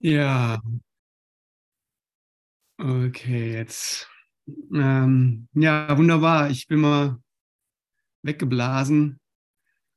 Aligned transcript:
Ja, 0.00 0.60
okay, 2.78 3.52
jetzt. 3.52 4.08
Ähm, 4.74 5.48
ja, 5.54 5.96
wunderbar. 5.96 6.50
Ich 6.50 6.66
bin 6.66 6.80
mal 6.80 7.18
weggeblasen 8.22 9.18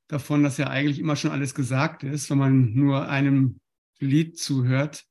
davon, 0.09 0.43
dass 0.43 0.57
ja 0.57 0.67
eigentlich 0.69 0.99
immer 0.99 1.15
schon 1.15 1.31
alles 1.31 1.55
gesagt 1.55 2.03
ist, 2.03 2.29
wenn 2.29 2.37
man 2.39 2.73
nur 2.73 3.09
einem 3.09 3.59
Lied 3.99 4.37
zuhört. 4.39 5.05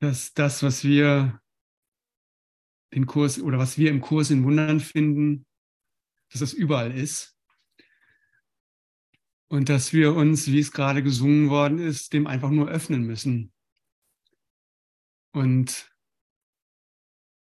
Dass 0.00 0.32
das, 0.34 0.62
was 0.62 0.84
wir 0.84 1.40
den 2.94 3.06
Kurs 3.06 3.40
oder 3.40 3.58
was 3.58 3.78
wir 3.78 3.90
im 3.90 4.00
Kurs 4.00 4.30
in 4.30 4.44
Wundern 4.44 4.80
finden, 4.80 5.46
dass 6.30 6.40
das 6.40 6.52
überall 6.52 6.92
ist. 6.92 7.36
Und 9.50 9.68
dass 9.68 9.92
wir 9.92 10.14
uns, 10.14 10.46
wie 10.46 10.60
es 10.60 10.70
gerade 10.70 11.02
gesungen 11.02 11.50
worden 11.50 11.80
ist, 11.80 12.12
dem 12.12 12.28
einfach 12.28 12.50
nur 12.50 12.68
öffnen 12.68 13.04
müssen. 13.04 13.52
Und 15.32 15.90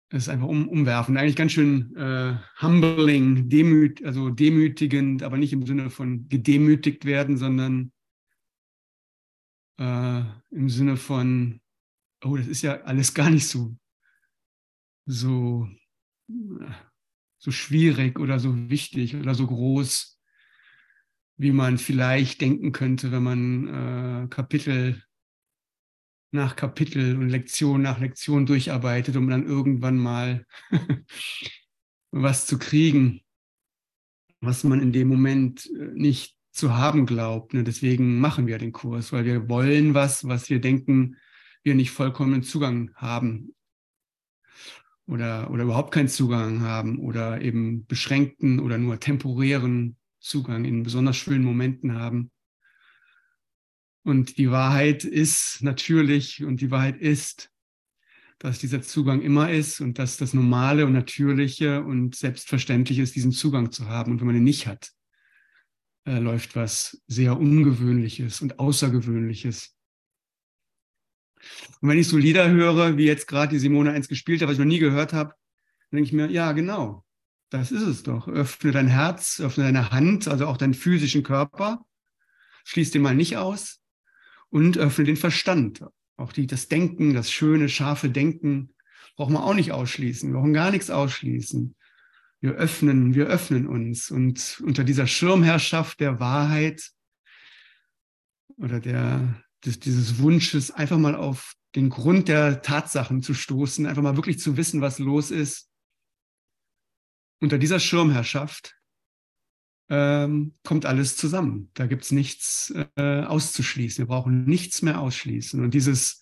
es 0.10 0.30
einfach 0.30 0.48
um, 0.48 0.70
umwerfend, 0.70 1.18
eigentlich 1.18 1.36
ganz 1.36 1.54
schön 1.54 1.96
äh, 1.96 2.38
humbling, 2.62 3.50
demüt, 3.50 4.06
also 4.06 4.30
demütigend, 4.30 5.24
aber 5.24 5.38
nicht 5.38 5.52
im 5.52 5.66
Sinne 5.66 5.90
von 5.90 6.30
gedemütigt 6.30 7.06
werden, 7.06 7.38
sondern 7.38 7.92
äh, 9.80 10.24
im 10.52 10.70
Sinne 10.70 10.96
von, 10.96 11.60
oh, 12.24 12.38
das 12.38 12.48
ist 12.48 12.62
ja 12.62 12.82
alles 12.82 13.16
gar 13.16 13.32
nicht 13.32 13.48
so, 13.48 13.76
so, 15.08 15.68
so 17.40 17.52
schwierig 17.52 18.20
oder 18.20 18.40
so 18.40 18.70
wichtig 18.70 19.16
oder 19.16 19.34
so 19.34 19.48
groß, 19.48 20.15
wie 21.38 21.52
man 21.52 21.78
vielleicht 21.78 22.42
denken 22.42 22.72
könnte, 22.72 23.12
wenn 23.12 23.24
man 23.24 24.24
äh, 24.24 24.28
Kapitel 24.28 25.04
nach 26.32 26.56
Kapitel 26.56 27.16
und 27.16 27.30
Lektion 27.30 27.82
nach 27.82 28.00
Lektion 28.00 28.46
durcharbeitet, 28.46 29.16
um 29.16 29.30
dann 29.30 29.46
irgendwann 29.46 29.98
mal 29.98 30.46
was 32.12 32.46
zu 32.46 32.60
kriegen, 32.60 33.22
was 34.42 34.64
man 34.64 34.82
in 34.82 34.92
dem 34.92 35.08
Moment 35.08 35.66
äh, 35.68 35.92
nicht 35.94 36.38
zu 36.52 36.76
haben 36.78 37.06
glaubt. 37.06 37.54
Ne? 37.54 37.64
Deswegen 37.64 38.20
machen 38.20 38.48
wir 38.48 38.58
den 38.58 38.72
Kurs, 38.72 39.12
weil 39.12 39.26
wir 39.26 39.50
wollen 39.50 39.94
was, 39.94 40.28
was 40.28 40.50
wir 40.50 40.62
denken, 40.62 41.18
wir 41.64 41.76
nicht 41.76 41.92
vollkommenen 41.92 42.44
Zugang 42.44 42.92
haben 42.96 43.56
oder, 45.08 45.50
oder 45.52 45.64
überhaupt 45.64 45.94
keinen 45.94 46.08
Zugang 46.08 46.62
haben 46.62 47.00
oder 47.00 47.42
eben 47.42 47.86
beschränkten 47.88 48.60
oder 48.60 48.78
nur 48.78 49.00
temporären 49.00 49.98
Zugang 50.26 50.66
in 50.66 50.84
besonders 50.84 51.18
schönen 51.18 51.44
Momenten 51.44 51.94
haben. 51.94 52.32
Und 54.04 54.38
die 54.38 54.52
Wahrheit 54.52 55.04
ist 55.04 55.60
natürlich 55.62 56.44
und 56.44 56.62
die 56.62 56.72
Wahrheit 56.72 56.98
ist, 56.98 57.52
dass 58.40 58.60
dieser 58.60 58.82
Zugang 58.82 59.22
immer 59.22 59.52
ist 59.52 59.80
und 59.82 59.98
dass 59.98 60.18
das 60.18 60.34
Normale 60.34 60.86
und 60.86 60.94
Natürliche 60.94 61.84
und 61.84 62.16
Selbstverständliche 62.16 63.02
ist, 63.02 63.16
diesen 63.16 63.32
Zugang 63.32 63.72
zu 63.72 63.88
haben. 63.88 64.12
Und 64.12 64.20
wenn 64.20 64.28
man 64.28 64.36
ihn 64.36 64.44
nicht 64.44 64.68
hat, 64.68 64.92
äh, 66.06 66.20
läuft 66.20 66.56
was 66.56 67.02
sehr 67.08 67.38
Ungewöhnliches 67.38 68.42
und 68.42 68.60
Außergewöhnliches. 68.60 69.76
Und 71.82 71.90
wenn 71.90 72.00
ich 72.00 72.08
so 72.08 72.18
Lieder 72.18 72.50
höre, 72.50 72.98
wie 72.98 73.06
jetzt 73.06 73.28
gerade 73.28 73.52
die 73.52 73.60
Simone 73.60 73.92
eins 73.92 74.08
gespielt 74.08 74.42
hat, 74.42 74.48
was 74.48 74.54
ich 74.54 74.60
noch 74.60 74.66
nie 74.66 74.80
gehört 74.80 75.14
habe, 75.14 75.36
dann 75.90 75.98
denke 75.98 76.08
ich 76.08 76.14
mir, 76.14 76.30
ja, 76.30 76.52
genau, 76.52 77.05
das 77.58 77.72
ist 77.72 77.84
es 77.84 78.04
doch. 78.04 78.28
Öffne 78.28 78.72
dein 78.72 78.88
Herz, 78.88 79.40
öffne 79.40 79.66
deine 79.66 79.92
Hand, 79.92 80.28
also 80.28 80.48
auch 80.48 80.58
deinen 80.58 80.74
physischen 80.74 81.24
Körper. 81.24 81.86
Schließ 82.64 82.92
den 82.92 83.02
mal 83.02 83.16
nicht 83.16 83.38
aus 83.38 83.82
und 84.50 84.78
öffne 84.78 85.06
den 85.06 85.18
Verstand. 85.18 85.84
Auch 86.18 86.32
die, 86.32 86.48
das 86.48 86.68
Denken, 86.68 87.14
das 87.14 87.32
schöne, 87.32 87.70
scharfe 87.70 88.10
Denken 88.10 88.74
brauchen 89.16 89.34
wir 89.34 89.44
auch 89.44 89.54
nicht 89.54 89.72
ausschließen. 89.72 90.30
Wir 90.32 90.40
brauchen 90.40 90.54
gar 90.54 90.72
nichts 90.72 90.90
ausschließen. 90.90 91.76
Wir 92.42 92.52
öffnen, 92.54 93.16
wir 93.16 93.28
öffnen 93.28 93.68
uns 93.68 94.12
und 94.12 94.62
unter 94.64 94.84
dieser 94.84 95.08
Schirmherrschaft 95.08 96.00
der 96.00 96.20
Wahrheit 96.20 96.92
oder 98.58 98.80
der, 98.80 99.42
des, 99.66 99.80
dieses 99.80 100.20
Wunsches, 100.20 100.72
einfach 100.72 100.98
mal 100.98 101.16
auf 101.16 101.54
den 101.76 101.90
Grund 101.90 102.28
der 102.28 102.62
Tatsachen 102.62 103.22
zu 103.22 103.34
stoßen, 103.34 103.86
einfach 103.86 104.02
mal 104.02 104.16
wirklich 104.16 104.40
zu 104.40 104.58
wissen, 104.58 104.82
was 104.82 105.00
los 105.00 105.32
ist, 105.32 105.70
unter 107.40 107.58
dieser 107.58 107.80
Schirmherrschaft 107.80 108.76
ähm, 109.90 110.56
kommt 110.64 110.86
alles 110.86 111.16
zusammen. 111.16 111.70
Da 111.74 111.86
gibt 111.88 112.04
es 112.04 112.12
nichts 112.12 112.74
äh, 112.96 113.22
auszuschließen. 113.22 114.04
Wir 114.04 114.08
brauchen 114.08 114.46
nichts 114.46 114.82
mehr 114.82 115.00
ausschließen. 115.00 115.64
Und 115.64 115.74
dieses, 115.74 116.22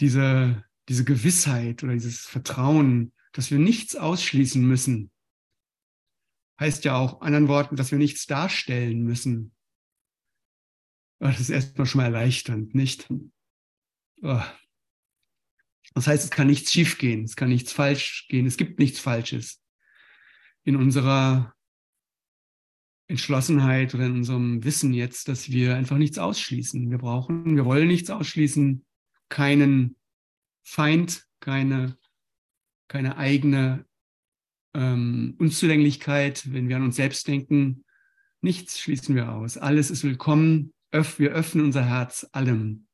diese, 0.00 0.64
diese 0.88 1.04
Gewissheit 1.04 1.82
oder 1.82 1.92
dieses 1.92 2.20
Vertrauen, 2.20 3.12
dass 3.32 3.50
wir 3.50 3.58
nichts 3.58 3.96
ausschließen 3.96 4.64
müssen, 4.64 5.10
heißt 6.60 6.84
ja 6.84 6.96
auch, 6.96 7.20
anderen 7.20 7.48
Worten, 7.48 7.76
dass 7.76 7.90
wir 7.90 7.98
nichts 7.98 8.26
darstellen 8.26 9.02
müssen. 9.02 9.54
Das 11.20 11.40
ist 11.40 11.50
erstmal 11.50 11.86
schon 11.86 12.00
mal 12.00 12.06
erleichternd, 12.06 12.74
nicht? 12.74 13.08
Oh. 14.22 14.42
Das 15.94 16.06
heißt, 16.06 16.24
es 16.24 16.30
kann 16.30 16.46
nichts 16.46 16.72
schiefgehen, 16.72 17.24
es 17.24 17.36
kann 17.36 17.48
nichts 17.48 17.72
falsch 17.72 18.26
gehen, 18.28 18.46
es 18.46 18.56
gibt 18.56 18.78
nichts 18.78 19.00
Falsches 19.00 19.60
in 20.64 20.76
unserer 20.76 21.54
Entschlossenheit 23.08 23.94
oder 23.94 24.06
in 24.06 24.16
unserem 24.16 24.64
Wissen 24.64 24.92
jetzt, 24.92 25.28
dass 25.28 25.50
wir 25.50 25.76
einfach 25.76 25.96
nichts 25.96 26.18
ausschließen. 26.18 26.90
Wir 26.90 26.98
brauchen, 26.98 27.56
wir 27.56 27.64
wollen 27.64 27.88
nichts 27.88 28.10
ausschließen, 28.10 28.84
keinen 29.30 29.96
Feind, 30.62 31.26
keine, 31.40 31.96
keine 32.86 33.16
eigene 33.16 33.86
ähm, 34.74 35.36
Unzulänglichkeit, 35.38 36.52
wenn 36.52 36.68
wir 36.68 36.76
an 36.76 36.82
uns 36.82 36.96
selbst 36.96 37.26
denken. 37.26 37.84
Nichts 38.42 38.78
schließen 38.78 39.14
wir 39.14 39.32
aus. 39.32 39.56
Alles 39.56 39.90
ist 39.90 40.04
willkommen. 40.04 40.74
Öff, 40.92 41.18
wir 41.18 41.30
öffnen 41.30 41.64
unser 41.64 41.84
Herz 41.84 42.28
allem. 42.32 42.86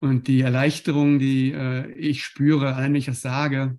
Und 0.00 0.28
die 0.28 0.40
Erleichterung, 0.40 1.18
die 1.18 1.52
äh, 1.52 1.90
ich 1.92 2.24
spüre, 2.24 2.74
allein 2.74 2.92
wenn 2.92 2.98
ich 2.98 3.06
das 3.06 3.20
sage, 3.20 3.78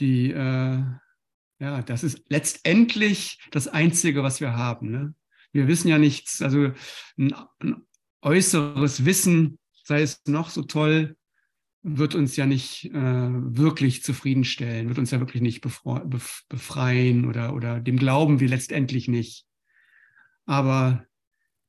die, 0.00 0.30
äh, 0.30 0.82
ja, 1.58 1.82
das 1.82 2.02
ist 2.02 2.24
letztendlich 2.28 3.38
das 3.50 3.68
Einzige, 3.68 4.22
was 4.22 4.40
wir 4.40 4.56
haben. 4.56 4.90
Ne? 4.90 5.14
Wir 5.52 5.68
wissen 5.68 5.88
ja 5.88 5.98
nichts, 5.98 6.42
also 6.42 6.72
ein, 7.18 7.34
ein 7.58 7.82
äußeres 8.22 9.04
Wissen, 9.04 9.58
sei 9.84 10.02
es 10.02 10.22
noch 10.26 10.50
so 10.50 10.62
toll, 10.62 11.16
wird 11.82 12.14
uns 12.14 12.36
ja 12.36 12.44
nicht 12.46 12.86
äh, 12.86 12.92
wirklich 12.94 14.02
zufriedenstellen, 14.02 14.88
wird 14.88 14.98
uns 14.98 15.10
ja 15.10 15.20
wirklich 15.20 15.42
nicht 15.42 15.62
befreien 15.62 17.26
oder, 17.26 17.54
oder 17.54 17.80
dem 17.80 17.96
glauben 17.96 18.40
wir 18.40 18.48
letztendlich 18.48 19.08
nicht. 19.08 19.46
Aber 20.44 21.06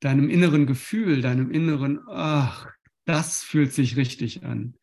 deinem 0.00 0.28
inneren 0.28 0.66
Gefühl, 0.66 1.22
deinem 1.22 1.50
inneren, 1.50 2.00
ach, 2.08 2.68
das 3.04 3.42
fühlt 3.42 3.72
sich 3.72 3.96
richtig 3.96 4.44
an 4.44 4.76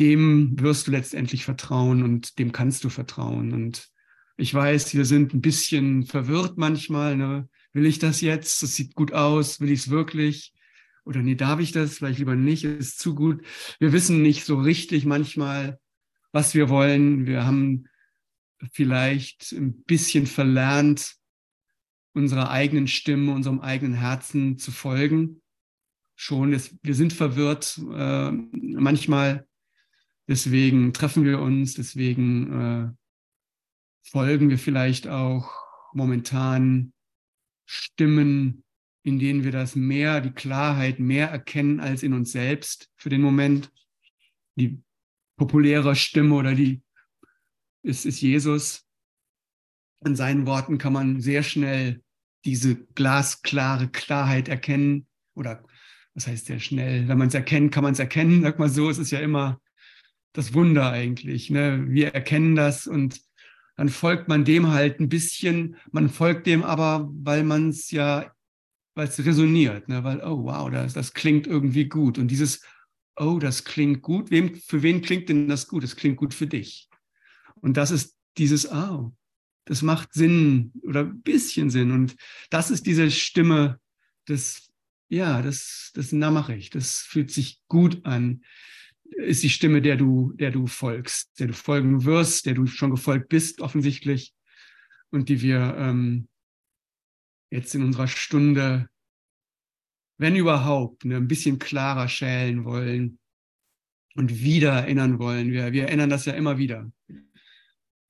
dem 0.00 0.58
wirst 0.60 0.86
du 0.86 0.90
letztendlich 0.90 1.44
vertrauen 1.44 2.02
und 2.02 2.38
dem 2.38 2.52
kannst 2.52 2.84
du 2.84 2.88
vertrauen. 2.88 3.52
Und 3.52 3.90
ich 4.36 4.54
weiß, 4.54 4.94
wir 4.94 5.04
sind 5.04 5.34
ein 5.34 5.40
bisschen 5.40 6.04
verwirrt 6.04 6.56
manchmal. 6.56 7.16
Ne? 7.16 7.48
Will 7.72 7.86
ich 7.86 7.98
das 7.98 8.20
jetzt? 8.20 8.62
Das 8.62 8.76
sieht 8.76 8.94
gut 8.94 9.12
aus. 9.12 9.60
Will 9.60 9.72
ich 9.72 9.80
es 9.80 9.90
wirklich? 9.90 10.54
Oder 11.04 11.22
nee, 11.22 11.34
darf 11.34 11.58
ich 11.58 11.72
das? 11.72 11.98
Vielleicht 11.98 12.20
lieber 12.20 12.36
nicht. 12.36 12.64
Ist 12.64 13.00
zu 13.00 13.14
gut. 13.14 13.42
Wir 13.80 13.92
wissen 13.92 14.22
nicht 14.22 14.44
so 14.44 14.60
richtig 14.60 15.04
manchmal, 15.04 15.80
was 16.30 16.54
wir 16.54 16.68
wollen. 16.68 17.26
Wir 17.26 17.44
haben 17.44 17.88
vielleicht 18.72 19.52
ein 19.52 19.82
bisschen 19.82 20.26
verlernt, 20.26 21.16
unserer 22.12 22.50
eigenen 22.50 22.86
Stimme, 22.86 23.32
unserem 23.32 23.60
eigenen 23.60 23.94
Herzen 23.94 24.58
zu 24.58 24.70
folgen. 24.70 25.40
Schon, 26.14 26.52
wir 26.82 26.94
sind 26.94 27.12
verwirrt. 27.12 27.80
Äh, 27.92 28.30
manchmal 28.30 29.47
Deswegen 30.28 30.92
treffen 30.92 31.24
wir 31.24 31.40
uns, 31.40 31.74
deswegen 31.74 32.52
äh, 32.52 34.08
folgen 34.10 34.50
wir 34.50 34.58
vielleicht 34.58 35.08
auch 35.08 35.50
momentan 35.94 36.92
Stimmen, 37.64 38.62
in 39.02 39.18
denen 39.18 39.42
wir 39.42 39.52
das 39.52 39.74
mehr, 39.74 40.20
die 40.20 40.32
Klarheit 40.32 40.98
mehr 40.98 41.30
erkennen 41.30 41.80
als 41.80 42.02
in 42.02 42.12
uns 42.12 42.32
selbst 42.32 42.90
für 42.96 43.08
den 43.08 43.22
Moment. 43.22 43.72
Die 44.56 44.82
populäre 45.36 45.96
Stimme 45.96 46.34
oder 46.34 46.54
die 46.54 46.82
ist, 47.82 48.04
ist 48.04 48.20
Jesus. 48.20 48.86
An 50.04 50.14
seinen 50.14 50.46
Worten 50.46 50.76
kann 50.76 50.92
man 50.92 51.22
sehr 51.22 51.42
schnell 51.42 52.02
diese 52.44 52.76
glasklare 52.76 53.88
Klarheit 53.88 54.48
erkennen. 54.48 55.06
Oder 55.34 55.64
was 56.14 56.26
heißt 56.26 56.46
sehr 56.46 56.60
schnell? 56.60 57.08
Wenn 57.08 57.18
man 57.18 57.28
es 57.28 57.34
erkennt, 57.34 57.72
kann 57.72 57.84
man 57.84 57.94
es 57.94 57.98
erkennen. 57.98 58.42
Sag 58.42 58.58
mal 58.58 58.68
so, 58.68 58.90
es 58.90 58.98
ist 58.98 59.10
ja 59.10 59.20
immer 59.20 59.60
das 60.38 60.54
Wunder 60.54 60.92
eigentlich. 60.92 61.50
Ne? 61.50 61.84
Wir 61.88 62.14
erkennen 62.14 62.54
das 62.54 62.86
und 62.86 63.20
dann 63.76 63.88
folgt 63.88 64.28
man 64.28 64.44
dem 64.44 64.68
halt 64.68 65.00
ein 65.00 65.08
bisschen. 65.08 65.74
Man 65.90 66.08
folgt 66.08 66.46
dem 66.46 66.62
aber, 66.62 67.10
weil 67.12 67.42
man 67.42 67.70
es 67.70 67.90
ja, 67.90 68.32
weil 68.94 69.08
es 69.08 69.18
resoniert, 69.24 69.88
ne? 69.88 70.04
weil, 70.04 70.20
oh 70.22 70.44
wow, 70.44 70.70
das, 70.70 70.92
das 70.92 71.12
klingt 71.12 71.48
irgendwie 71.48 71.88
gut. 71.88 72.18
Und 72.18 72.28
dieses, 72.28 72.62
oh, 73.16 73.40
das 73.40 73.64
klingt 73.64 74.00
gut, 74.02 74.30
wem, 74.30 74.54
für 74.54 74.84
wen 74.84 75.02
klingt 75.02 75.28
denn 75.28 75.48
das 75.48 75.66
gut? 75.66 75.82
Das 75.82 75.96
klingt 75.96 76.16
gut 76.16 76.32
für 76.32 76.46
dich. 76.46 76.88
Und 77.56 77.76
das 77.76 77.90
ist 77.90 78.16
dieses, 78.36 78.70
oh, 78.70 79.12
das 79.64 79.82
macht 79.82 80.14
Sinn 80.14 80.70
oder 80.82 81.00
ein 81.00 81.20
bisschen 81.22 81.68
Sinn. 81.70 81.90
Und 81.90 82.14
das 82.50 82.70
ist 82.70 82.86
diese 82.86 83.10
Stimme 83.10 83.80
des, 84.28 84.70
ja, 85.08 85.42
das, 85.42 85.90
das 85.94 86.12
na 86.12 86.30
mache 86.30 86.54
ich, 86.54 86.70
das 86.70 87.00
fühlt 87.00 87.32
sich 87.32 87.60
gut 87.66 88.06
an, 88.06 88.42
ist 89.10 89.42
die 89.42 89.50
Stimme, 89.50 89.82
der 89.82 89.96
du, 89.96 90.32
der 90.34 90.50
du 90.50 90.66
folgst, 90.66 91.38
der 91.40 91.48
du 91.48 91.52
folgen 91.52 92.04
wirst, 92.04 92.46
der 92.46 92.54
du 92.54 92.66
schon 92.66 92.90
gefolgt 92.90 93.28
bist, 93.28 93.60
offensichtlich, 93.60 94.34
und 95.10 95.28
die 95.28 95.40
wir 95.40 95.74
ähm, 95.78 96.28
jetzt 97.50 97.74
in 97.74 97.82
unserer 97.82 98.08
Stunde, 98.08 98.88
wenn 100.18 100.36
überhaupt, 100.36 101.04
ne, 101.04 101.16
ein 101.16 101.28
bisschen 101.28 101.58
klarer 101.58 102.08
schälen 102.08 102.64
wollen 102.64 103.18
und 104.14 104.40
wieder 104.40 104.72
erinnern 104.72 105.18
wollen. 105.18 105.52
Wir, 105.52 105.72
wir 105.72 105.84
erinnern 105.84 106.10
das 106.10 106.24
ja 106.24 106.34
immer 106.34 106.58
wieder. 106.58 106.90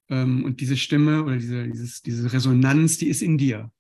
Ähm, 0.08 0.44
und 0.44 0.60
diese 0.60 0.76
Stimme 0.76 1.22
oder 1.22 1.36
diese, 1.36 1.68
dieses, 1.68 2.02
diese 2.02 2.32
Resonanz, 2.32 2.98
die 2.98 3.08
ist 3.08 3.22
in 3.22 3.38
dir. 3.38 3.70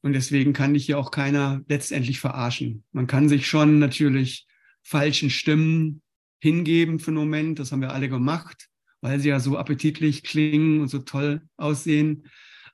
Und 0.00 0.12
deswegen 0.12 0.52
kann 0.52 0.74
dich 0.74 0.86
hier 0.86 0.98
auch 0.98 1.10
keiner 1.10 1.62
letztendlich 1.68 2.20
verarschen. 2.20 2.84
Man 2.92 3.06
kann 3.06 3.28
sich 3.28 3.48
schon 3.48 3.78
natürlich 3.78 4.46
falschen 4.82 5.30
Stimmen 5.30 6.02
hingeben 6.40 6.98
für 6.98 7.08
einen 7.08 7.18
Moment. 7.18 7.58
Das 7.58 7.72
haben 7.72 7.80
wir 7.80 7.92
alle 7.92 8.08
gemacht, 8.08 8.68
weil 9.00 9.20
sie 9.20 9.28
ja 9.28 9.40
so 9.40 9.58
appetitlich 9.58 10.22
klingen 10.22 10.80
und 10.80 10.88
so 10.88 10.98
toll 11.00 11.42
aussehen. 11.56 12.24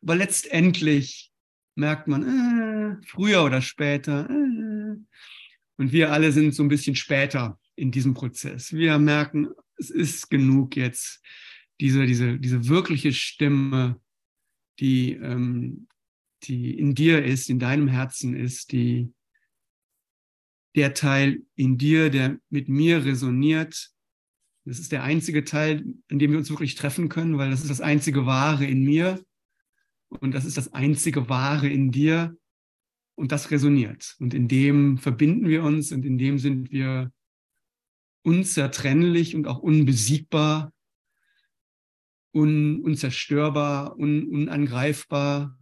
Aber 0.02 0.16
letztendlich 0.16 1.32
merkt 1.75 2.08
man, 2.08 2.22
äh, 2.22 3.06
früher 3.06 3.44
oder 3.44 3.62
später. 3.62 4.28
Äh, 4.28 4.96
und 5.76 5.93
wir 5.93 6.12
alle 6.12 6.32
sind 6.32 6.55
so 6.55 6.62
ein 6.62 6.69
bisschen 6.69 6.94
später 6.94 7.58
in 7.75 7.90
diesem 7.90 8.14
Prozess. 8.14 8.72
Wir 8.72 8.99
merken, 8.99 9.49
es 9.76 9.90
ist 9.90 10.31
genug 10.31 10.76
jetzt, 10.76 11.20
diese, 11.81 12.06
diese, 12.06 12.38
diese 12.38 12.69
wirkliche 12.69 13.12
Stimme, 13.12 14.00
die, 14.78 15.12
ähm, 15.14 15.88
die 16.44 16.78
in 16.78 16.94
dir 16.94 17.25
ist, 17.25 17.49
in 17.49 17.58
deinem 17.58 17.88
Herzen 17.88 18.37
ist, 18.37 18.72
die 18.72 19.12
der 20.75 20.94
Teil 20.94 21.43
in 21.55 21.79
dir, 21.79 22.11
der 22.11 22.38
mit 22.50 22.69
mir 22.69 23.05
resoniert. 23.05 23.91
Das 24.65 24.79
ist 24.79 24.93
der 24.93 25.03
einzige 25.03 25.44
Teil, 25.44 25.85
in 26.09 26.19
dem 26.19 26.32
wir 26.32 26.38
uns 26.38 26.50
wirklich 26.50 26.75
treffen 26.75 27.09
können, 27.09 27.38
weil 27.38 27.50
das 27.50 27.61
ist 27.61 27.71
das 27.71 27.81
einzige 27.81 28.26
Wahre 28.26 28.65
in 28.65 28.82
mir. 28.82 29.23
Und 30.09 30.35
das 30.35 30.44
ist 30.44 30.56
das 30.56 30.73
einzige 30.73 31.29
Wahre 31.29 31.69
in 31.69 31.91
dir. 31.91 32.37
Und 33.17 33.31
das 33.31 33.50
resoniert. 33.50 34.17
Und 34.19 34.35
in 34.35 34.49
dem 34.49 34.99
verbinden 34.99 35.49
wir 35.49 35.62
uns 35.62 35.93
und 35.93 36.05
in 36.05 36.19
dem 36.19 36.38
sind 36.38 36.73
wir 36.73 37.12
unzertrennlich 38.25 39.37
und 39.37 39.47
auch 39.47 39.61
unbesiegbar, 39.61 40.73
un, 42.32 42.81
unzerstörbar, 42.81 43.97
un, 43.97 44.26
unangreifbar, 44.29 45.56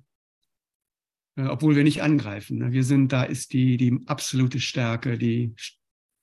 obwohl 1.37 1.76
wir 1.76 1.84
nicht 1.84 2.02
angreifen. 2.02 2.58
Ne? 2.58 2.73
Wir 2.73 2.84
sind, 2.84 3.12
da 3.12 3.23
ist 3.23 3.52
die, 3.52 3.76
die 3.76 4.00
absolute 4.06 4.61
Stärke, 4.61 5.19
die, 5.19 5.55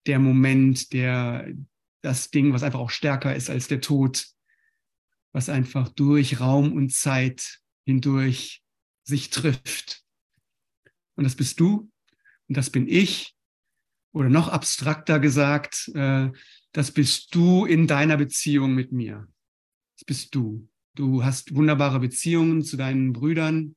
der 0.05 0.19
Moment, 0.19 0.93
der, 0.93 1.47
das 2.01 2.29
Ding, 2.29 2.53
was 2.53 2.63
einfach 2.63 2.79
auch 2.79 2.91
stärker 2.91 3.35
ist 3.35 3.49
als 3.49 3.67
der 3.67 3.81
Tod, 3.81 4.27
was 5.31 5.49
einfach 5.49 5.89
durch 5.89 6.39
Raum 6.39 6.73
und 6.73 6.91
Zeit 6.91 7.59
hindurch 7.85 8.63
sich 9.03 9.29
trifft. 9.29 10.03
Und 11.15 11.23
das 11.23 11.35
bist 11.35 11.59
du 11.59 11.91
und 12.47 12.57
das 12.57 12.69
bin 12.69 12.87
ich. 12.87 13.35
Oder 14.11 14.29
noch 14.29 14.47
abstrakter 14.47 15.19
gesagt, 15.19 15.89
äh, 15.93 16.29
das 16.71 16.91
bist 16.91 17.33
du 17.35 17.65
in 17.65 17.87
deiner 17.87 18.17
Beziehung 18.17 18.73
mit 18.73 18.91
mir. 18.91 19.27
Das 19.97 20.05
bist 20.05 20.33
du. 20.35 20.67
Du 20.95 21.23
hast 21.23 21.55
wunderbare 21.55 21.99
Beziehungen 21.99 22.63
zu 22.63 22.77
deinen 22.77 23.13
Brüdern 23.13 23.75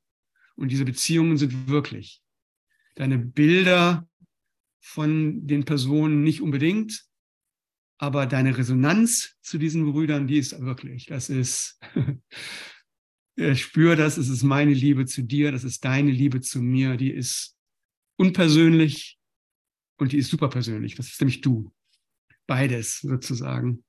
und 0.56 0.70
diese 0.70 0.84
Beziehungen 0.84 1.36
sind 1.36 1.68
wirklich. 1.68 2.22
Deine 2.94 3.18
Bilder 3.18 4.08
von 4.80 5.46
den 5.46 5.64
Personen 5.64 6.22
nicht 6.22 6.40
unbedingt, 6.40 7.04
aber 7.98 8.26
deine 8.26 8.58
Resonanz 8.58 9.36
zu 9.42 9.58
diesen 9.58 9.90
Brüdern, 9.90 10.26
die 10.26 10.38
ist 10.38 10.60
wirklich. 10.60 11.06
Das 11.06 11.30
ist 11.30 11.78
spür 13.54 13.96
das, 13.96 14.18
es 14.18 14.28
ist 14.28 14.42
meine 14.42 14.74
Liebe 14.74 15.06
zu 15.06 15.22
dir, 15.22 15.52
das 15.52 15.64
ist 15.64 15.84
deine 15.84 16.10
Liebe 16.10 16.40
zu 16.40 16.60
mir, 16.60 16.96
die 16.96 17.12
ist 17.12 17.56
unpersönlich 18.16 19.18
und 19.98 20.12
die 20.12 20.18
ist 20.18 20.30
superpersönlich. 20.30 20.96
Das 20.96 21.08
ist 21.08 21.20
nämlich 21.20 21.40
du. 21.40 21.72
Beides 22.46 23.00
sozusagen. 23.00 23.84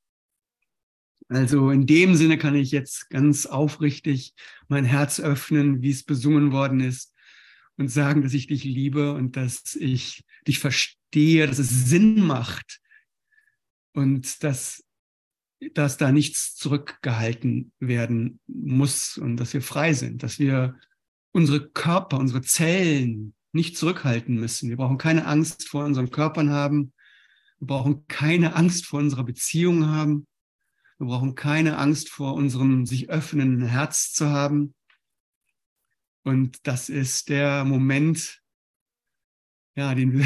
Also 1.30 1.70
in 1.70 1.86
dem 1.86 2.16
Sinne 2.16 2.38
kann 2.38 2.56
ich 2.56 2.72
jetzt 2.72 3.10
ganz 3.10 3.46
aufrichtig 3.46 4.34
mein 4.68 4.86
Herz 4.86 5.20
öffnen, 5.20 5.81
wie 5.81 5.92
es 5.92 6.04
besungen 6.04 6.52
worden 6.52 6.80
ist 6.80 7.14
und 7.78 7.90
sagen, 7.90 8.22
dass 8.22 8.34
ich 8.34 8.48
dich 8.48 8.64
liebe 8.64 9.14
und 9.14 9.36
dass 9.36 9.75
ich 9.75 10.24
dich 10.48 10.60
verstehe, 10.60 11.48
dass 11.48 11.60
es 11.60 11.86
Sinn 11.86 12.22
macht 12.22 12.80
und 13.94 14.44
dass 14.44 14.84
dass 15.74 15.98
da 15.98 16.12
nichts 16.12 16.56
zurückgehalten 16.56 17.72
werden 17.80 18.40
muss 18.48 19.18
und 19.18 19.38
dass 19.38 19.54
wir 19.54 19.62
frei 19.62 19.94
sind, 19.94 20.24
dass 20.24 20.40
wir 20.40 20.78
unsere 21.31 21.70
Körper, 21.70 22.20
unsere 22.20 22.42
Zellen 22.42 23.34
nicht 23.54 23.78
zurückhalten 23.78 24.36
müssen. 24.36 24.70
Wir 24.70 24.78
brauchen 24.78 24.98
keine 24.98 25.25
Angst 25.25 25.68
vor 25.68 25.86
unseren 25.86 26.12
Körpern 26.12 26.50
haben. 26.50 26.94
Wir 27.60 27.68
brauchen 27.68 28.08
keine 28.08 28.56
Angst 28.56 28.86
vor 28.86 29.00
unserer 29.00 29.24
Beziehung 29.24 29.88
haben. 29.88 30.28
Wir 30.98 31.07
brauchen 31.07 31.36
keine 31.36 31.78
Angst 31.78 32.10
vor 32.10 32.34
unserem 32.34 32.86
sich 32.86 33.10
öffnenden 33.10 33.68
Herz 33.68 34.13
zu 34.13 34.30
haben. 34.30 34.75
Und 36.24 36.66
das 36.68 36.90
ist 36.90 37.30
der 37.30 37.66
Moment, 37.66 38.42
ja, 39.75 39.94
den, 39.94 40.24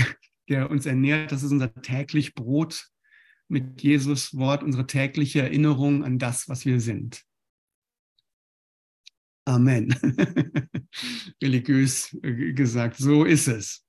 der 0.50 0.70
uns 0.70 0.86
ernährt. 0.86 1.32
Das 1.32 1.44
ist 1.44 1.52
unser 1.52 1.74
täglich 1.82 2.36
Brot, 2.36 2.90
mit 3.48 3.82
Jesus 3.82 4.36
Wort 4.36 4.64
unsere 4.64 4.88
tägliche 4.88 5.42
Erinnerung 5.42 6.04
an 6.04 6.20
das, 6.20 6.50
was 6.50 6.66
wir 6.66 6.82
sind. 6.82 7.24
Amen. 9.46 9.94
Religiös 11.42 12.14
äh, 12.22 12.52
gesagt, 12.52 12.98
so 12.98 13.24
ist 13.24 13.48
es. 13.48 13.86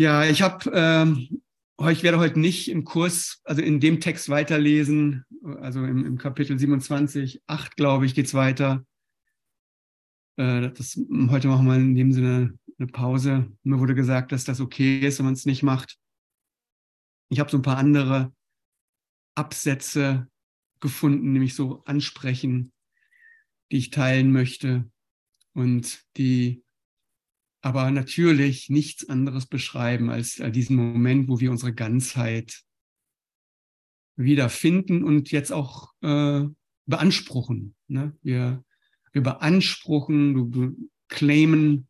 Ja, 0.00 0.24
ich 0.24 0.42
habe, 0.42 0.70
ähm, 0.74 1.42
ich 1.86 2.02
werde 2.02 2.18
heute 2.18 2.40
nicht 2.40 2.68
im 2.68 2.84
Kurs, 2.84 3.40
also 3.44 3.62
in 3.62 3.78
dem 3.80 4.00
Text 4.00 4.28
weiterlesen, 4.28 5.24
also 5.60 5.84
im, 5.84 6.04
im 6.04 6.18
Kapitel 6.18 6.58
27, 6.58 7.42
8, 7.46 7.76
glaube 7.76 8.04
ich, 8.04 8.14
geht 8.14 8.26
es 8.26 8.34
weiter. 8.34 8.84
Äh, 10.36 10.72
das, 10.72 11.00
heute 11.30 11.48
machen 11.48 11.66
wir 11.66 11.76
in 11.76 11.94
dem 11.94 12.12
Sinne 12.12 12.58
eine 12.78 12.88
Pause. 12.88 13.50
Mir 13.62 13.78
wurde 13.78 13.94
gesagt, 13.94 14.32
dass 14.32 14.44
das 14.44 14.60
okay 14.60 15.00
ist, 15.00 15.18
wenn 15.18 15.26
man 15.26 15.34
es 15.34 15.46
nicht 15.46 15.62
macht. 15.62 15.98
Ich 17.28 17.40
habe 17.40 17.50
so 17.50 17.58
ein 17.58 17.62
paar 17.62 17.78
andere 17.78 18.32
Absätze 19.36 20.28
gefunden, 20.80 21.32
nämlich 21.32 21.54
so 21.54 21.84
ansprechen, 21.84 22.72
die 23.70 23.78
ich 23.78 23.90
teilen 23.90 24.32
möchte 24.32 24.90
und 25.52 26.02
die 26.16 26.64
aber 27.68 27.90
natürlich 27.90 28.70
nichts 28.70 29.10
anderes 29.10 29.44
beschreiben 29.44 30.08
als 30.08 30.42
diesen 30.52 30.74
Moment, 30.74 31.28
wo 31.28 31.38
wir 31.38 31.50
unsere 31.50 31.74
Ganzheit 31.74 32.62
wiederfinden 34.16 35.04
und 35.04 35.30
jetzt 35.30 35.52
auch 35.52 35.92
äh, 36.00 36.44
beanspruchen. 36.86 37.74
Ne? 37.88 38.16
Wir, 38.22 38.64
wir 39.12 39.22
beanspruchen, 39.22 40.50
du 40.50 40.90
claimen 41.08 41.88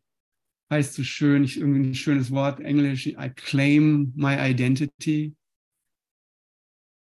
heißt 0.69 0.95
so 0.95 1.03
schön, 1.05 1.45
ich, 1.45 1.57
irgendwie 1.57 1.79
ein 1.79 1.95
schönes 1.95 2.29
Wort, 2.29 2.59
Englisch, 2.59 3.07
I 3.07 3.31
claim 3.33 4.11
my 4.17 4.35
identity. 4.37 5.33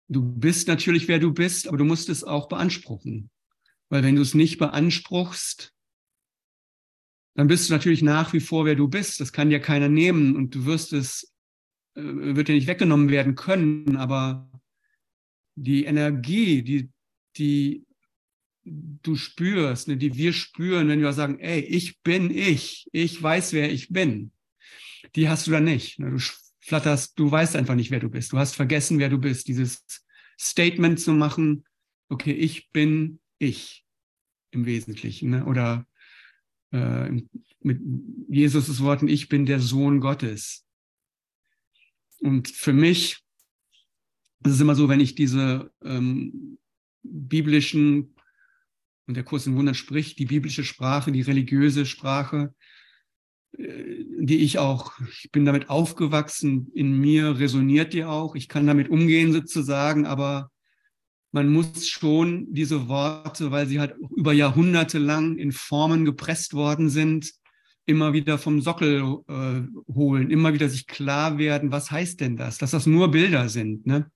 Du 0.07 0.23
bist 0.23 0.67
natürlich, 0.67 1.07
wer 1.07 1.19
du 1.19 1.33
bist, 1.33 1.67
aber 1.67 1.77
du 1.77 1.85
musst 1.85 2.09
es 2.09 2.23
auch 2.23 2.47
beanspruchen. 2.47 3.29
Weil 3.89 4.01
wenn 4.01 4.15
du 4.15 4.23
es 4.23 4.33
nicht 4.33 4.57
beanspruchst, 4.57 5.74
dann 7.35 7.47
bist 7.47 7.69
du 7.69 7.73
natürlich 7.73 8.01
nach 8.01 8.33
wie 8.33 8.39
vor, 8.39 8.65
wer 8.65 8.75
du 8.75 8.87
bist. 8.87 9.19
Das 9.19 9.33
kann 9.33 9.49
dir 9.49 9.59
keiner 9.59 9.89
nehmen 9.89 10.35
und 10.35 10.55
du 10.55 10.65
wirst 10.65 10.93
es, 10.93 11.33
äh, 11.95 12.01
wird 12.01 12.47
dir 12.47 12.55
nicht 12.55 12.67
weggenommen 12.67 13.09
werden 13.09 13.35
können, 13.35 13.97
aber 13.97 14.49
die 15.55 15.85
Energie, 15.85 16.63
die, 16.63 16.89
die 17.37 17.85
du 18.65 19.15
spürst, 19.15 19.87
ne, 19.87 19.97
die 19.97 20.15
wir 20.15 20.33
spüren, 20.33 20.87
wenn 20.87 21.01
wir 21.01 21.13
sagen, 21.13 21.39
ey, 21.39 21.59
ich 21.59 22.01
bin 22.01 22.31
ich, 22.31 22.87
ich 22.91 23.21
weiß, 23.21 23.53
wer 23.53 23.71
ich 23.71 23.89
bin, 23.89 24.31
die 25.15 25.29
hast 25.29 25.47
du 25.47 25.51
da 25.51 25.59
nicht. 25.59 25.99
Ne? 25.99 26.11
Du 26.11 26.17
flatterst, 26.61 27.19
du 27.19 27.29
weißt 27.29 27.55
einfach 27.55 27.75
nicht, 27.75 27.91
wer 27.91 27.99
du 27.99 28.09
bist. 28.09 28.33
Du 28.33 28.37
hast 28.37 28.55
vergessen, 28.55 28.97
wer 28.97 29.09
du 29.09 29.19
bist. 29.19 29.47
Dieses 29.47 29.85
Statement 30.39 30.99
zu 30.99 31.13
machen, 31.13 31.65
okay, 32.09 32.31
ich 32.31 32.71
bin 32.71 33.19
ich 33.37 33.85
im 34.51 34.65
Wesentlichen. 34.65 35.29
Ne? 35.29 35.45
Oder 35.45 35.85
äh, 36.75 37.21
mit 37.61 37.81
Jesus' 38.29 38.81
Worten, 38.81 39.07
ich 39.07 39.29
bin 39.29 39.45
der 39.45 39.59
Sohn 39.59 39.99
Gottes. 39.99 40.65
Und 42.19 42.49
für 42.49 42.73
mich 42.73 43.23
ist 44.43 44.53
es 44.53 44.61
immer 44.61 44.75
so, 44.75 44.89
wenn 44.89 44.99
ich 44.99 45.15
diese 45.15 45.71
ähm, 45.83 46.57
biblischen, 47.03 48.15
und 49.07 49.15
der 49.15 49.23
Kurs 49.23 49.47
in 49.47 49.55
Wundern 49.55 49.75
spricht, 49.75 50.19
die 50.19 50.25
biblische 50.25 50.63
Sprache, 50.63 51.11
die 51.11 51.21
religiöse 51.21 51.85
Sprache, 51.85 52.53
äh, 53.57 54.03
die 54.19 54.37
ich 54.37 54.59
auch, 54.59 54.93
ich 55.23 55.31
bin 55.31 55.45
damit 55.45 55.69
aufgewachsen, 55.69 56.71
in 56.73 56.99
mir 56.99 57.39
resoniert 57.39 57.93
die 57.93 58.03
auch, 58.03 58.35
ich 58.35 58.49
kann 58.49 58.67
damit 58.67 58.89
umgehen 58.89 59.31
sozusagen, 59.31 60.05
aber 60.05 60.51
man 61.35 61.51
muss 61.51 61.89
schon 61.89 62.47
diese 62.53 62.87
Worte, 62.87 63.51
weil 63.51 63.67
sie 63.67 63.81
halt 63.81 63.93
über 64.15 64.31
Jahrhunderte 64.31 64.99
lang 64.99 65.37
in 65.37 65.51
Formen 65.51 66.05
gepresst 66.05 66.53
worden 66.53 66.89
sind, 66.89 67.29
immer 67.85 68.13
wieder 68.13 68.37
vom 68.37 68.61
Sockel 68.61 69.03
äh, 69.27 69.93
holen, 69.93 70.31
immer 70.31 70.53
wieder 70.53 70.69
sich 70.69 70.87
klar 70.87 71.37
werden, 71.37 71.73
was 71.73 71.91
heißt 71.91 72.21
denn 72.21 72.37
das, 72.37 72.57
dass 72.57 72.71
das 72.71 72.85
nur 72.85 73.11
Bilder 73.11 73.49
sind. 73.49 73.85
Ne? 73.85 74.09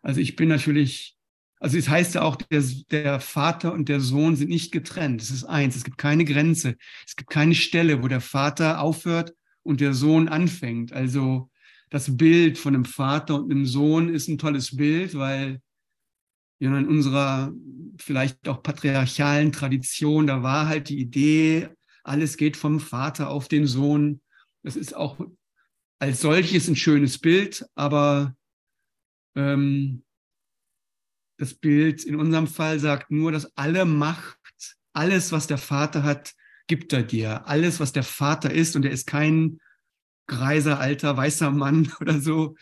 Also 0.00 0.20
ich 0.20 0.36
bin 0.36 0.48
natürlich, 0.48 1.16
also 1.58 1.76
es 1.76 1.88
heißt 1.88 2.14
ja 2.14 2.22
auch, 2.22 2.36
der, 2.36 2.62
der 2.92 3.18
Vater 3.18 3.72
und 3.72 3.88
der 3.88 3.98
Sohn 3.98 4.36
sind 4.36 4.48
nicht 4.48 4.70
getrennt. 4.70 5.20
Es 5.20 5.32
ist 5.32 5.42
eins, 5.42 5.74
es 5.74 5.82
gibt 5.82 5.98
keine 5.98 6.24
Grenze, 6.24 6.76
es 7.04 7.16
gibt 7.16 7.30
keine 7.30 7.56
Stelle, 7.56 8.00
wo 8.00 8.06
der 8.06 8.20
Vater 8.20 8.80
aufhört 8.80 9.34
und 9.64 9.80
der 9.80 9.92
Sohn 9.92 10.28
anfängt. 10.28 10.92
Also 10.92 11.50
das 11.90 12.16
Bild 12.16 12.58
von 12.58 12.76
einem 12.76 12.84
Vater 12.84 13.34
und 13.34 13.50
einem 13.50 13.66
Sohn 13.66 14.08
ist 14.08 14.28
ein 14.28 14.38
tolles 14.38 14.76
Bild, 14.76 15.18
weil 15.18 15.60
in 16.58 16.88
unserer 16.88 17.52
vielleicht 17.98 18.48
auch 18.48 18.62
patriarchalen 18.62 19.52
Tradition, 19.52 20.26
da 20.26 20.42
war 20.42 20.68
halt 20.68 20.88
die 20.88 20.98
Idee, 20.98 21.68
alles 22.04 22.36
geht 22.36 22.56
vom 22.56 22.80
Vater 22.80 23.30
auf 23.30 23.48
den 23.48 23.66
Sohn. 23.66 24.20
Das 24.62 24.76
ist 24.76 24.94
auch 24.96 25.20
als 25.98 26.20
solches 26.20 26.68
ein 26.68 26.76
schönes 26.76 27.18
Bild, 27.18 27.66
aber 27.74 28.34
ähm, 29.36 30.04
das 31.38 31.54
Bild 31.54 32.04
in 32.04 32.16
unserem 32.16 32.46
Fall 32.46 32.80
sagt 32.80 33.10
nur, 33.10 33.30
dass 33.32 33.56
alle 33.56 33.84
Macht, 33.84 34.36
alles, 34.92 35.32
was 35.32 35.46
der 35.46 35.58
Vater 35.58 36.02
hat, 36.02 36.34
gibt 36.66 36.92
er 36.92 37.02
dir. 37.02 37.46
Alles, 37.46 37.78
was 37.80 37.92
der 37.92 38.02
Vater 38.02 38.50
ist, 38.50 38.74
und 38.74 38.84
er 38.84 38.90
ist 38.90 39.06
kein 39.06 39.60
greiser, 40.26 40.80
alter, 40.80 41.16
weißer 41.16 41.50
Mann 41.50 41.92
oder 42.00 42.20
so, 42.20 42.56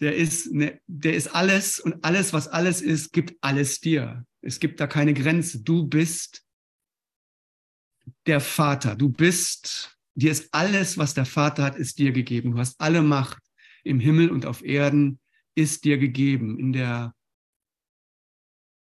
der 0.00 0.16
ist, 0.16 0.52
ne, 0.52 0.80
der 0.86 1.14
ist 1.14 1.28
alles 1.28 1.78
und 1.78 2.04
alles, 2.04 2.32
was 2.32 2.48
alles 2.48 2.80
ist, 2.80 3.12
gibt 3.12 3.36
alles 3.42 3.80
dir. 3.80 4.24
Es 4.40 4.58
gibt 4.58 4.80
da 4.80 4.86
keine 4.86 5.14
Grenze. 5.14 5.62
Du 5.62 5.86
bist 5.86 6.44
der 8.26 8.40
Vater. 8.40 8.96
Du 8.96 9.10
bist, 9.10 9.98
dir 10.14 10.30
ist 10.30 10.52
alles, 10.52 10.96
was 10.96 11.14
der 11.14 11.26
Vater 11.26 11.64
hat, 11.64 11.76
ist 11.76 11.98
dir 11.98 12.12
gegeben. 12.12 12.52
Du 12.52 12.58
hast 12.58 12.80
alle 12.80 13.02
Macht 13.02 13.42
im 13.84 14.00
Himmel 14.00 14.30
und 14.30 14.46
auf 14.46 14.64
Erden 14.64 15.20
ist 15.54 15.84
dir 15.84 15.98
gegeben 15.98 16.58
in 16.58 16.72
der 16.72 17.14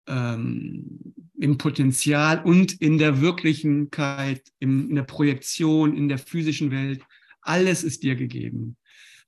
ähm, 0.06 1.14
im 1.38 1.58
Potenzial 1.58 2.42
und 2.44 2.80
in 2.80 2.98
der 2.98 3.20
Wirklichkeit, 3.20 4.42
in 4.60 4.94
der 4.94 5.02
Projektion, 5.02 5.96
in 5.96 6.08
der 6.08 6.18
physischen 6.18 6.70
Welt. 6.70 7.02
Alles 7.40 7.82
ist 7.82 8.04
dir 8.04 8.14
gegeben. 8.14 8.76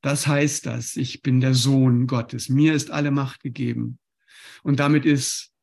Das 0.04 0.26
heißt 0.26 0.66
das, 0.66 0.96
ich 0.96 1.22
bin 1.22 1.40
der 1.40 1.54
Sohn 1.54 2.06
Gottes. 2.06 2.50
Mir 2.50 2.74
ist 2.74 2.90
alle 2.90 3.10
Macht 3.10 3.40
gegeben. 3.40 3.98
Und 4.62 4.78
damit 4.78 5.06
ist 5.06 5.54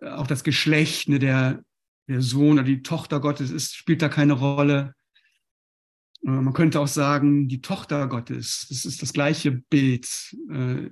auch 0.00 0.26
das 0.26 0.44
Geschlecht, 0.44 1.10
ne, 1.10 1.18
der, 1.18 1.62
der 2.08 2.22
Sohn 2.22 2.54
oder 2.54 2.62
die 2.62 2.82
Tochter 2.82 3.20
Gottes 3.20 3.50
ist, 3.50 3.76
spielt 3.76 4.00
da 4.00 4.08
keine 4.08 4.32
Rolle. 4.32 4.94
Äh, 6.22 6.30
man 6.30 6.54
könnte 6.54 6.80
auch 6.80 6.88
sagen, 6.88 7.48
die 7.48 7.60
Tochter 7.60 8.08
Gottes, 8.08 8.64
das 8.70 8.86
ist 8.86 9.02
das 9.02 9.12
gleiche 9.12 9.52
Bild. 9.52 10.08
Äh, 10.50 10.88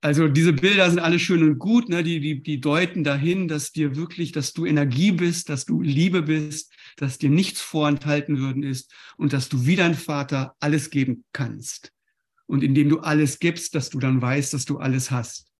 also 0.00 0.28
diese 0.28 0.52
Bilder 0.52 0.88
sind 0.90 0.98
alle 0.98 1.18
schön 1.18 1.42
und 1.42 1.58
gut, 1.58 1.88
ne? 1.88 2.02
die, 2.02 2.20
die, 2.20 2.42
die 2.42 2.60
deuten 2.60 3.02
dahin, 3.02 3.48
dass 3.48 3.72
dir 3.72 3.96
wirklich, 3.96 4.32
dass 4.32 4.52
du 4.52 4.66
Energie 4.66 5.12
bist, 5.12 5.48
dass 5.48 5.64
du 5.64 5.80
Liebe 5.80 6.22
bist, 6.22 6.72
dass 6.96 7.18
dir 7.18 7.30
nichts 7.30 7.60
vorenthalten 7.60 8.38
würden 8.38 8.62
ist 8.62 8.92
und 9.16 9.32
dass 9.32 9.48
du 9.48 9.66
wie 9.66 9.76
dein 9.76 9.94
Vater 9.94 10.54
alles 10.60 10.90
geben 10.90 11.24
kannst. 11.32 11.92
Und 12.46 12.62
indem 12.62 12.88
du 12.88 13.00
alles 13.00 13.38
gibst, 13.38 13.74
dass 13.74 13.90
du 13.90 13.98
dann 13.98 14.22
weißt, 14.22 14.54
dass 14.54 14.64
du 14.64 14.78
alles 14.78 15.10
hast. 15.10 15.50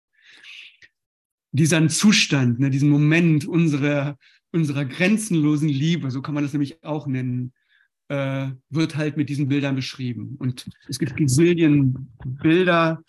Dieser 1.50 1.88
Zustand, 1.88 2.60
ne, 2.60 2.70
diesen 2.70 2.90
Moment 2.90 3.46
unserer, 3.46 4.18
unserer 4.52 4.84
grenzenlosen 4.84 5.68
Liebe, 5.68 6.10
so 6.10 6.22
kann 6.22 6.34
man 6.34 6.44
das 6.44 6.52
nämlich 6.52 6.84
auch 6.84 7.06
nennen, 7.06 7.52
äh, 8.08 8.50
wird 8.70 8.96
halt 8.96 9.16
mit 9.16 9.28
diesen 9.28 9.48
Bildern 9.48 9.74
beschrieben. 9.74 10.36
Und 10.38 10.68
es 10.88 10.98
gibt 10.98 11.16
Gazillion 11.16 12.08
Bilder, 12.24 13.02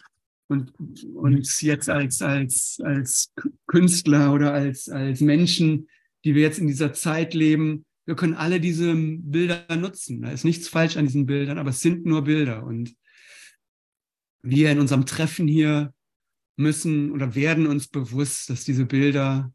und 0.48 0.74
uns 1.13 1.62
jetzt 1.62 1.89
als, 1.89 2.22
als, 2.22 2.80
als 2.84 3.34
Künstler 3.68 4.34
oder 4.34 4.54
als, 4.54 4.89
als 4.89 5.22
Menschen, 5.22 5.88
die 6.24 6.36
wir 6.36 6.42
jetzt 6.42 6.60
in 6.60 6.68
dieser 6.68 6.94
Zeit 6.94 7.34
leben, 7.34 7.86
wir 8.06 8.16
können 8.16 8.36
alle 8.36 8.62
diese 8.62 8.96
Bilder 8.96 9.66
nutzen. 9.75 10.22
Da 10.22 10.32
ist 10.32 10.46
nichts 10.46 10.70
falsch 10.70 10.96
an 10.96 11.06
diesen 11.06 11.25
Bildern, 11.25 11.58
aber 11.58 11.72
es 11.72 11.82
sind 11.82 12.06
nur 12.06 12.24
Bilder. 12.24 12.63
Und 12.66 12.96
wir 14.42 14.72
in 14.72 14.80
unserem 14.80 15.06
Treffen 15.06 15.48
hier 15.48 15.94
müssen 16.56 17.12
oder 17.12 17.36
werden 17.36 17.68
uns 17.68 17.89
bewusst, 17.89 18.50
dass 18.50 18.63
diese 18.63 18.86
Bilder 18.86 19.54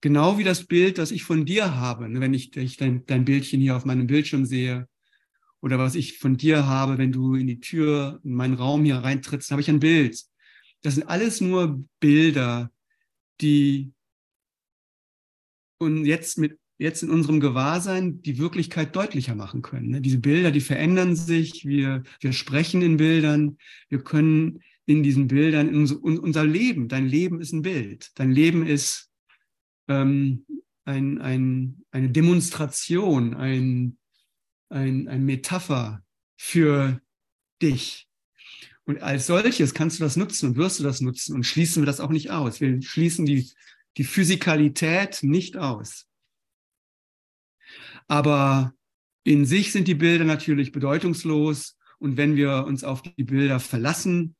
genau 0.00 0.38
wie 0.38 0.44
das 0.44 0.66
Bild, 0.66 0.98
das 0.98 1.12
ich 1.12 1.22
von 1.22 1.46
dir 1.46 1.76
habe, 1.76 2.08
ne, 2.08 2.20
wenn 2.20 2.34
ich, 2.34 2.50
dein, 2.50 3.06
dein 3.06 3.24
Bildchen 3.24 3.60
hier 3.60 3.76
auf 3.76 3.84
meinem 3.84 4.06
Bildschirm 4.06 4.44
sehe, 4.44 4.88
oder 5.60 5.78
was 5.78 5.94
ich 5.94 6.18
von 6.18 6.36
dir 6.36 6.66
habe, 6.66 6.98
wenn 6.98 7.12
du 7.12 7.34
in 7.34 7.46
die 7.46 7.60
Tür, 7.60 8.20
in 8.24 8.34
meinen 8.34 8.54
Raum 8.54 8.84
hier 8.84 8.96
reintrittst, 8.96 9.50
habe 9.50 9.60
ich 9.60 9.68
ein 9.68 9.80
Bild. 9.80 10.22
Das 10.82 10.94
sind 10.94 11.08
alles 11.08 11.40
nur 11.40 11.84
Bilder, 12.00 12.70
die 13.40 13.92
und 15.78 16.04
jetzt 16.04 16.38
mit 16.38 16.58
jetzt 16.78 17.02
in 17.02 17.10
unserem 17.10 17.40
Gewahrsein 17.40 18.22
die 18.22 18.38
Wirklichkeit 18.38 18.94
deutlicher 18.94 19.34
machen 19.34 19.62
können. 19.62 19.88
Ne? 19.88 20.00
Diese 20.00 20.18
Bilder, 20.18 20.50
die 20.50 20.60
verändern 20.60 21.16
sich. 21.16 21.66
Wir, 21.66 22.04
wir 22.20 22.32
sprechen 22.32 22.82
in 22.82 22.96
Bildern. 22.96 23.58
Wir 23.88 24.02
können 24.02 24.60
in 24.86 25.02
diesen 25.02 25.28
Bildern 25.28 25.68
in 25.68 25.86
unser, 25.96 26.44
Leben. 26.44 26.88
Dein 26.88 27.06
Leben 27.06 27.40
ist 27.40 27.52
ein 27.52 27.62
Bild. 27.62 28.10
Dein 28.14 28.30
Leben 28.30 28.64
ist 28.64 29.10
ähm, 29.88 30.46
ein, 30.84 31.20
ein, 31.20 31.82
eine 31.90 32.10
Demonstration, 32.10 33.34
ein, 33.34 33.97
ein, 34.68 35.08
ein 35.08 35.24
Metapher 35.24 36.02
für 36.36 37.00
dich. 37.62 38.08
Und 38.84 39.02
als 39.02 39.26
solches 39.26 39.74
kannst 39.74 39.98
du 39.98 40.04
das 40.04 40.16
nutzen 40.16 40.50
und 40.50 40.56
wirst 40.56 40.80
du 40.80 40.84
das 40.84 41.00
nutzen 41.00 41.34
und 41.34 41.44
schließen 41.44 41.82
wir 41.82 41.86
das 41.86 42.00
auch 42.00 42.10
nicht 42.10 42.30
aus. 42.30 42.60
Wir 42.60 42.80
schließen 42.80 43.26
die, 43.26 43.50
die 43.96 44.04
Physikalität 44.04 45.18
nicht 45.22 45.56
aus. 45.56 46.06
Aber 48.06 48.72
in 49.24 49.44
sich 49.44 49.72
sind 49.72 49.88
die 49.88 49.94
Bilder 49.94 50.24
natürlich 50.24 50.72
bedeutungslos. 50.72 51.76
Und 51.98 52.16
wenn 52.16 52.36
wir 52.36 52.64
uns 52.64 52.84
auf 52.84 53.02
die 53.02 53.24
Bilder 53.24 53.60
verlassen, 53.60 54.36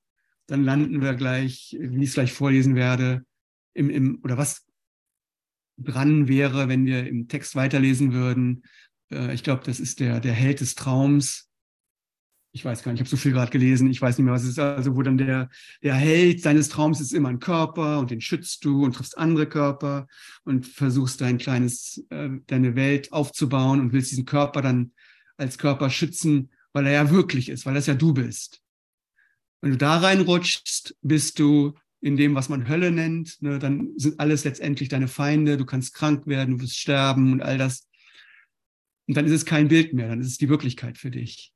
dann 0.47 0.65
landen 0.65 1.03
wir 1.03 1.15
gleich, 1.15 1.77
wie 1.79 2.03
ich 2.03 2.09
es 2.09 2.15
gleich 2.15 2.33
vorlesen 2.33 2.75
werde, 2.75 3.27
im, 3.75 3.91
im, 3.91 4.21
oder 4.23 4.39
was 4.39 4.65
dran 5.77 6.27
wäre, 6.27 6.69
wenn 6.69 6.87
wir 6.87 7.07
im 7.07 7.29
Text 7.29 7.55
weiterlesen 7.55 8.13
würden, 8.13 8.65
äh, 9.11 9.35
ich 9.35 9.43
glaube, 9.43 9.63
das 9.65 9.81
ist 9.81 10.01
der, 10.01 10.21
der 10.21 10.33
Held 10.33 10.61
des 10.61 10.75
Traums. 10.75 11.49
Ich 12.53 12.65
weiß 12.65 12.83
gar 12.83 12.93
nicht, 12.93 13.01
ich 13.01 13.07
habe 13.07 13.11
so 13.11 13.21
viel 13.21 13.33
gerade 13.33 13.51
gelesen, 13.51 13.91
ich 13.91 14.01
weiß 14.01 14.17
nicht 14.17 14.25
mehr, 14.25 14.35
was 14.35 14.43
es 14.43 14.51
ist. 14.51 14.59
Also, 14.59 14.97
wo 14.97 15.03
dann 15.03 15.19
der, 15.19 15.51
der 15.83 15.95
Held 15.95 16.43
seines 16.43 16.69
Traums 16.69 17.01
ist 17.01 17.13
immer 17.13 17.29
ein 17.29 17.41
Körper 17.41 17.99
und 17.99 18.11
den 18.11 18.21
schützt 18.21 18.65
du 18.65 18.85
und 18.85 18.95
triffst 18.95 19.19
andere 19.19 19.47
Körper 19.47 20.07
und 20.45 20.67
versuchst 20.67 21.21
dein 21.21 21.39
kleines, 21.39 22.05
äh, 22.11 22.31
deine 22.47 22.75
Welt 22.75 23.13
aufzubauen 23.13 23.81
und 23.81 23.93
willst 23.93 24.11
diesen 24.11 24.25
Körper 24.25 24.63
dann 24.63 24.93
als 25.37 25.59
Körper 25.59 25.91
schützen, 25.91 26.51
weil 26.73 26.87
er 26.87 26.93
ja 26.93 27.11
wirklich 27.11 27.49
ist, 27.49 27.67
weil 27.67 27.75
das 27.75 27.87
ja 27.87 27.95
du 27.95 28.13
bist. 28.15 28.63
Wenn 29.61 29.73
du 29.73 29.77
da 29.77 29.99
reinrutschst, 29.99 30.97
bist 31.03 31.39
du 31.39 31.75
in 32.01 32.17
dem, 32.17 32.35
was 32.35 32.49
man 32.49 32.69
Hölle 32.69 32.91
nennt, 32.91 33.43
ne, 33.43 33.59
dann 33.59 33.91
sind 33.97 34.21
alles 34.21 34.45
letztendlich 34.45 34.89
deine 34.89 35.09
Feinde, 35.09 35.57
du 35.57 35.67
kannst 35.67 35.95
krank 35.95 36.27
werden, 36.27 36.59
du 36.59 36.63
wirst 36.63 36.79
sterben 36.79 37.33
und 37.33 37.43
all 37.43 37.59
das. 37.59 37.88
Und 39.09 39.17
dann 39.17 39.25
ist 39.25 39.33
es 39.33 39.47
kein 39.47 39.69
Bild 39.69 39.95
mehr, 39.95 40.09
dann 40.09 40.21
ist 40.21 40.29
es 40.29 40.39
die 40.39 40.51
Wirklichkeit 40.51 40.99
für 40.99 41.11
dich. 41.11 41.53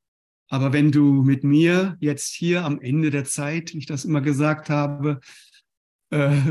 Aber 0.48 0.72
wenn 0.72 0.90
du 0.90 1.22
mit 1.22 1.44
mir 1.44 1.96
jetzt 2.00 2.34
hier 2.34 2.64
am 2.64 2.80
Ende 2.80 3.10
der 3.10 3.24
Zeit, 3.24 3.74
wie 3.74 3.78
ich 3.78 3.86
das 3.86 4.04
immer 4.04 4.22
gesagt 4.22 4.70
habe, 4.70 5.20
äh, 6.10 6.42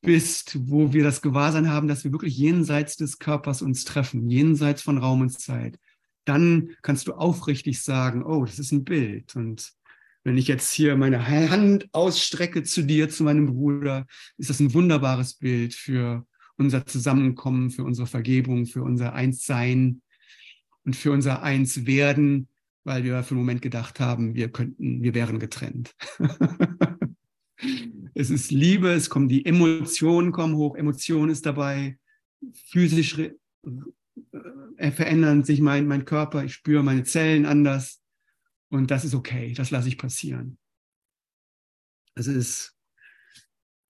bist, 0.00 0.58
wo 0.68 0.92
wir 0.92 1.04
das 1.04 1.22
Gewahrsein 1.22 1.70
haben, 1.70 1.88
dass 1.88 2.04
wir 2.04 2.12
wirklich 2.12 2.36
jenseits 2.36 2.96
des 2.96 3.18
Körpers 3.18 3.62
uns 3.62 3.84
treffen, 3.84 4.28
jenseits 4.28 4.82
von 4.82 4.98
Raum 4.98 5.20
und 5.20 5.30
Zeit, 5.30 5.78
dann 6.24 6.70
kannst 6.82 7.08
du 7.08 7.14
aufrichtig 7.14 7.82
sagen, 7.82 8.24
oh, 8.24 8.44
das 8.44 8.58
ist 8.58 8.72
ein 8.72 8.84
Bild. 8.84 9.34
Und 9.34 9.72
wenn 10.24 10.36
ich 10.36 10.46
jetzt 10.46 10.72
hier 10.72 10.96
meine 10.96 11.26
Hand 11.28 11.88
ausstrecke 11.92 12.62
zu 12.62 12.82
dir, 12.82 13.08
zu 13.08 13.24
meinem 13.24 13.46
Bruder, 13.46 14.06
ist 14.36 14.50
das 14.50 14.60
ein 14.60 14.74
wunderbares 14.74 15.34
Bild 15.34 15.74
für 15.74 16.26
unser 16.56 16.86
Zusammenkommen, 16.86 17.70
für 17.70 17.84
unsere 17.84 18.06
Vergebung, 18.06 18.66
für 18.66 18.82
unser 18.82 19.14
Einssein 19.14 20.02
und 20.88 20.96
für 20.96 21.12
unser 21.12 21.42
Einswerden, 21.42 22.48
weil 22.82 23.04
wir 23.04 23.22
für 23.22 23.32
einen 23.32 23.40
Moment 23.40 23.60
gedacht 23.60 24.00
haben, 24.00 24.34
wir 24.34 24.50
könnten, 24.50 25.02
wir 25.02 25.12
wären 25.12 25.38
getrennt. 25.38 25.94
es 28.14 28.30
ist 28.30 28.50
Liebe, 28.50 28.88
es 28.92 29.10
kommen 29.10 29.28
die 29.28 29.44
Emotionen 29.44 30.32
kommen 30.32 30.56
hoch, 30.56 30.76
Emotion 30.76 31.28
ist 31.28 31.44
dabei, 31.44 31.98
physisch 32.54 33.18
äh, 33.18 34.90
verändern 34.90 35.44
sich 35.44 35.60
mein, 35.60 35.86
mein 35.86 36.06
Körper, 36.06 36.42
ich 36.42 36.54
spüre 36.54 36.82
meine 36.82 37.04
Zellen 37.04 37.44
anders 37.44 38.00
und 38.70 38.90
das 38.90 39.04
ist 39.04 39.14
okay, 39.14 39.52
das 39.52 39.70
lasse 39.70 39.88
ich 39.88 39.98
passieren. 39.98 40.56
Es 42.14 42.28
ist 42.28 42.78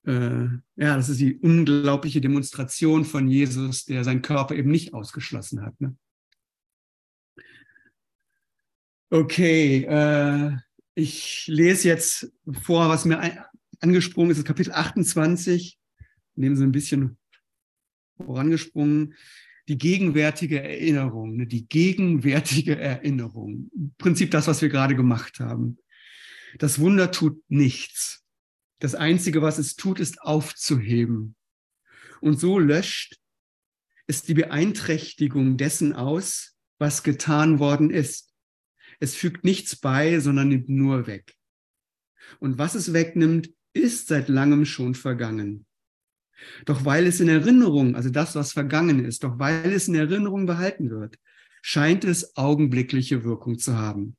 äh, 0.05 0.49
ja, 0.75 0.97
das 0.97 1.09
ist 1.11 1.21
die 1.21 1.37
unglaubliche 1.37 2.21
Demonstration 2.21 3.05
von 3.05 3.29
Jesus, 3.29 3.85
der 3.85 4.03
seinen 4.03 4.23
Körper 4.23 4.57
eben 4.57 4.73
nicht 4.73 4.95
ausgeschlossen 4.95 5.63
hat. 5.63 5.81
Ne? 5.81 5.97
Okay, 9.11 9.85
äh, 9.85 10.57
ich 10.95 11.47
lese 11.47 11.89
jetzt 11.89 12.31
vor, 12.63 12.91
was 12.91 13.07
mir 13.07 13.47
angesprungen 13.81 14.31
ist, 14.31 14.45
Kapitel 14.45 14.73
28, 14.73 15.79
nehmen 16.35 16.57
Sie 16.57 16.65
ein 16.65 16.73
bisschen 16.73 17.17
vorangesprungen. 18.19 19.15
Die 19.69 19.79
gegenwärtige 19.79 20.63
Erinnerung, 20.63 21.37
ne? 21.37 21.47
die 21.47 21.67
gegenwärtige 21.67 22.79
Erinnerung. 22.79 23.71
Im 23.75 23.95
Prinzip 23.97 24.31
das, 24.31 24.47
was 24.47 24.61
wir 24.61 24.69
gerade 24.69 24.95
gemacht 24.95 25.41
haben. 25.41 25.79
Das 26.59 26.79
Wunder 26.79 27.11
tut 27.11 27.43
nichts. 27.49 28.25
Das 28.79 28.95
Einzige, 28.95 29.41
was 29.41 29.59
es 29.59 29.77
tut, 29.77 30.01
ist 30.01 30.21
aufzuheben. 30.21 31.35
Und 32.21 32.39
so 32.39 32.59
löscht 32.59 33.17
es 34.07 34.23
die 34.23 34.35
Beeinträchtigung 34.35 35.57
dessen 35.57 35.95
aus, 35.95 36.57
was 36.79 37.03
getan 37.03 37.59
worden 37.59 37.91
ist. 37.91 38.28
Es 39.01 39.15
fügt 39.15 39.45
nichts 39.45 39.77
bei, 39.77 40.19
sondern 40.21 40.49
nimmt 40.49 40.69
nur 40.69 41.07
weg. 41.07 41.35
Und 42.41 42.59
was 42.59 42.75
es 42.75 42.93
wegnimmt, 42.93 43.51
ist 43.73 44.09
seit 44.09 44.29
langem 44.29 44.65
schon 44.65 44.95
vergangen. 44.95 45.67
Doch 46.65 46.85
weil 46.85 47.07
es 47.07 47.21
in 47.21 47.29
Erinnerung, 47.29 47.97
also 47.97 48.11
das, 48.11 48.35
was 48.35 48.53
vergangen 48.53 49.05
ist, 49.05 49.25
doch 49.25 49.39
weil 49.39 49.73
es 49.73 49.89
in 49.89 49.95
Erinnerung 49.95 50.47
behalten 50.47 50.91
wird, 50.91 51.17
scheint 51.63 52.05
es 52.05 52.37
augenblickliche 52.37 53.25
Wirkung 53.25 53.59
zu 53.59 53.77
haben. 53.77 54.17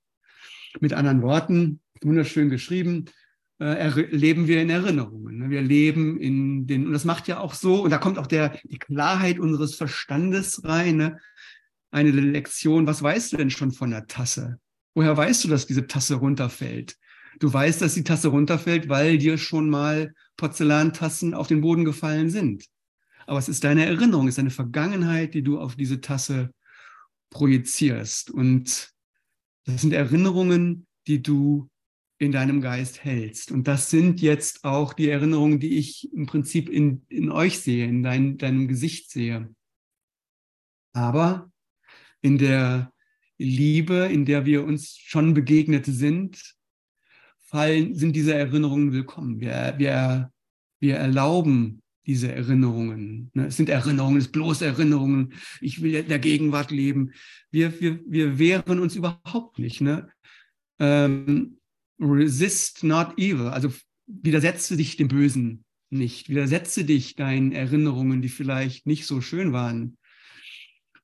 Mit 0.80 0.94
anderen 0.94 1.22
Worten, 1.22 1.82
wunderschön 2.02 2.50
geschrieben, 2.50 3.06
äh, 3.60 3.90
leben 4.12 4.48
wir 4.48 4.62
in 4.62 4.70
Erinnerungen. 4.70 5.40
Ne? 5.40 5.50
Wir 5.50 5.62
leben 5.62 6.20
in 6.20 6.68
den, 6.68 6.88
und 6.88 6.94
das 6.94 7.06
macht 7.06 7.28
ja 7.28 7.40
auch 7.40 7.54
so, 7.54 7.84
und 7.84 7.90
da 7.90 7.98
kommt 7.98 8.18
auch 8.18 8.28
der, 8.28 8.58
die 8.64 8.80
Klarheit 8.80 9.40
unseres 9.40 9.76
Verstandes 9.76 10.64
rein. 10.64 10.98
Ne? 10.98 11.20
Eine 11.92 12.12
Lektion, 12.12 12.88
was 12.88 13.02
weißt 13.02 13.34
du 13.34 13.38
denn 13.38 13.50
schon 13.50 13.72
von 13.72 13.92
der 13.92 14.08
Tasse? 14.08 14.60
Woher 14.96 15.16
weißt 15.16 15.44
du, 15.44 15.48
dass 15.48 15.68
diese 15.68 15.88
Tasse 15.88 16.16
runterfällt? 16.16 16.98
Du 17.40 17.52
weißt, 17.52 17.82
dass 17.82 17.94
die 17.94 18.04
Tasse 18.04 18.30
runterfällt, 18.30 18.90
weil 18.90 19.18
dir 19.18 19.38
schon 19.38 19.70
mal 19.70 20.14
Porzellantassen 20.36 21.34
auf 21.34 21.48
den 21.48 21.62
Boden 21.62 21.86
gefallen 21.86 22.30
sind. 22.30 22.66
Aber 23.28 23.40
es 23.40 23.48
ist 23.48 23.64
deine 23.64 23.86
Erinnerung, 23.86 24.28
es 24.28 24.34
ist 24.34 24.40
deine 24.40 24.50
Vergangenheit, 24.50 25.34
die 25.34 25.44
du 25.44 25.60
auf 25.60 25.76
diese 25.76 26.02
Tasse 26.02 26.52
projizierst. 27.30 28.32
Und 28.32 28.92
das 29.66 29.82
sind 29.82 29.94
Erinnerungen, 29.94 30.88
die 31.08 31.22
du 31.22 31.70
in 32.18 32.32
deinem 32.32 32.60
Geist 32.60 33.04
hältst. 33.04 33.52
Und 33.52 33.68
das 33.68 33.90
sind 33.90 34.20
jetzt 34.22 34.66
auch 34.66 34.94
die 34.94 35.10
Erinnerungen, 35.10 35.60
die 35.60 35.78
ich 35.78 36.12
im 36.12 36.26
Prinzip 36.26 36.70
in, 36.70 37.06
in 37.08 37.32
euch 37.32 37.60
sehe, 37.60 37.86
in 37.86 38.04
dein, 38.04 38.38
deinem 38.38 38.68
Gesicht 38.68 39.10
sehe. 39.10 39.54
Aber 40.92 41.52
in 42.22 42.38
der 42.38 42.92
Liebe, 43.40 44.10
in 44.12 44.26
der 44.26 44.46
wir 44.46 44.66
uns 44.66 44.98
schon 44.98 45.34
begegnet 45.34 45.86
sind, 45.86 46.56
fallen, 47.40 47.96
sind 47.96 48.16
diese 48.16 48.36
Erinnerungen 48.36 48.92
willkommen. 48.92 49.40
Wir, 49.40 49.74
wir, 49.78 50.32
wir 50.80 50.98
erlauben 50.98 51.82
diese 52.06 52.32
Erinnerungen. 52.32 53.32
Ne? 53.34 53.48
Es 53.48 53.56
sind 53.56 53.70
Erinnerungen, 53.70 54.18
es 54.18 54.26
sind 54.26 54.34
bloß 54.34 54.62
Erinnerungen. 54.62 55.34
Ich 55.62 55.82
will 55.82 55.96
in 55.96 56.10
der 56.10 56.20
Gegenwart 56.20 56.70
leben. 56.70 57.14
Wir, 57.50 57.80
wir, 57.80 58.02
wir 58.06 58.38
wehren 58.40 58.80
uns 58.80 58.96
überhaupt 58.96 59.58
nicht. 59.58 59.80
Ne? 59.80 60.10
Ähm, 60.78 61.60
resist 61.98 62.84
not 62.84 63.18
evil, 63.18 63.48
also 63.48 63.72
widersetze 64.06 64.76
dich 64.76 64.98
dem 64.98 65.08
Bösen 65.08 65.64
nicht, 65.90 66.30
widersetze 66.30 66.84
dich 66.84 67.16
deinen 67.16 67.52
Erinnerungen, 67.52 68.22
die 68.22 68.30
vielleicht 68.30 68.86
nicht 68.86 69.06
so 69.06 69.22
schön 69.22 69.54
waren 69.54 69.98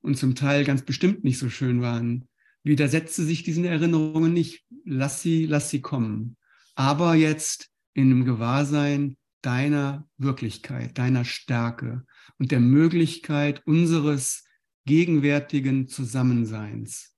und 0.01 0.17
zum 0.17 0.35
Teil 0.35 0.63
ganz 0.63 0.83
bestimmt 0.83 1.23
nicht 1.23 1.39
so 1.39 1.49
schön 1.49 1.81
waren. 1.81 2.27
Widersetze 2.65 3.23
sich 3.23 3.43
diesen 3.43 3.63
Erinnerungen 3.63 4.33
nicht, 4.33 4.65
lass 4.83 5.21
sie, 5.21 5.45
lass 5.45 5.69
sie 5.69 5.81
kommen. 5.81 6.35
Aber 6.73 7.13
jetzt 7.13 7.69
in 7.93 8.11
einem 8.11 8.25
Gewahrsein 8.25 9.17
deiner 9.41 10.09
Wirklichkeit, 10.17 10.97
deiner 10.97 11.23
Stärke 11.23 12.05
und 12.39 12.51
der 12.51 12.59
Möglichkeit 12.59 13.65
unseres 13.67 14.45
gegenwärtigen 14.85 15.87
Zusammenseins. 15.87 17.15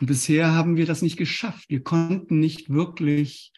Und 0.00 0.06
bisher 0.06 0.52
haben 0.52 0.76
wir 0.76 0.86
das 0.86 1.02
nicht 1.02 1.16
geschafft. 1.16 1.68
Wir 1.68 1.82
konnten 1.82 2.38
nicht 2.38 2.70
wirklich 2.70 3.52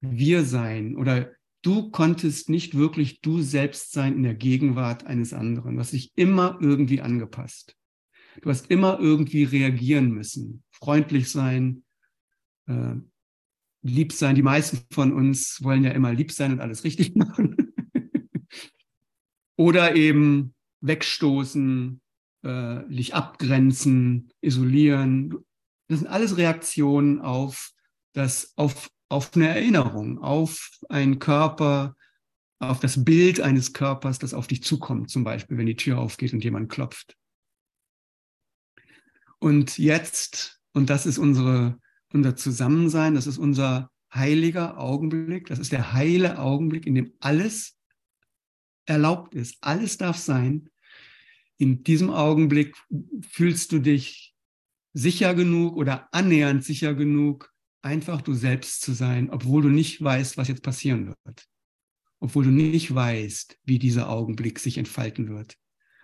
wir 0.00 0.44
sein 0.44 0.96
oder 0.96 1.32
du 1.62 1.90
konntest 1.90 2.50
nicht 2.50 2.76
wirklich 2.76 3.20
du 3.20 3.42
selbst 3.42 3.90
sein 3.92 4.14
in 4.14 4.22
der 4.22 4.34
Gegenwart 4.34 5.06
eines 5.06 5.32
anderen. 5.32 5.74
Du 5.74 5.80
hast 5.80 5.92
dich 5.92 6.12
immer 6.14 6.56
irgendwie 6.60 7.00
angepasst. 7.00 7.74
Du 8.40 8.50
hast 8.50 8.70
immer 8.70 8.98
irgendwie 9.00 9.44
reagieren 9.44 10.10
müssen, 10.10 10.62
freundlich 10.70 11.30
sein, 11.30 11.84
äh, 12.66 12.94
lieb 13.82 14.12
sein. 14.12 14.34
Die 14.34 14.42
meisten 14.42 14.80
von 14.92 15.12
uns 15.12 15.62
wollen 15.62 15.84
ja 15.84 15.90
immer 15.90 16.12
lieb 16.12 16.32
sein 16.32 16.52
und 16.52 16.60
alles 16.60 16.84
richtig 16.84 17.14
machen. 17.16 17.56
Oder 19.56 19.96
eben 19.96 20.54
wegstoßen, 20.80 22.00
äh, 22.42 22.80
dich 22.88 23.14
abgrenzen, 23.14 24.32
isolieren. 24.40 25.34
Das 25.88 26.00
sind 26.00 26.08
alles 26.08 26.36
Reaktionen 26.36 27.20
auf 27.20 27.72
das, 28.12 28.52
auf, 28.56 28.90
auf 29.08 29.34
eine 29.34 29.48
Erinnerung, 29.48 30.18
auf 30.18 30.70
einen 30.88 31.18
Körper, 31.18 31.96
auf 32.60 32.80
das 32.80 33.04
Bild 33.04 33.40
eines 33.40 33.72
Körpers, 33.72 34.18
das 34.18 34.34
auf 34.34 34.46
dich 34.46 34.62
zukommt, 34.62 35.10
zum 35.10 35.24
Beispiel, 35.24 35.56
wenn 35.58 35.66
die 35.66 35.76
Tür 35.76 35.98
aufgeht 35.98 36.32
und 36.32 36.44
jemand 36.44 36.68
klopft. 36.68 37.16
Und 39.38 39.78
jetzt, 39.78 40.60
und 40.72 40.90
das 40.90 41.06
ist 41.06 41.18
unsere, 41.18 41.78
unser 42.12 42.36
Zusammensein, 42.36 43.14
das 43.14 43.26
ist 43.26 43.38
unser 43.38 43.90
heiliger 44.12 44.78
Augenblick, 44.78 45.46
das 45.46 45.58
ist 45.58 45.72
der 45.72 45.92
heile 45.92 46.38
Augenblick, 46.38 46.86
in 46.86 46.94
dem 46.94 47.12
alles 47.20 47.76
erlaubt 48.86 49.34
ist, 49.34 49.58
alles 49.60 49.98
darf 49.98 50.16
sein, 50.16 50.70
in 51.58 51.82
diesem 51.82 52.10
Augenblick 52.10 52.76
fühlst 53.28 53.72
du 53.72 53.80
dich 53.80 54.34
sicher 54.94 55.34
genug 55.34 55.76
oder 55.76 56.12
annähernd 56.14 56.64
sicher 56.64 56.94
genug, 56.94 57.52
einfach 57.82 58.22
du 58.22 58.32
selbst 58.32 58.80
zu 58.80 58.92
sein, 58.92 59.30
obwohl 59.30 59.62
du 59.62 59.68
nicht 59.68 60.02
weißt, 60.02 60.36
was 60.36 60.48
jetzt 60.48 60.62
passieren 60.62 61.14
wird. 61.24 61.48
Obwohl 62.20 62.44
du 62.44 62.50
nicht 62.50 62.94
weißt, 62.94 63.58
wie 63.64 63.78
dieser 63.78 64.08
Augenblick 64.08 64.58
sich 64.58 64.78
entfalten 64.78 65.28
wird. 65.28 65.56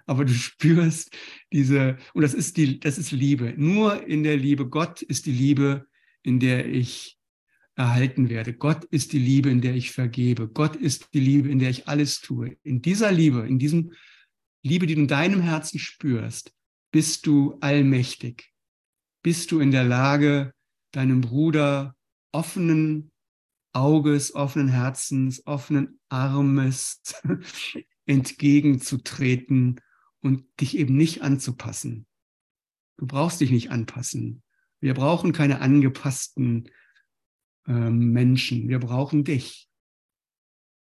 Aber 0.07 0.25
du 0.25 0.33
spürst 0.35 1.17
diese, 1.53 1.99
und 2.13 2.23
das 2.23 2.35
ist 2.35 2.57
die, 2.57 2.81
das 2.81 2.99
ist 2.99 3.13
Liebe. 3.13 3.55
Nur 3.57 4.07
in 4.07 4.23
der 4.23 4.37
Liebe. 4.37 4.69
Gott 4.69 5.03
ist 5.03 5.27
die 5.27 5.33
Liebe, 5.33 5.87
in 6.23 6.41
der 6.41 6.67
ich 6.67 7.19
erhalten 7.77 8.29
werde. 8.29 8.55
Gott 8.55 8.85
ist 8.85 9.13
die 9.13 9.19
Liebe, 9.19 9.51
in 9.51 9.61
der 9.61 9.75
ich 9.75 9.91
vergebe. 9.91 10.49
Gott 10.49 10.77
ist 10.77 11.13
die 11.13 11.21
Liebe, 11.21 11.51
in 11.51 11.59
der 11.59 11.71
ich 11.71 11.89
alles 11.89 12.21
tue. 12.21 12.57
In 12.63 12.83
dieser 12.83 13.11
Liebe, 13.11 13.41
in 13.41 13.59
diesem 13.59 13.93
Liebe, 14.63 14.87
die 14.87 14.95
du 14.95 15.03
in 15.03 15.09
deinem 15.09 15.41
Herzen 15.41 15.79
spürst, 15.79 16.55
bist 16.93 17.27
du 17.27 17.59
allmächtig. 17.61 18.53
Bist 19.23 19.51
du 19.51 19.61
in 19.61 19.71
der 19.71 19.85
Lage, 19.85 20.55
deinem 20.93 21.21
Bruder 21.21 21.97
offenen 22.33 23.11
Auges, 23.73 24.35
offenen 24.35 24.69
Herzens, 24.69 25.45
offenen 25.47 25.99
Armes 26.09 27.03
entgegenzutreten 28.07 29.81
und 30.25 30.45
dich 30.59 30.79
eben 30.79 30.97
nicht 30.97 31.23
anzupassen. 31.23 32.07
Du 32.97 33.07
brauchst 33.07 33.41
dich 33.41 33.51
nicht 33.51 33.71
anpassen. 33.71 34.43
Wir 34.81 34.95
brauchen 34.95 35.33
keine 35.33 35.61
angepassten 35.61 36.71
äh, 37.67 37.91
Menschen. 37.91 38.69
Wir 38.69 38.79
brauchen 38.79 39.25
dich. 39.25 39.69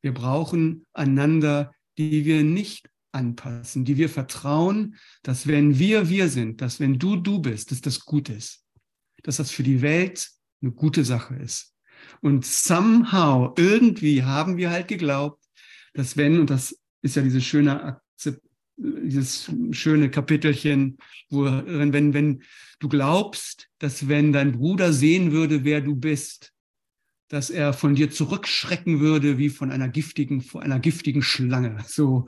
Wir 0.03 0.15
brauchen 0.15 0.87
einander, 0.95 1.75
die 1.99 2.25
wir 2.25 2.45
nicht 2.45 2.89
anpassen, 3.13 3.85
die 3.85 3.99
wir 3.99 4.09
vertrauen, 4.09 4.97
dass 5.23 5.47
wenn 5.47 5.79
wir 5.79 6.09
wir 6.09 6.29
sind, 6.29 6.63
dass 6.63 6.81
wenn 6.81 6.99
du 6.99 7.17
du 7.17 7.41
bist, 7.41 7.73
dass 7.73 7.83
das 7.83 8.01
gut 8.01 8.31
ist, 8.31 8.65
dass 9.23 9.37
das 9.37 9.51
für 9.51 9.63
die 9.63 9.83
Welt 9.83 10.31
eine 10.63 10.73
gute 10.73 11.05
Sache 11.05 11.35
ist. 11.35 11.75
Und 12.23 12.47
somehow, 12.47 13.53
irgendwie 13.57 14.23
haben 14.23 14.57
wir 14.57 14.71
halt 14.71 14.89
geglaubt, 14.89 15.45
dass 15.93 16.17
wenn, 16.17 16.41
und 16.41 16.49
das 16.49 16.79
ist 17.03 17.17
ja 17.17 17.23
diese 17.23 17.41
schöne 17.41 18.01
dieses 19.09 19.51
schöne 19.71 20.11
Kapitelchen, 20.11 20.99
wo 21.31 21.45
wenn, 21.45 22.15
wenn 22.15 22.43
du 22.79 22.89
glaubst, 22.89 23.69
dass 23.79 24.09
wenn 24.09 24.33
dein 24.33 24.53
Bruder 24.53 24.93
sehen 24.93 25.33
würde, 25.33 25.65
wer 25.65 25.81
du 25.81 25.95
bist, 25.97 26.53
dass 27.29 27.51
er 27.51 27.73
von 27.73 27.95
dir 27.95 28.11
zurückschrecken 28.11 29.01
würde 29.01 29.39
wie 29.39 29.49
von 29.49 29.73
einer 29.73 29.89
giftigen, 29.89 30.41
von 30.41 30.63
einer 30.63 30.79
giftigen 30.79 31.23
Schlange. 31.23 31.77
So 31.87 32.27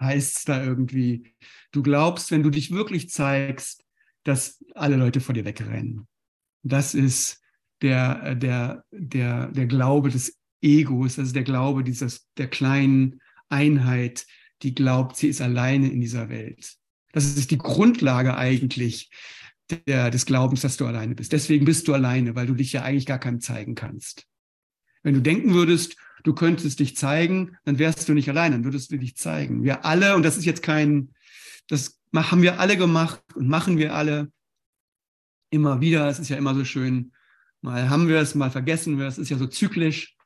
heißt 0.00 0.38
es 0.38 0.44
da 0.44 0.64
irgendwie. 0.64 1.34
Du 1.72 1.82
glaubst, 1.82 2.30
wenn 2.30 2.42
du 2.42 2.50
dich 2.50 2.72
wirklich 2.72 3.10
zeigst, 3.10 3.84
dass 4.24 4.62
alle 4.74 4.96
Leute 4.96 5.20
vor 5.20 5.34
dir 5.34 5.44
wegrennen. 5.44 6.06
Das 6.62 6.94
ist 6.94 7.40
der, 7.80 8.34
der, 8.34 8.84
der, 8.90 9.48
der 9.48 9.66
Glaube 9.66 10.10
des 10.10 10.36
Egos, 10.60 11.16
das 11.16 11.28
ist 11.28 11.36
der 11.36 11.44
Glaube 11.44 11.84
dieses, 11.84 12.28
der 12.36 12.48
kleinen 12.48 13.20
Einheit, 13.48 14.26
die 14.62 14.74
glaubt, 14.74 15.16
sie 15.16 15.28
ist 15.28 15.40
alleine 15.40 15.90
in 15.90 16.00
dieser 16.00 16.28
Welt. 16.28 16.76
Das 17.12 17.24
ist 17.24 17.50
die 17.50 17.58
Grundlage 17.58 18.36
eigentlich 18.36 19.10
der, 19.86 20.10
des 20.10 20.26
Glaubens, 20.26 20.60
dass 20.60 20.76
du 20.76 20.86
alleine 20.86 21.14
bist. 21.14 21.32
Deswegen 21.32 21.64
bist 21.64 21.88
du 21.88 21.94
alleine, 21.94 22.34
weil 22.34 22.46
du 22.46 22.54
dich 22.54 22.72
ja 22.72 22.82
eigentlich 22.82 23.06
gar 23.06 23.18
keinem 23.18 23.40
zeigen 23.40 23.74
kannst. 23.74 24.26
Wenn 25.02 25.14
du 25.14 25.22
denken 25.22 25.54
würdest, 25.54 25.96
du 26.24 26.34
könntest 26.34 26.80
dich 26.80 26.96
zeigen, 26.96 27.56
dann 27.64 27.78
wärst 27.78 28.08
du 28.08 28.14
nicht 28.14 28.28
allein, 28.28 28.52
dann 28.52 28.64
würdest 28.64 28.92
du 28.92 28.98
dich 28.98 29.16
zeigen. 29.16 29.64
Wir 29.64 29.84
alle, 29.84 30.14
und 30.14 30.22
das 30.22 30.36
ist 30.36 30.44
jetzt 30.44 30.62
kein, 30.62 31.14
das 31.68 32.00
haben 32.14 32.42
wir 32.42 32.60
alle 32.60 32.76
gemacht 32.76 33.22
und 33.34 33.48
machen 33.48 33.78
wir 33.78 33.94
alle 33.94 34.30
immer 35.50 35.80
wieder. 35.80 36.08
Es 36.08 36.18
ist 36.18 36.28
ja 36.28 36.36
immer 36.36 36.54
so 36.54 36.64
schön. 36.64 37.12
Mal 37.62 37.90
haben 37.90 38.08
wir 38.08 38.18
es, 38.18 38.34
mal 38.34 38.50
vergessen 38.50 38.98
wir 38.98 39.06
es. 39.06 39.14
Es 39.14 39.24
ist 39.24 39.30
ja 39.30 39.38
so 39.38 39.46
zyklisch. 39.46 40.16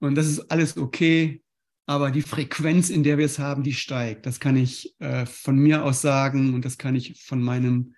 Und 0.00 0.14
das 0.14 0.26
ist 0.26 0.50
alles 0.50 0.76
okay. 0.76 1.42
Aber 1.86 2.10
die 2.10 2.22
Frequenz, 2.22 2.90
in 2.90 3.02
der 3.02 3.18
wir 3.18 3.26
es 3.26 3.38
haben, 3.38 3.62
die 3.62 3.72
steigt. 3.72 4.26
Das 4.26 4.38
kann 4.38 4.56
ich 4.56 4.94
äh, 5.00 5.26
von 5.26 5.56
mir 5.56 5.84
aus 5.84 6.00
sagen 6.00 6.54
und 6.54 6.64
das 6.64 6.78
kann 6.78 6.94
ich 6.94 7.22
von 7.24 7.42
meinem 7.42 7.94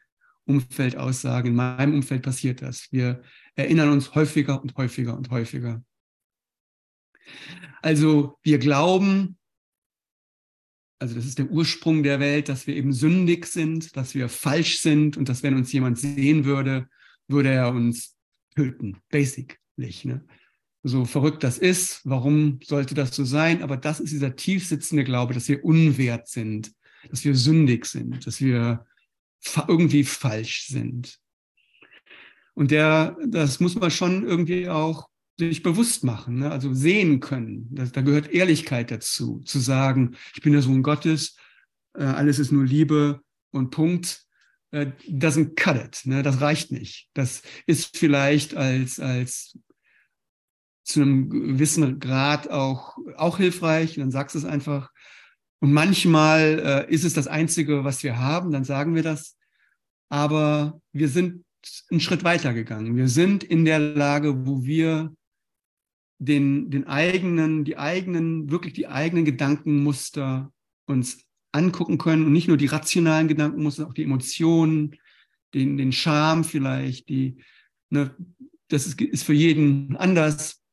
Umfeld 0.47 0.97
aus 0.97 1.20
sagen. 1.20 1.49
In 1.49 1.55
meinem 1.55 1.94
Umfeld 1.94 2.23
passiert 2.23 2.62
das. 2.62 2.90
Wir 2.92 3.23
erinnern 3.55 3.90
uns 3.90 4.14
häufiger 4.14 4.61
und 4.62 4.77
häufiger 4.77 5.16
und 5.16 5.31
häufiger. 5.31 5.83
Also 7.83 8.38
wir 8.42 8.59
glauben, 8.59 9.38
also 10.99 11.14
das 11.14 11.27
ist 11.27 11.38
der 11.38 11.51
Ursprung 11.51 12.03
der 12.03 12.20
Welt, 12.20 12.49
dass 12.49 12.66
wir 12.66 12.77
eben 12.77 12.92
sündig 12.92 13.47
sind, 13.47 13.97
dass 13.97 14.14
wir 14.14 14.29
falsch 14.29 14.79
sind 14.79 15.16
und 15.16 15.29
dass 15.29 15.42
wenn 15.42 15.55
uns 15.55 15.73
jemand 15.73 15.99
sehen 15.99 16.44
würde, 16.44 16.88
würde 17.29 17.51
er 17.51 17.70
uns 17.70 18.16
töten, 18.55 18.97
basically. 19.11 19.59
Ne? 20.05 20.25
So 20.87 21.07
verrückt 21.07 21.42
das 21.42 21.57
ist, 21.57 22.03
warum 22.05 22.61
sollte 22.62 22.94
das 22.94 23.16
so 23.16 23.25
sein? 23.25 23.62
Aber 23.62 23.79
das 23.79 24.01
ist 24.01 24.12
dieser 24.12 24.37
tief 24.37 24.66
sitzende 24.66 25.03
Glaube, 25.03 25.33
dass 25.33 25.49
wir 25.49 25.64
unwert 25.64 26.29
sind, 26.29 26.73
dass 27.09 27.25
wir 27.25 27.35
sündig 27.35 27.87
sind, 27.87 28.27
dass 28.27 28.42
wir 28.42 28.85
irgendwie 29.66 30.05
falsch 30.05 30.66
sind. 30.66 31.18
Und 32.53 32.70
der, 32.70 33.16
das 33.27 33.61
muss 33.61 33.75
man 33.75 33.90
schon 33.90 34.27
irgendwie 34.27 34.68
auch 34.68 35.09
sich 35.38 35.62
bewusst 35.62 36.05
machen, 36.05 36.40
ne? 36.40 36.51
also 36.51 36.75
sehen 36.75 37.18
können. 37.18 37.66
Das, 37.70 37.90
da 37.90 38.03
gehört 38.03 38.33
Ehrlichkeit 38.33 38.90
dazu, 38.90 39.40
zu 39.40 39.59
sagen, 39.59 40.16
ich 40.35 40.42
bin 40.42 40.53
der 40.53 40.62
Sohn 40.62 40.83
Gottes, 40.83 41.37
äh, 41.94 42.05
alles 42.05 42.38
ist 42.38 42.53
nur 42.53 42.64
Liebe 42.64 43.20
und 43.51 43.70
Punkt. 43.70 44.23
Äh, 44.70 44.92
doesn't 45.09 45.55
cut 45.57 45.77
it, 45.77 46.03
ne? 46.05 46.23
das 46.23 46.42
reicht 46.42 46.70
nicht. 46.73 47.09
Das 47.14 47.42
ist 47.66 47.97
vielleicht 47.97 48.55
als, 48.55 49.01
als 49.01 49.59
zu 50.85 51.03
einem 51.03 51.31
gewissen 51.31 51.99
Grad 51.99 52.51
auch, 52.51 52.97
auch 53.16 53.38
hilfreich, 53.38 53.94
dann 53.97 54.11
sagst 54.11 54.35
du 54.35 54.38
es 54.38 54.44
einfach. 54.44 54.90
Und 55.61 55.73
manchmal 55.73 56.87
äh, 56.88 56.92
ist 56.92 57.05
es 57.05 57.14
das 57.14 57.27
Einzige, 57.27 57.85
was 57.85 58.03
wir 58.03 58.18
haben, 58.18 58.53
dann 58.53 58.64
sagen 58.64 58.94
wir 58.94 59.03
das. 59.03 59.37
Aber 60.11 60.81
wir 60.92 61.09
sind 61.09 61.44
einen 61.90 62.01
Schritt 62.01 62.23
weiter 62.23 62.53
gegangen. 62.53 62.97
Wir 62.97 63.09
sind 63.09 63.42
in 63.42 63.64
der 63.64 63.79
Lage, 63.79 64.47
wo 64.47 64.62
wir 64.64 65.14
den, 66.18 66.70
den 66.70 66.87
eigenen, 66.87 67.64
die 67.64 67.79
eigenen, 67.79 68.51
wirklich 68.51 68.75
die 68.75 68.87
eigenen 68.87 69.25
Gedankenmuster 69.25 70.53
uns 70.87 71.25
angucken 71.53 71.99
können 71.99 72.27
und 72.27 72.33
nicht 72.33 72.49
nur 72.49 72.57
die 72.57 72.66
rationalen 72.66 73.29
Gedankenmuster, 73.29 73.87
auch 73.87 73.94
die 73.94 74.03
Emotionen, 74.03 74.97
den, 75.55 75.77
den 75.77 75.92
Charme 75.92 76.44
vielleicht, 76.44 77.09
die, 77.09 77.37
ne, 77.90 78.14
das 78.68 78.87
ist, 78.87 79.01
ist 79.01 79.25
für 79.25 79.33
jeden 79.33 79.97
anders, 79.97 80.63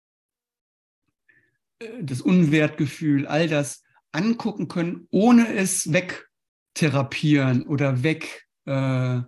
das 2.01 2.21
Unwertgefühl, 2.21 3.27
all 3.27 3.47
das 3.47 3.83
angucken 4.11 4.67
können, 4.67 5.07
ohne 5.09 5.53
es 5.53 5.91
wegtherapieren 5.91 7.63
oder 7.63 8.03
weg 8.03 8.47
äh, 8.65 9.21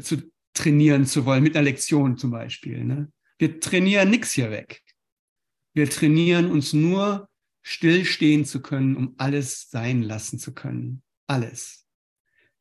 zu 0.00 0.30
trainieren 0.54 1.06
zu 1.06 1.24
wollen, 1.24 1.42
mit 1.42 1.56
einer 1.56 1.64
Lektion 1.64 2.16
zum 2.16 2.30
Beispiel. 2.30 2.84
Ne? 2.84 3.12
Wir 3.38 3.60
trainieren 3.60 4.10
nichts 4.10 4.32
hier 4.32 4.50
weg. 4.50 4.82
Wir 5.72 5.88
trainieren 5.88 6.50
uns 6.50 6.72
nur, 6.72 7.28
stillstehen 7.62 8.44
zu 8.44 8.60
können, 8.60 8.96
um 8.96 9.14
alles 9.18 9.70
sein 9.70 10.02
lassen 10.02 10.38
zu 10.38 10.52
können. 10.52 11.02
Alles. 11.26 11.86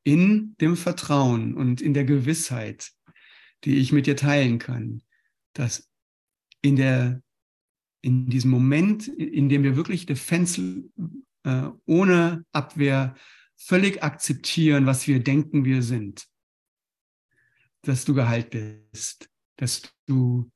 In 0.03 0.55
dem 0.62 0.77
Vertrauen 0.77 1.55
und 1.55 1.81
in 1.81 1.93
der 1.93 2.05
Gewissheit, 2.05 2.91
die 3.63 3.77
ich 3.77 3.91
mit 3.91 4.07
dir 4.07 4.15
teilen 4.15 4.59
kann, 4.59 5.01
dass 5.53 5.89
in 6.62 6.75
der 6.75 7.21
in 8.01 8.29
diesem 8.29 8.51
Moment, 8.51 9.07
in 9.07 9.49
dem 9.49 9.63
wir 9.63 9.75
wirklich 9.75 10.05
Defense 10.05 10.83
äh, 11.43 11.69
ohne 11.85 12.45
Abwehr 12.51 13.15
völlig 13.57 14.03
akzeptieren, 14.03 14.85
was 14.85 15.07
wir 15.07 15.21
denken, 15.21 15.65
wir 15.65 15.83
sind, 15.83 16.27
dass 17.81 18.05
du 18.05 18.13
geheilt 18.13 18.51
bist, 18.51 19.29
dass 19.57 19.81
du 20.05 20.51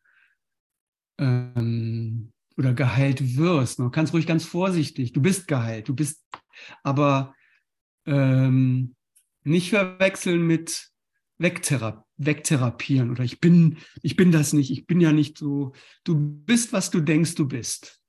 ähm, 1.19 2.31
oder 2.57 2.73
geheilt 2.73 3.35
wirst. 3.35 3.79
Du 3.79 3.89
kannst 3.89 4.13
ruhig 4.13 4.27
ganz 4.27 4.45
vorsichtig, 4.45 5.11
du 5.13 5.21
bist 5.21 5.47
geheilt, 5.47 5.89
du 5.89 5.95
bist, 5.95 6.23
aber 6.83 7.35
ähm, 8.05 8.95
nicht 9.43 9.69
verwechseln 9.69 10.45
mit 10.45 10.89
Wegthera 11.37 12.02
wegtherapieren 12.17 13.11
oder 13.11 13.23
ich 13.23 13.39
bin, 13.39 13.77
ich 14.01 14.15
bin 14.15 14.31
das 14.31 14.53
nicht, 14.53 14.71
ich 14.71 14.85
bin 14.85 15.01
ja 15.01 15.11
nicht 15.11 15.37
so, 15.37 15.73
du 16.03 16.15
bist, 16.15 16.73
was 16.73 16.91
du 16.91 16.99
denkst, 16.99 17.35
du 17.35 17.47
bist. 17.47 17.99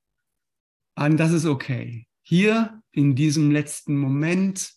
Und 0.96 1.16
das 1.16 1.32
ist 1.32 1.46
okay. 1.46 2.06
Hier 2.22 2.80
in 2.92 3.14
diesem 3.14 3.50
letzten 3.50 3.98
Moment 3.98 4.72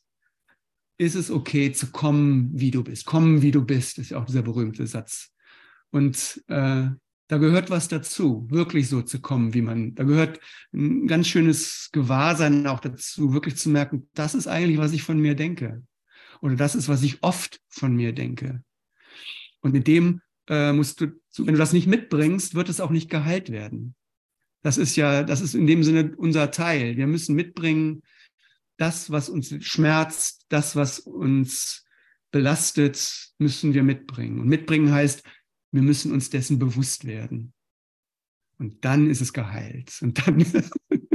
ist 0.97 1.15
es 1.15 1.29
okay 1.29 1.71
zu 1.71 1.91
kommen, 1.91 2.49
wie 2.53 2.71
du 2.71 2.83
bist. 2.83 3.05
Kommen, 3.05 3.41
wie 3.41 3.51
du 3.51 3.63
bist, 3.63 3.99
ist 3.99 4.09
ja 4.09 4.19
auch 4.19 4.25
dieser 4.25 4.41
berühmte 4.41 4.87
Satz. 4.87 5.31
Und 5.91 6.43
äh, 6.47 6.89
da 7.27 7.37
gehört 7.37 7.69
was 7.69 7.87
dazu, 7.87 8.47
wirklich 8.49 8.89
so 8.89 9.01
zu 9.01 9.19
kommen, 9.19 9.53
wie 9.53 9.61
man, 9.61 9.95
da 9.95 10.03
gehört 10.03 10.39
ein 10.73 11.07
ganz 11.07 11.27
schönes 11.27 11.89
Gewahrsein 11.91 12.65
auch 12.67 12.79
dazu, 12.79 13.33
wirklich 13.33 13.57
zu 13.57 13.69
merken, 13.69 14.09
das 14.13 14.33
ist 14.33 14.47
eigentlich, 14.47 14.77
was 14.77 14.93
ich 14.93 15.03
von 15.03 15.19
mir 15.19 15.35
denke. 15.35 15.83
Oder 16.41 16.55
das 16.55 16.75
ist, 16.75 16.87
was 16.87 17.03
ich 17.03 17.23
oft 17.23 17.59
von 17.67 17.95
mir 17.95 18.13
denke. 18.13 18.63
Und 19.67 19.75
in 19.75 19.83
dem 19.83 20.21
äh, 20.47 20.71
musst 20.71 21.01
du, 21.01 21.07
wenn 21.37 21.53
du 21.53 21.59
das 21.59 21.73
nicht 21.73 21.87
mitbringst, 21.87 22.55
wird 22.55 22.69
es 22.69 22.79
auch 22.79 22.89
nicht 22.89 23.09
geheilt 23.09 23.51
werden. 23.51 23.95
Das 24.63 24.77
ist 24.77 24.95
ja, 24.95 25.23
das 25.23 25.41
ist 25.41 25.55
in 25.55 25.67
dem 25.67 25.83
Sinne 25.83 26.15
unser 26.15 26.51
Teil. 26.51 26.95
Wir 26.95 27.05
müssen 27.05 27.35
mitbringen, 27.35 28.01
das, 28.77 29.11
was 29.11 29.27
uns 29.27 29.53
schmerzt, 29.65 30.45
das, 30.49 30.75
was 30.75 30.99
uns 30.99 31.85
belastet, 32.31 33.33
müssen 33.39 33.73
wir 33.73 33.83
mitbringen. 33.83 34.39
Und 34.39 34.47
mitbringen 34.47 34.91
heißt, 34.91 35.23
wir 35.71 35.81
müssen 35.81 36.13
uns 36.13 36.29
dessen 36.29 36.59
bewusst 36.59 37.05
werden. 37.05 37.53
Und 38.57 38.85
dann 38.85 39.09
ist 39.09 39.21
es 39.21 39.33
geheilt. 39.33 39.97
Und 40.01 40.25
dann, 40.25 40.45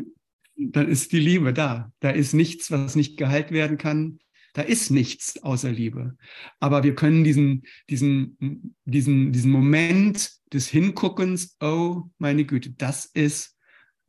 dann 0.56 0.88
ist 0.88 1.12
die 1.12 1.20
Liebe 1.20 1.54
da. 1.54 1.90
Da 2.00 2.10
ist 2.10 2.34
nichts, 2.34 2.70
was 2.70 2.96
nicht 2.96 3.16
geheilt 3.16 3.50
werden 3.50 3.78
kann. 3.78 4.18
Da 4.54 4.62
ist 4.62 4.90
nichts 4.90 5.42
außer 5.42 5.70
Liebe. 5.70 6.16
Aber 6.60 6.82
wir 6.82 6.94
können 6.94 7.24
diesen, 7.24 7.62
diesen, 7.88 8.74
diesen, 8.84 9.32
diesen 9.32 9.50
Moment 9.50 10.30
des 10.52 10.68
Hinguckens, 10.68 11.56
oh 11.60 12.02
meine 12.18 12.44
Güte, 12.44 12.70
das 12.70 13.06
ist, 13.06 13.56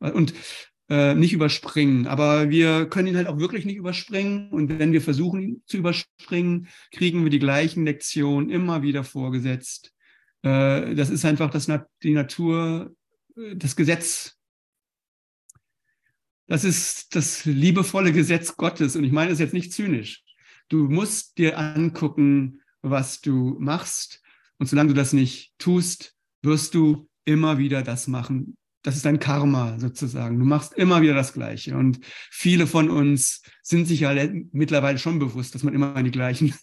und 0.00 0.34
äh, 0.90 1.14
nicht 1.14 1.32
überspringen. 1.32 2.06
Aber 2.06 2.50
wir 2.50 2.86
können 2.86 3.08
ihn 3.08 3.16
halt 3.16 3.26
auch 3.26 3.38
wirklich 3.38 3.64
nicht 3.64 3.76
überspringen. 3.76 4.50
Und 4.50 4.78
wenn 4.78 4.92
wir 4.92 5.00
versuchen, 5.00 5.40
ihn 5.40 5.62
zu 5.66 5.78
überspringen, 5.78 6.68
kriegen 6.92 7.24
wir 7.24 7.30
die 7.30 7.38
gleichen 7.38 7.84
Lektionen 7.84 8.50
immer 8.50 8.82
wieder 8.82 9.04
vorgesetzt. 9.04 9.92
Äh, 10.42 10.94
das 10.94 11.10
ist 11.10 11.24
einfach 11.24 11.50
das, 11.50 11.70
die 12.02 12.12
Natur, 12.12 12.94
äh, 13.36 13.56
das 13.56 13.76
Gesetz. 13.76 14.36
Das 16.46 16.64
ist 16.64 17.16
das 17.16 17.46
liebevolle 17.46 18.12
Gesetz 18.12 18.56
Gottes. 18.56 18.96
Und 18.96 19.04
ich 19.04 19.12
meine 19.12 19.32
es 19.32 19.38
jetzt 19.38 19.54
nicht 19.54 19.72
zynisch. 19.72 20.23
Du 20.68 20.88
musst 20.88 21.38
dir 21.38 21.58
angucken, 21.58 22.60
was 22.82 23.20
du 23.20 23.56
machst. 23.58 24.22
Und 24.58 24.68
solange 24.68 24.88
du 24.88 24.94
das 24.94 25.12
nicht 25.12 25.54
tust, 25.58 26.14
wirst 26.42 26.74
du 26.74 27.08
immer 27.24 27.58
wieder 27.58 27.82
das 27.82 28.06
machen, 28.06 28.56
das 28.84 28.96
ist 28.96 29.06
dein 29.06 29.18
Karma 29.18 29.78
sozusagen. 29.78 30.38
Du 30.38 30.44
machst 30.44 30.74
immer 30.74 31.00
wieder 31.00 31.14
das 31.14 31.32
Gleiche. 31.32 31.74
Und 31.76 32.00
viele 32.30 32.66
von 32.66 32.90
uns 32.90 33.42
sind 33.62 33.86
sich 33.86 34.00
ja 34.00 34.14
mittlerweile 34.52 34.98
schon 34.98 35.18
bewusst, 35.18 35.54
dass 35.54 35.62
man 35.62 35.74
immer 35.74 35.96
in 35.96 36.04
die 36.04 36.10
gleichen 36.10 36.54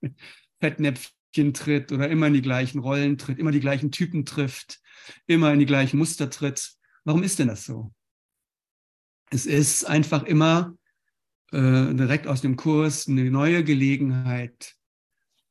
Fettnäpfchen 0.60 1.52
tritt 1.52 1.92
oder 1.92 2.08
immer 2.08 2.28
in 2.28 2.32
die 2.32 2.42
gleichen 2.42 2.78
Rollen 2.78 3.18
tritt, 3.18 3.38
immer 3.38 3.50
die 3.50 3.60
gleichen 3.60 3.90
Typen 3.90 4.24
trifft, 4.24 4.80
immer 5.26 5.52
in 5.52 5.58
die 5.58 5.66
gleichen 5.66 5.98
Muster 5.98 6.30
tritt. 6.30 6.72
Warum 7.04 7.22
ist 7.22 7.38
denn 7.38 7.48
das 7.48 7.66
so? 7.66 7.92
Es 9.30 9.44
ist 9.44 9.84
einfach 9.84 10.22
immer 10.22 10.77
äh, 11.52 11.94
direkt 11.94 12.26
aus 12.26 12.40
dem 12.40 12.56
Kurs 12.56 13.08
eine 13.08 13.30
neue 13.30 13.64
Gelegenheit 13.64 14.74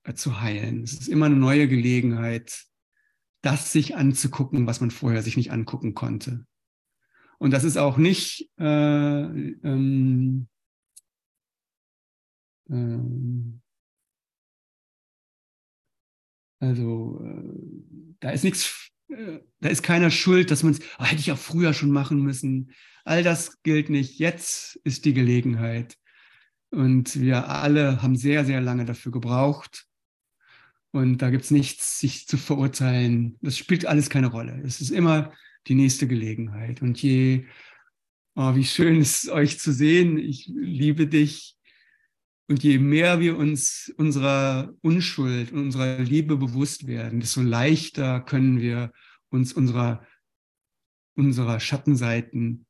äh, 0.04 0.14
zu 0.14 0.42
heilen. 0.42 0.84
Es 0.84 0.94
ist 0.94 1.08
immer 1.08 1.28
eine 1.28 1.36
neue 1.36 1.68
Gelegenheit, 1.68 2.66
das 3.42 3.72
sich 3.72 3.96
anzugucken, 3.96 4.68
was 4.68 4.82
man 4.82 4.92
vorher 4.92 5.24
sich 5.24 5.38
nicht 5.38 5.52
angucken 5.52 5.94
konnte. 5.94 6.46
Und 7.40 7.52
das 7.52 7.64
ist 7.64 7.78
auch 7.78 7.98
nicht 7.98 8.50
äh, 8.58 8.64
ähm, 8.64 10.48
ähm, 12.70 13.62
also 16.60 17.22
äh, 17.24 18.16
da 18.20 18.32
ist 18.32 18.44
nichts, 18.44 18.90
äh, 19.10 19.40
da 19.60 19.70
ist 19.70 19.84
keiner 19.84 20.10
schuld, 20.10 20.52
dass 20.52 20.64
man 20.64 20.74
es, 20.74 20.80
oh, 21.00 21.04
hätte 21.04 21.22
ich 21.22 21.32
auch 21.32 21.38
früher 21.38 21.74
schon 21.74 21.92
machen 21.92 22.22
müssen. 22.22 22.72
All 23.08 23.24
das 23.24 23.64
gilt 23.64 23.90
nicht. 23.90 24.20
Jetzt 24.20 24.82
ist 24.84 25.06
die 25.06 25.14
Gelegenheit. 25.14 25.98
Und 26.72 27.18
wir 27.22 27.48
alle 27.48 28.02
haben 28.02 28.18
sehr, 28.18 28.44
sehr 28.44 28.60
lange 28.60 28.84
dafür 28.84 29.14
gebraucht. 29.14 29.86
Und 30.92 31.22
da 31.22 31.30
gibt 31.30 31.46
es 31.46 31.52
nichts, 31.52 32.02
sich 32.02 32.28
zu 32.28 32.36
verurteilen. 32.36 33.38
Das 33.42 33.58
spielt 33.58 33.86
alles 33.86 34.10
keine 34.10 34.28
Rolle. 34.28 34.62
Es 34.66 34.82
ist 34.82 34.90
immer 34.90 35.32
die 35.68 35.76
nächste 35.76 36.06
Gelegenheit. 36.06 36.82
Und 36.82 37.02
je, 37.02 37.46
oh, 38.36 38.56
wie 38.56 38.66
schön 38.66 39.00
ist 39.00 39.30
euch 39.30 39.58
zu 39.58 39.72
sehen. 39.72 40.18
Ich 40.18 40.52
liebe 40.54 41.08
dich. 41.08 41.56
Und 42.50 42.62
je 42.62 42.78
mehr 42.78 43.22
wir 43.22 43.38
uns 43.38 43.90
unserer 43.96 44.74
Unschuld 44.82 45.54
und 45.54 45.60
unserer 45.60 46.00
Liebe 46.00 46.36
bewusst 46.36 46.88
werden, 46.88 47.22
desto 47.22 47.42
leichter 47.42 48.20
können 48.20 48.60
wir 48.60 48.92
uns 49.30 49.54
unserer, 49.54 50.06
unserer 51.16 51.62
Schattenseiten, 51.62 52.67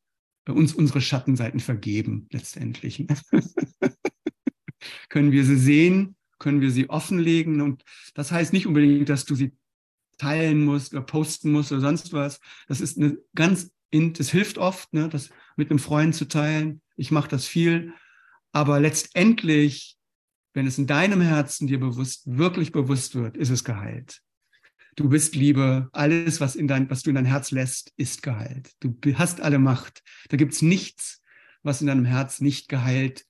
uns 0.53 0.73
unsere 0.73 1.01
Schattenseiten 1.01 1.59
vergeben, 1.59 2.27
letztendlich. 2.31 3.05
können 5.09 5.31
wir 5.31 5.43
sie 5.43 5.57
sehen 5.57 6.17
können 6.39 6.61
wir 6.61 6.71
sie 6.71 6.89
offenlegen. 6.89 7.61
Und 7.61 7.83
das 8.13 8.31
heißt 8.31 8.53
nicht 8.53 8.67
unbedingt, 8.67 9.09
dass 9.09 9.25
du 9.25 9.35
sie 9.35 9.53
teilen 10.17 10.65
musst 10.65 10.93
oder 10.93 11.03
posten 11.03 11.51
musst 11.51 11.71
oder 11.71 11.81
sonst 11.81 12.13
was. 12.13 12.39
Das 12.67 12.81
ist 12.81 12.97
eine 12.97 13.17
ganz, 13.35 13.71
das 13.91 14.29
hilft 14.29 14.57
oft, 14.57 14.93
ne, 14.93 15.09
das 15.09 15.29
mit 15.55 15.69
einem 15.69 15.79
Freund 15.79 16.15
zu 16.15 16.27
teilen. 16.27 16.81
Ich 16.95 17.11
mache 17.11 17.29
das 17.29 17.45
viel. 17.45 17.93
Aber 18.51 18.79
letztendlich, 18.79 19.97
wenn 20.53 20.67
es 20.67 20.77
in 20.77 20.87
deinem 20.87 21.21
Herzen 21.21 21.67
dir 21.67 21.79
bewusst, 21.79 22.23
wirklich 22.25 22.71
bewusst 22.71 23.15
wird, 23.15 23.37
ist 23.37 23.49
es 23.49 23.63
geheilt. 23.63 24.21
Du 24.97 25.09
bist 25.09 25.35
Liebe. 25.35 25.89
Alles, 25.93 26.41
was, 26.41 26.55
in 26.55 26.67
dein, 26.67 26.89
was 26.89 27.03
du 27.03 27.11
in 27.11 27.15
dein 27.15 27.25
Herz 27.25 27.51
lässt, 27.51 27.93
ist 27.97 28.23
geheilt. 28.23 28.71
Du 28.79 28.97
hast 29.13 29.41
alle 29.41 29.59
Macht. 29.59 30.03
Da 30.29 30.37
gibt 30.37 30.53
es 30.53 30.63
nichts, 30.63 31.21
was 31.61 31.81
in 31.81 31.87
deinem 31.87 32.03
Herz 32.03 32.41
nicht 32.41 32.67
geheilt 32.67 33.25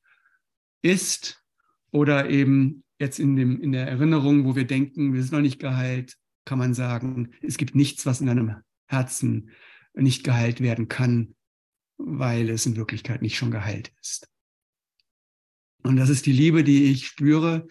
ist 0.82 1.44
oder 1.92 2.30
eben 2.30 2.86
jetzt 3.00 3.20
in, 3.20 3.36
dem, 3.36 3.60
in 3.62 3.74
der 3.74 3.86
Erinnerung, 3.86 4.46
wo 4.46 4.56
wir 4.56 4.66
denken, 4.66 5.14
wir 5.14 5.22
sind 5.22 5.34
noch 5.34 5.42
nicht 5.42 5.60
geheilt, 5.60 6.16
kann 6.46 6.58
man 6.58 6.74
sagen, 6.74 7.34
es 7.42 7.58
gibt 7.58 7.76
nichts, 7.76 8.06
was 8.06 8.22
in 8.22 8.28
deinem 8.28 8.56
Herzen 8.86 9.52
nicht 9.94 10.24
geheilt 10.24 10.62
werden 10.62 10.88
kann, 10.88 11.36
weil 11.98 12.50
es 12.50 12.66
in 12.66 12.78
Wirklichkeit 12.78 13.22
nicht 13.22 13.36
schon 13.36 13.52
geheilt 13.52 13.92
ist. 14.02 14.30
Und 15.84 15.98
das 15.98 16.08
ist 16.08 16.26
die 16.28 16.32
Liebe, 16.32 16.64
die 16.64 16.86
ich 16.92 17.08
spüre, 17.08 17.68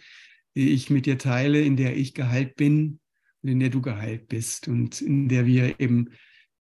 die 0.54 0.72
ich 0.72 0.90
mit 0.90 1.06
dir 1.06 1.16
teile, 1.16 1.62
in 1.62 1.76
der 1.76 1.96
ich 1.96 2.12
geheilt 2.12 2.56
bin 2.56 3.00
in 3.48 3.60
der 3.60 3.70
du 3.70 3.80
geheilt 3.80 4.28
bist 4.28 4.68
und 4.68 5.00
in 5.00 5.28
der 5.28 5.46
wir 5.46 5.80
eben, 5.80 6.10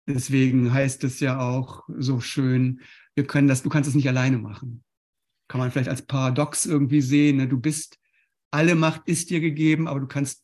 deswegen 0.08 0.74
heißt 0.74 1.04
es 1.04 1.20
ja 1.20 1.40
auch 1.40 1.84
so 1.98 2.20
schön, 2.20 2.82
wir 3.16 3.26
können 3.26 3.48
das, 3.48 3.64
du 3.64 3.70
kannst 3.70 3.90
es 3.90 3.96
nicht 3.96 4.08
alleine 4.08 4.38
machen. 4.38 4.84
Kann 5.48 5.60
man 5.60 5.72
vielleicht 5.72 5.90
als 5.90 6.02
Paradox 6.06 6.66
irgendwie 6.66 7.02
sehen, 7.02 7.38
ne? 7.38 7.48
du 7.48 7.60
bist 7.60 8.00
alle 8.54 8.76
Macht 8.76 9.08
ist 9.08 9.32
dir 9.32 9.40
gegeben, 9.40 9.88
aber 9.88 10.00
du 10.00 10.06
kannst 10.06 10.44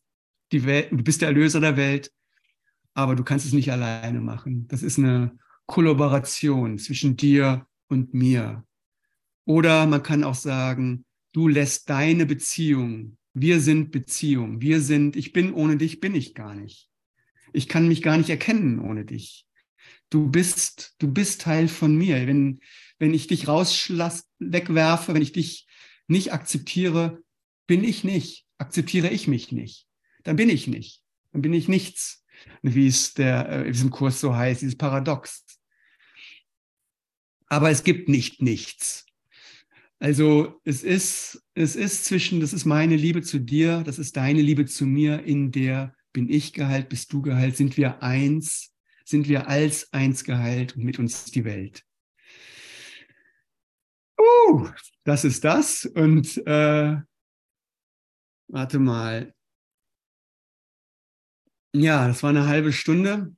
die 0.50 0.64
Welt, 0.64 0.90
du 0.90 1.02
bist 1.04 1.20
der 1.20 1.28
Erlöser 1.28 1.60
der 1.60 1.76
Welt, 1.76 2.10
aber 2.92 3.14
du 3.14 3.22
kannst 3.22 3.46
es 3.46 3.52
nicht 3.52 3.70
alleine 3.70 4.20
machen. 4.20 4.66
Das 4.66 4.82
ist 4.82 4.98
eine 4.98 5.38
Kollaboration 5.66 6.76
zwischen 6.78 7.16
dir 7.16 7.66
und 7.88 8.12
mir. 8.12 8.64
Oder 9.44 9.86
man 9.86 10.02
kann 10.02 10.24
auch 10.24 10.34
sagen, 10.34 11.04
du 11.32 11.46
lässt 11.46 11.88
deine 11.88 12.26
Beziehung, 12.26 13.16
wir 13.32 13.60
sind 13.60 13.90
Beziehung, 13.90 14.60
wir 14.60 14.80
sind, 14.80 15.16
ich 15.16 15.32
bin 15.32 15.52
ohne 15.52 15.76
dich, 15.76 16.00
bin 16.00 16.14
ich 16.14 16.34
gar 16.34 16.54
nicht. 16.54 16.90
Ich 17.52 17.68
kann 17.68 17.88
mich 17.88 18.02
gar 18.02 18.16
nicht 18.16 18.30
erkennen 18.30 18.80
ohne 18.80 19.04
dich. 19.04 19.46
Du 20.08 20.28
bist, 20.28 20.94
du 20.98 21.12
bist 21.12 21.42
Teil 21.42 21.68
von 21.68 21.96
mir. 21.96 22.26
Wenn, 22.26 22.60
wenn 22.98 23.14
ich 23.14 23.26
dich 23.26 23.48
rauslass, 23.48 24.28
wegwerfe, 24.38 25.14
wenn 25.14 25.22
ich 25.22 25.32
dich 25.32 25.66
nicht 26.06 26.32
akzeptiere, 26.32 27.22
bin 27.66 27.84
ich 27.84 28.02
nicht, 28.02 28.46
akzeptiere 28.58 29.08
ich 29.10 29.28
mich 29.28 29.52
nicht, 29.52 29.86
dann 30.24 30.36
bin 30.36 30.48
ich 30.48 30.66
nicht, 30.66 31.04
dann 31.32 31.42
bin 31.42 31.52
ich 31.52 31.68
nichts, 31.68 32.24
wie 32.62 32.88
es 32.88 33.14
der, 33.14 33.48
äh, 33.48 33.66
in 33.66 33.72
diesem 33.72 33.90
Kurs 33.90 34.20
so 34.20 34.34
heißt, 34.34 34.62
dieses 34.62 34.76
Paradox. 34.76 35.44
Aber 37.46 37.70
es 37.70 37.84
gibt 37.84 38.08
nicht 38.08 38.42
nichts. 38.42 39.06
Also 40.00 40.60
es 40.64 40.82
ist, 40.82 41.44
es 41.60 41.76
ist 41.76 42.04
zwischen, 42.06 42.40
das 42.40 42.52
ist 42.52 42.64
meine 42.64 42.96
Liebe 42.96 43.22
zu 43.22 43.38
dir, 43.38 43.82
das 43.82 43.98
ist 43.98 44.16
deine 44.16 44.42
Liebe 44.42 44.66
zu 44.66 44.86
mir, 44.86 45.24
in 45.24 45.52
der 45.52 45.94
bin 46.12 46.28
ich 46.28 46.52
geheilt, 46.52 46.88
bist 46.88 47.12
du 47.12 47.22
geheilt, 47.22 47.56
sind 47.56 47.76
wir 47.76 48.02
eins, 48.02 48.74
sind 49.04 49.28
wir 49.28 49.48
als 49.48 49.92
eins 49.92 50.24
geheilt 50.24 50.76
und 50.76 50.84
mit 50.84 50.98
uns 50.98 51.26
die 51.26 51.44
Welt. 51.44 51.84
Uh, 54.18 54.68
das 55.04 55.24
ist 55.24 55.44
das. 55.44 55.86
Und 55.86 56.36
äh, 56.46 56.96
warte 58.48 58.78
mal. 58.78 59.34
Ja, 61.72 62.08
das 62.08 62.22
war 62.22 62.30
eine 62.30 62.46
halbe 62.46 62.72
Stunde. 62.72 63.34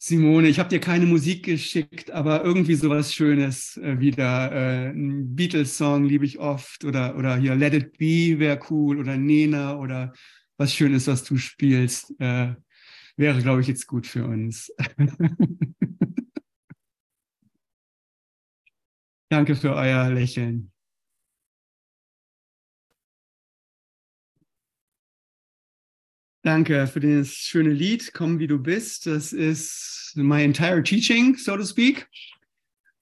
Simone, 0.00 0.46
ich 0.48 0.60
habe 0.60 0.68
dir 0.68 0.78
keine 0.78 1.06
Musik 1.06 1.44
geschickt, 1.44 2.12
aber 2.12 2.44
irgendwie 2.44 2.76
sowas 2.76 3.12
Schönes 3.12 3.76
äh, 3.78 3.98
wieder. 3.98 4.52
Äh, 4.52 4.90
ein 4.90 5.34
Beatles-Song 5.34 6.04
liebe 6.04 6.24
ich 6.24 6.38
oft 6.38 6.84
oder, 6.84 7.16
oder 7.16 7.36
hier 7.36 7.56
Let 7.56 7.74
It 7.74 7.98
Be 7.98 8.38
wäre 8.38 8.60
cool 8.70 9.00
oder 9.00 9.16
Nena 9.16 9.76
oder 9.76 10.12
was 10.56 10.72
Schönes, 10.72 11.08
was 11.08 11.24
du 11.24 11.36
spielst. 11.36 12.14
Äh, 12.20 12.54
wäre, 13.16 13.42
glaube 13.42 13.60
ich, 13.60 13.66
jetzt 13.66 13.88
gut 13.88 14.06
für 14.06 14.24
uns. 14.24 14.72
Danke 19.28 19.56
für 19.56 19.74
euer 19.74 20.10
Lächeln. 20.10 20.70
Danke 26.48 26.86
für 26.86 27.00
das 27.00 27.28
schöne 27.28 27.68
Lied, 27.68 28.14
Komm 28.14 28.38
wie 28.38 28.46
du 28.46 28.58
bist. 28.58 29.04
Das 29.04 29.34
ist 29.34 30.12
my 30.14 30.42
entire 30.42 30.82
teaching, 30.82 31.36
so 31.36 31.54
to 31.54 31.62
speak. 31.62 32.08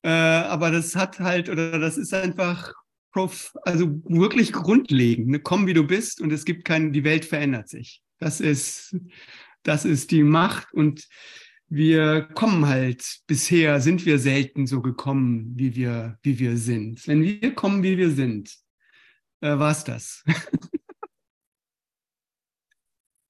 Äh, 0.02 0.08
aber 0.08 0.72
das 0.72 0.96
hat 0.96 1.20
halt, 1.20 1.48
oder 1.48 1.78
das 1.78 1.96
ist 1.96 2.12
einfach, 2.12 2.74
also 3.62 4.02
wirklich 4.02 4.52
grundlegend. 4.52 5.28
Ne? 5.28 5.38
Komm 5.38 5.68
wie 5.68 5.74
du 5.74 5.86
bist 5.86 6.20
und 6.20 6.32
es 6.32 6.44
gibt 6.44 6.64
keinen, 6.64 6.92
die 6.92 7.04
Welt 7.04 7.24
verändert 7.24 7.68
sich. 7.68 8.02
Das 8.18 8.40
ist, 8.40 8.96
das 9.62 9.84
ist 9.84 10.10
die 10.10 10.24
Macht 10.24 10.74
und 10.74 11.06
wir 11.68 12.22
kommen 12.22 12.66
halt, 12.66 13.20
bisher 13.28 13.80
sind 13.80 14.04
wir 14.06 14.18
selten 14.18 14.66
so 14.66 14.82
gekommen, 14.82 15.52
wie 15.54 15.76
wir, 15.76 16.18
wie 16.24 16.40
wir 16.40 16.56
sind. 16.56 17.06
Wenn 17.06 17.22
wir 17.22 17.54
kommen, 17.54 17.84
wie 17.84 17.96
wir 17.96 18.10
sind, 18.10 18.52
äh, 19.40 19.56
war 19.56 19.70
es 19.70 19.84
das. 19.84 20.24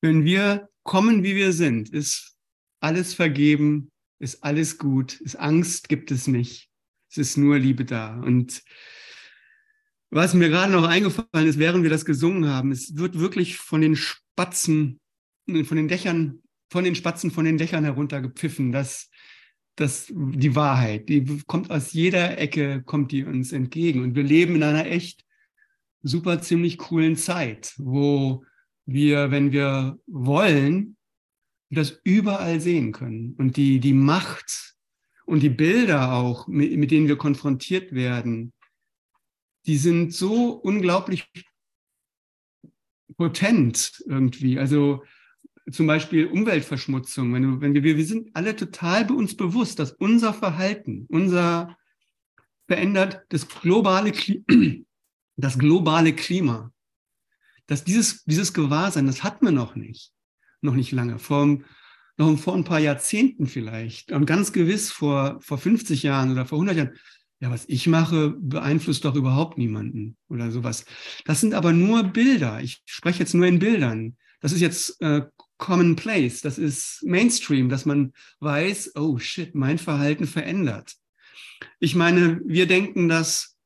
Wenn 0.01 0.25
wir 0.25 0.69
kommen, 0.83 1.25
wie 1.25 1.37
wir 1.37 1.53
sind, 1.53 1.89
ist 1.91 2.37
alles 2.81 3.15
vergeben, 3.15 3.91
ist 4.19 4.43
alles 4.43 4.79
gut, 4.79 5.21
ist 5.21 5.37
Angst 5.37 5.89
gibt 5.89 6.11
es 6.11 6.27
nicht. 6.27 6.71
Es 7.11 7.19
ist 7.19 7.37
nur 7.37 7.59
Liebe 7.59 7.85
da. 7.85 8.19
Und 8.21 8.63
was 10.11 10.35
mir 10.35 10.49
gerade 10.49 10.73
noch 10.73 10.85
eingefallen 10.85 11.47
ist, 11.47 11.59
während 11.59 11.83
wir 11.83 11.91
das 11.91 12.05
gesungen 12.05 12.49
haben, 12.49 12.71
es 12.71 12.97
wird 12.97 13.19
wirklich 13.19 13.57
von 13.57 13.81
den 13.81 13.97
Spatzen, 13.97 15.01
von 15.47 15.77
den 15.77 15.89
Dächern, 15.89 16.43
von 16.71 16.85
den 16.85 16.95
Spatzen, 16.95 17.31
von 17.31 17.45
den 17.45 17.59
Dächern 17.59 17.85
heruntergepfiffen, 17.85 18.73
dass 18.73 19.11
das 19.77 20.11
die 20.15 20.55
Wahrheit, 20.55 21.09
die 21.09 21.43
kommt 21.47 21.71
aus 21.71 21.93
jeder 21.93 22.39
Ecke, 22.39 22.83
kommt 22.83 23.13
die 23.13 23.25
uns 23.25 23.53
entgegen. 23.53 24.03
Und 24.03 24.15
wir 24.15 24.23
leben 24.23 24.55
in 24.57 24.63
einer 24.63 24.87
echt 24.87 25.25
super 26.03 26.41
ziemlich 26.41 26.79
coolen 26.79 27.17
Zeit, 27.17 27.75
wo 27.77 28.45
wir, 28.87 29.31
wenn 29.31 29.53
wir 29.53 29.99
wollen, 30.07 30.97
das 31.71 32.01
überall 32.05 32.61
sehen 32.61 32.93
können. 32.93 33.35
Und 33.37 33.57
die, 33.57 33.81
die 33.81 33.93
Macht 33.93 34.77
und 35.27 35.43
die 35.43 35.51
Bilder 35.51 36.13
auch, 36.13 36.47
mit, 36.47 36.77
mit 36.77 36.91
denen 36.91 37.09
wir 37.09 37.17
konfrontiert 37.17 37.93
werden, 37.93 38.53
die 39.67 39.77
sind 39.77 40.15
so 40.15 40.53
unglaublich 40.53 41.29
potent 43.17 44.03
irgendwie. 44.07 44.59
Also 44.59 45.03
zum 45.71 45.87
Beispiel 45.89 46.27
Umweltverschmutzung. 46.27 47.33
Wenn, 47.35 47.43
du, 47.43 47.61
wenn 47.61 47.75
wir, 47.75 47.83
wir 47.83 48.07
sind 48.07 48.31
alle 48.35 48.55
total 48.55 49.05
bei 49.05 49.15
uns 49.15 49.37
bewusst, 49.37 49.79
dass 49.81 49.93
unser 49.93 50.33
Verhalten, 50.33 51.07
unser 51.09 51.77
verändert 52.69 53.25
das 53.31 53.49
globale, 53.49 54.13
das 55.37 55.59
globale 55.59 56.13
Klima. 56.15 56.73
Dass 57.67 57.85
dieses, 57.85 58.25
dieses 58.25 58.53
Gewahrsein, 58.53 59.07
das 59.07 59.23
hatten 59.23 59.45
wir 59.45 59.53
noch 59.53 59.75
nicht, 59.75 60.13
noch 60.61 60.75
nicht 60.75 60.93
lange. 60.93 61.19
Vor, 61.19 61.59
noch 62.17 62.39
vor 62.39 62.55
ein 62.55 62.65
paar 62.65 62.81
Jahrzehnten 62.81 63.47
vielleicht 63.47 64.13
und 64.13 64.27
ganz 64.27 64.53
gewiss 64.53 64.91
vor, 64.91 65.39
vor 65.41 65.59
50 65.59 66.03
Jahren 66.03 66.33
oder 66.33 66.47
vor 66.47 66.59
100 66.59 66.77
Jahren. 66.77 66.97
Ja, 67.39 67.51
was 67.51 67.69
ich 67.69 67.87
mache, 67.87 68.31
beeinflusst 68.39 69.05
doch 69.05 69.15
überhaupt 69.15 69.59
niemanden 69.59 70.17
oder 70.29 70.51
sowas. 70.51 70.87
Das 71.27 71.41
sind 71.41 71.53
aber 71.53 71.75
nur 71.75 72.03
Bilder. 72.05 72.63
Ich 72.63 72.83
spreche 72.87 73.19
jetzt 73.19 73.35
nur 73.35 73.47
in 73.47 73.59
Bildern. 73.59 74.17
Das 74.41 74.53
ist 74.53 74.63
jetzt 74.63 75.01
äh, 75.03 75.27
commonplace. 75.59 76.41
Das 76.41 76.57
ist 76.57 77.03
Mainstream, 77.05 77.69
dass 77.69 77.85
man 77.85 78.13
weiß, 78.41 78.93
oh 78.97 79.19
shit, 79.19 79.55
mein 79.55 79.77
Verhalten 79.77 80.27
verändert. 80.27 80.95
Ich 81.79 81.95
meine, 81.95 82.41
wir 82.45 82.67
denken 82.67 83.09
das 83.09 83.57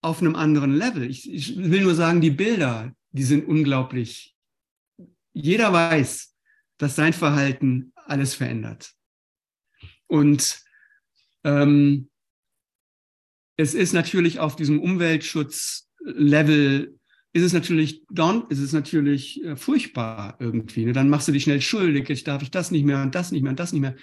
auf 0.00 0.20
einem 0.20 0.36
anderen 0.36 0.74
Level. 0.74 1.08
Ich, 1.08 1.32
ich 1.32 1.56
will 1.56 1.82
nur 1.82 1.94
sagen, 1.94 2.20
die 2.20 2.30
Bilder, 2.30 2.92
die 3.10 3.22
sind 3.22 3.46
unglaublich. 3.46 4.36
Jeder 5.32 5.72
weiß, 5.72 6.34
dass 6.78 6.96
sein 6.96 7.12
Verhalten 7.12 7.92
alles 7.94 8.34
verändert. 8.34 8.92
Und 10.06 10.60
ähm, 11.44 12.08
es 13.56 13.74
ist 13.74 13.92
natürlich 13.92 14.38
auf 14.38 14.56
diesem 14.56 14.80
Umweltschutzlevel 14.80 16.98
ist 17.34 17.42
es 17.42 17.52
natürlich 17.52 18.04
ist 18.48 18.58
es 18.58 18.72
natürlich 18.72 19.44
äh, 19.44 19.56
furchtbar 19.56 20.36
irgendwie. 20.40 20.86
Ne? 20.86 20.92
Dann 20.92 21.10
machst 21.10 21.28
du 21.28 21.32
dich 21.32 21.42
schnell 21.42 21.60
schuldig, 21.60 22.08
jetzt 22.08 22.26
darf 22.26 22.42
ich 22.42 22.50
das 22.50 22.70
nicht 22.70 22.84
mehr 22.84 23.02
und 23.02 23.14
das 23.14 23.32
nicht 23.32 23.42
mehr 23.42 23.50
und 23.50 23.60
das 23.60 23.72
nicht 23.72 23.82
mehr 23.82 23.96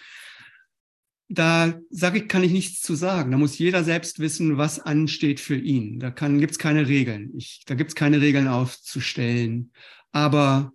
da 1.27 1.79
sage 1.89 2.19
ich, 2.19 2.27
kann 2.27 2.43
ich 2.43 2.51
nichts 2.51 2.81
zu 2.81 2.95
sagen. 2.95 3.31
Da 3.31 3.37
muss 3.37 3.57
jeder 3.57 3.83
selbst 3.83 4.19
wissen, 4.19 4.57
was 4.57 4.79
ansteht 4.79 5.39
für 5.39 5.57
ihn. 5.57 5.99
Da 5.99 6.09
gibt 6.09 6.51
es 6.51 6.59
keine 6.59 6.87
Regeln. 6.87 7.31
Ich, 7.35 7.63
da 7.65 7.75
gibt 7.75 7.91
es 7.91 7.95
keine 7.95 8.21
Regeln 8.21 8.47
aufzustellen. 8.47 9.71
Aber 10.11 10.73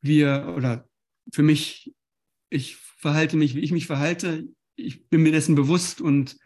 wir, 0.00 0.54
oder 0.56 0.88
für 1.32 1.42
mich, 1.42 1.92
ich 2.50 2.76
verhalte 2.76 3.36
mich, 3.36 3.54
wie 3.54 3.60
ich 3.60 3.72
mich 3.72 3.86
verhalte. 3.86 4.44
Ich 4.74 5.08
bin 5.08 5.22
mir 5.22 5.32
dessen 5.32 5.54
bewusst 5.54 6.00
und 6.00 6.36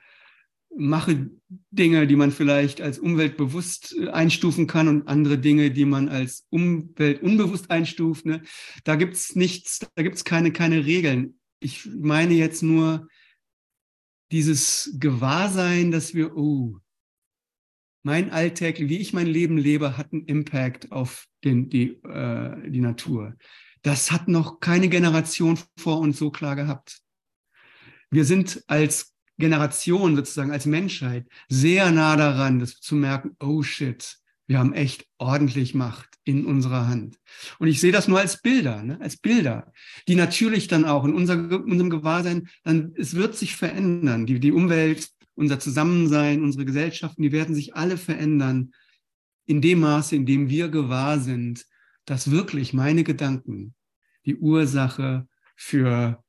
mache 0.76 1.30
Dinge, 1.70 2.06
die 2.06 2.16
man 2.16 2.32
vielleicht 2.32 2.82
als 2.82 2.98
umweltbewusst 2.98 3.96
äh, 3.98 4.08
einstufen 4.08 4.66
kann 4.66 4.88
und 4.88 5.08
andere 5.08 5.38
Dinge, 5.38 5.70
die 5.70 5.86
man 5.86 6.08
als 6.08 6.46
umweltunbewusst 6.50 7.70
einstuft. 7.70 8.26
Ne? 8.26 8.42
Da 8.84 8.96
gibt 8.96 9.14
es 9.14 9.34
nichts, 9.34 9.80
da 9.94 10.02
gibt 10.02 10.16
es 10.16 10.24
keine, 10.24 10.52
keine 10.52 10.84
Regeln. 10.84 11.38
Ich 11.60 11.86
meine 11.86 12.34
jetzt 12.34 12.62
nur, 12.62 13.08
dieses 14.32 14.94
Gewahrsein, 14.98 15.90
dass 15.90 16.14
wir, 16.14 16.36
oh, 16.36 16.78
mein 18.02 18.30
Alltag, 18.30 18.78
wie 18.78 18.98
ich 18.98 19.12
mein 19.12 19.26
Leben 19.26 19.58
lebe, 19.58 19.96
hat 19.96 20.12
einen 20.12 20.26
Impact 20.26 20.92
auf 20.92 21.26
den, 21.44 21.68
die, 21.68 21.88
äh, 22.04 22.70
die 22.70 22.80
Natur. 22.80 23.34
Das 23.82 24.12
hat 24.12 24.28
noch 24.28 24.60
keine 24.60 24.88
Generation 24.88 25.58
vor 25.76 25.98
uns 25.98 26.18
so 26.18 26.30
klar 26.30 26.56
gehabt. 26.56 27.00
Wir 28.10 28.24
sind 28.24 28.62
als 28.68 29.14
Generation 29.38 30.16
sozusagen, 30.16 30.52
als 30.52 30.66
Menschheit 30.66 31.26
sehr 31.48 31.90
nah 31.90 32.16
daran, 32.16 32.58
das 32.58 32.80
zu 32.80 32.94
merken, 32.94 33.36
oh 33.40 33.62
shit, 33.62 34.18
wir 34.46 34.58
haben 34.58 34.72
echt 34.72 35.06
ordentlich 35.18 35.74
Macht 35.74 36.15
in 36.26 36.44
unserer 36.44 36.88
Hand. 36.88 37.18
Und 37.58 37.68
ich 37.68 37.80
sehe 37.80 37.92
das 37.92 38.08
nur 38.08 38.18
als 38.18 38.42
Bilder, 38.42 38.82
ne? 38.82 39.00
als 39.00 39.16
Bilder, 39.16 39.72
die 40.08 40.16
natürlich 40.16 40.66
dann 40.66 40.84
auch 40.84 41.04
in 41.04 41.14
unser, 41.14 41.36
unserem 41.64 41.88
Gewahrsein, 41.88 42.48
dann, 42.64 42.92
es 42.96 43.14
wird 43.14 43.36
sich 43.36 43.56
verändern. 43.56 44.26
Die, 44.26 44.40
die 44.40 44.50
Umwelt, 44.50 45.08
unser 45.36 45.60
Zusammensein, 45.60 46.42
unsere 46.42 46.64
Gesellschaften, 46.64 47.22
die 47.22 47.30
werden 47.30 47.54
sich 47.54 47.76
alle 47.76 47.96
verändern 47.96 48.72
in 49.46 49.60
dem 49.60 49.80
Maße, 49.80 50.16
in 50.16 50.26
dem 50.26 50.48
wir 50.48 50.68
gewahr 50.68 51.20
sind, 51.20 51.64
dass 52.06 52.32
wirklich 52.32 52.72
meine 52.72 53.04
Gedanken 53.04 53.74
die 54.24 54.36
Ursache 54.36 55.28
für, 55.54 56.24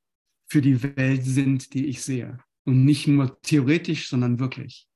für 0.45 0.62
die 0.62 0.83
Welt 0.83 1.25
sind, 1.25 1.73
die 1.73 1.88
ich 1.88 2.03
sehe. 2.03 2.38
Und 2.65 2.86
nicht 2.86 3.07
nur 3.07 3.41
theoretisch, 3.41 4.10
sondern 4.10 4.39
wirklich. 4.39 4.88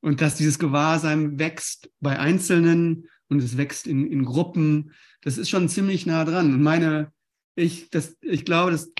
Und 0.00 0.20
dass 0.20 0.36
dieses 0.36 0.60
Gewahrsein 0.60 1.40
wächst 1.40 1.90
bei 1.98 2.16
Einzelnen 2.16 3.08
und 3.28 3.42
es 3.42 3.56
wächst 3.56 3.86
in, 3.86 4.06
in 4.06 4.24
Gruppen, 4.24 4.92
das 5.22 5.38
ist 5.38 5.48
schon 5.48 5.68
ziemlich 5.68 6.06
nah 6.06 6.24
dran. 6.24 6.54
Und 6.54 6.62
meine, 6.62 7.12
ich, 7.54 7.90
das, 7.90 8.16
ich 8.20 8.44
glaube, 8.44 8.70
dass 8.70 8.92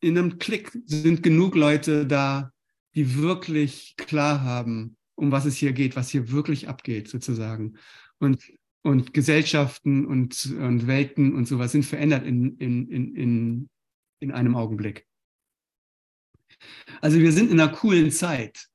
in 0.00 0.18
einem 0.18 0.38
Klick 0.38 0.70
sind 0.86 1.22
genug 1.22 1.54
Leute 1.54 2.06
da, 2.06 2.52
die 2.94 3.16
wirklich 3.16 3.94
klar 3.96 4.42
haben, 4.42 4.96
um 5.16 5.32
was 5.32 5.44
es 5.44 5.56
hier 5.56 5.72
geht, 5.72 5.96
was 5.96 6.10
hier 6.10 6.30
wirklich 6.30 6.68
abgeht, 6.68 7.08
sozusagen. 7.08 7.76
Und, 8.18 8.52
und 8.82 9.14
Gesellschaften 9.14 10.06
und, 10.06 10.46
und 10.46 10.86
Welten 10.86 11.34
und 11.34 11.46
sowas 11.46 11.72
sind 11.72 11.84
verändert 11.84 12.26
in, 12.26 12.56
in, 12.58 12.88
in, 12.88 13.16
in, 13.16 13.70
in 14.20 14.32
einem 14.32 14.54
Augenblick. 14.54 15.06
Also 17.00 17.18
wir 17.18 17.32
sind 17.32 17.50
in 17.50 17.60
einer 17.60 17.72
coolen 17.72 18.10
Zeit 18.10 18.68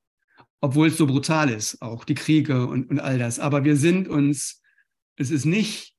obwohl 0.61 0.87
es 0.87 0.97
so 0.97 1.07
brutal 1.07 1.49
ist, 1.49 1.81
auch 1.81 2.03
die 2.03 2.15
Kriege 2.15 2.67
und, 2.67 2.89
und 2.89 2.99
all 2.99 3.17
das. 3.17 3.39
Aber 3.39 3.63
wir 3.63 3.75
sind 3.75 4.07
uns, 4.07 4.58
es 5.19 5.32
ist 5.32 5.45
nicht 5.45 5.93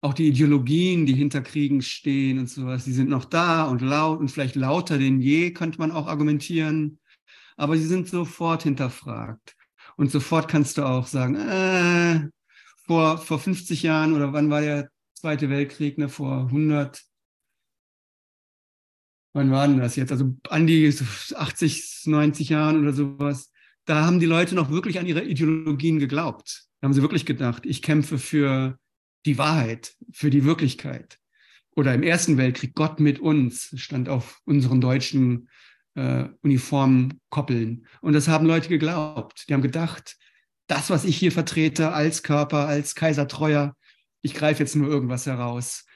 auch 0.00 0.14
die 0.14 0.28
Ideologien, 0.28 1.06
die 1.06 1.14
hinter 1.14 1.42
Kriegen 1.42 1.82
stehen 1.82 2.38
und 2.38 2.48
sowas, 2.48 2.84
die 2.84 2.92
sind 2.92 3.10
noch 3.10 3.24
da 3.24 3.64
und 3.64 3.82
laut 3.82 4.20
und 4.20 4.30
vielleicht 4.30 4.54
lauter 4.54 4.96
denn 4.96 5.20
je, 5.20 5.50
könnte 5.50 5.78
man 5.78 5.90
auch 5.90 6.06
argumentieren. 6.06 7.00
Aber 7.56 7.76
sie 7.76 7.86
sind 7.86 8.08
sofort 8.08 8.62
hinterfragt. 8.62 9.56
Und 9.96 10.12
sofort 10.12 10.46
kannst 10.46 10.78
du 10.78 10.84
auch 10.84 11.08
sagen, 11.08 11.34
äh, 11.34 12.28
vor, 12.86 13.18
vor 13.18 13.40
50 13.40 13.82
Jahren 13.82 14.14
oder 14.14 14.32
wann 14.32 14.50
war 14.50 14.60
der 14.60 14.90
Zweite 15.14 15.50
Weltkrieg, 15.50 15.98
ne, 15.98 16.08
vor 16.08 16.44
100, 16.44 17.02
wann 19.32 19.50
war 19.50 19.66
denn 19.66 19.78
das 19.78 19.96
jetzt? 19.96 20.12
Also 20.12 20.36
an 20.48 20.68
die 20.68 20.94
80, 21.34 22.02
90 22.06 22.50
Jahren 22.50 22.80
oder 22.80 22.92
sowas 22.92 23.50
da 23.88 24.04
haben 24.04 24.20
die 24.20 24.26
Leute 24.26 24.54
noch 24.54 24.70
wirklich 24.70 24.98
an 24.98 25.06
ihre 25.06 25.24
Ideologien 25.24 25.98
geglaubt. 25.98 26.64
Da 26.80 26.86
haben 26.86 26.92
sie 26.92 27.00
wirklich 27.00 27.24
gedacht, 27.24 27.64
ich 27.64 27.80
kämpfe 27.80 28.18
für 28.18 28.78
die 29.24 29.38
Wahrheit, 29.38 29.94
für 30.12 30.28
die 30.28 30.44
Wirklichkeit. 30.44 31.18
Oder 31.74 31.94
im 31.94 32.02
Ersten 32.02 32.36
Weltkrieg, 32.36 32.74
Gott 32.74 33.00
mit 33.00 33.18
uns, 33.18 33.72
stand 33.76 34.08
auf 34.08 34.40
unseren 34.44 34.80
deutschen 34.80 35.48
äh, 35.94 36.26
Uniformkoppeln. 36.42 37.86
Und 38.02 38.12
das 38.12 38.28
haben 38.28 38.46
Leute 38.46 38.68
geglaubt. 38.68 39.46
Die 39.48 39.54
haben 39.54 39.62
gedacht, 39.62 40.18
das, 40.66 40.90
was 40.90 41.04
ich 41.04 41.16
hier 41.16 41.32
vertrete 41.32 41.92
als 41.92 42.22
Körper, 42.22 42.68
als 42.68 42.94
Kaisertreuer, 42.94 43.74
ich 44.20 44.34
greife 44.34 44.62
jetzt 44.62 44.76
nur 44.76 44.88
irgendwas 44.88 45.24
heraus. 45.24 45.86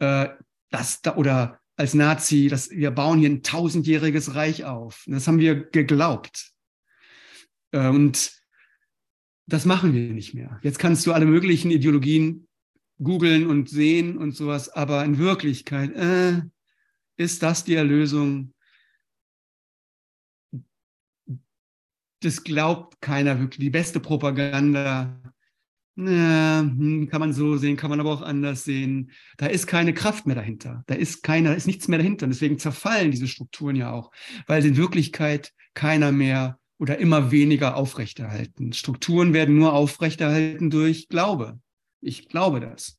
Äh, 0.00 0.30
das, 0.70 1.00
da, 1.02 1.14
oder 1.14 1.60
als 1.76 1.94
Nazi, 1.94 2.48
das, 2.48 2.70
wir 2.70 2.90
bauen 2.90 3.20
hier 3.20 3.30
ein 3.30 3.42
tausendjähriges 3.42 4.34
Reich 4.34 4.64
auf. 4.64 5.04
Das 5.06 5.28
haben 5.28 5.38
wir 5.38 5.70
geglaubt. 5.70 6.49
Äh, 7.72 7.88
und 7.88 8.32
das 9.46 9.64
machen 9.64 9.94
wir 9.94 10.12
nicht 10.12 10.34
mehr. 10.34 10.60
Jetzt 10.62 10.78
kannst 10.78 11.06
du 11.06 11.12
alle 11.12 11.26
möglichen 11.26 11.70
Ideologien 11.70 12.46
googeln 13.02 13.46
und 13.46 13.68
sehen 13.68 14.16
und 14.16 14.36
sowas, 14.36 14.68
aber 14.68 15.04
in 15.04 15.18
Wirklichkeit 15.18 15.92
äh, 15.96 16.42
ist 17.16 17.42
das 17.42 17.64
die 17.64 17.74
Erlösung. 17.74 18.54
Das 22.22 22.44
glaubt 22.44 23.00
keiner 23.00 23.40
wirklich. 23.40 23.60
Die 23.60 23.70
beste 23.70 23.98
Propaganda, 23.98 25.20
ja, 25.96 26.60
hm, 26.60 27.08
kann 27.10 27.20
man 27.20 27.32
so 27.32 27.56
sehen, 27.56 27.76
kann 27.76 27.90
man 27.90 28.00
aber 28.00 28.12
auch 28.12 28.22
anders 28.22 28.64
sehen. 28.64 29.10
Da 29.36 29.46
ist 29.46 29.66
keine 29.66 29.94
Kraft 29.94 30.26
mehr 30.26 30.36
dahinter. 30.36 30.84
Da 30.86 30.94
ist 30.94 31.22
keiner, 31.22 31.56
ist 31.56 31.66
nichts 31.66 31.88
mehr 31.88 31.98
dahinter. 31.98 32.26
Deswegen 32.26 32.58
zerfallen 32.58 33.10
diese 33.10 33.26
Strukturen 33.26 33.74
ja 33.74 33.90
auch, 33.90 34.12
weil 34.46 34.64
in 34.64 34.76
Wirklichkeit 34.76 35.52
keiner 35.74 36.12
mehr 36.12 36.59
oder 36.80 36.98
immer 36.98 37.30
weniger 37.30 37.76
aufrechterhalten. 37.76 38.72
Strukturen 38.72 39.34
werden 39.34 39.56
nur 39.56 39.74
aufrechterhalten 39.74 40.70
durch 40.70 41.08
Glaube. 41.08 41.60
Ich 42.00 42.28
glaube 42.28 42.60
das. 42.60 42.98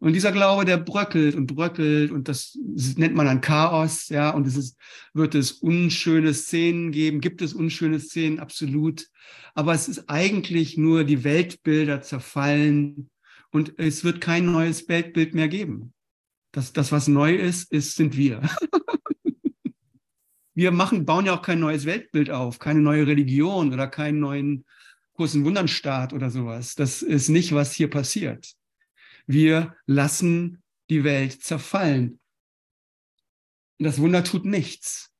Und 0.00 0.14
dieser 0.14 0.32
Glaube, 0.32 0.64
der 0.64 0.78
bröckelt 0.78 1.34
und 1.34 1.46
bröckelt 1.46 2.10
und 2.10 2.26
das 2.26 2.58
nennt 2.96 3.14
man 3.14 3.26
dann 3.26 3.42
Chaos, 3.42 4.08
ja, 4.08 4.30
und 4.30 4.46
es 4.46 4.56
ist, 4.56 4.78
wird 5.12 5.34
es 5.34 5.52
unschöne 5.52 6.32
Szenen 6.32 6.90
geben, 6.90 7.20
gibt 7.20 7.42
es 7.42 7.52
unschöne 7.52 8.00
Szenen, 8.00 8.40
absolut. 8.40 9.08
Aber 9.54 9.74
es 9.74 9.88
ist 9.88 10.08
eigentlich 10.08 10.78
nur 10.78 11.04
die 11.04 11.22
Weltbilder 11.22 12.00
zerfallen 12.00 13.10
und 13.50 13.78
es 13.78 14.04
wird 14.04 14.22
kein 14.22 14.50
neues 14.50 14.88
Weltbild 14.88 15.34
mehr 15.34 15.48
geben. 15.48 15.92
Das, 16.50 16.72
das, 16.72 16.92
was 16.92 17.08
neu 17.08 17.34
ist, 17.34 17.70
ist, 17.70 17.94
sind 17.94 18.16
wir. 18.16 18.40
wir 20.58 20.72
machen, 20.72 21.06
bauen 21.06 21.24
ja 21.24 21.34
auch 21.34 21.42
kein 21.42 21.60
neues 21.60 21.86
Weltbild 21.86 22.30
auf, 22.30 22.58
keine 22.58 22.80
neue 22.80 23.06
Religion 23.06 23.72
oder 23.72 23.86
keinen 23.86 24.18
neuen 24.18 24.64
in 25.16 25.44
Wundernstaat 25.44 26.12
oder 26.12 26.30
sowas. 26.30 26.74
Das 26.74 27.02
ist 27.02 27.28
nicht, 27.28 27.54
was 27.54 27.72
hier 27.72 27.88
passiert. 27.88 28.54
Wir 29.28 29.76
lassen 29.86 30.60
die 30.90 31.04
Welt 31.04 31.44
zerfallen. 31.44 32.18
Das 33.78 34.00
Wunder 34.00 34.24
tut 34.24 34.44
nichts. 34.46 35.12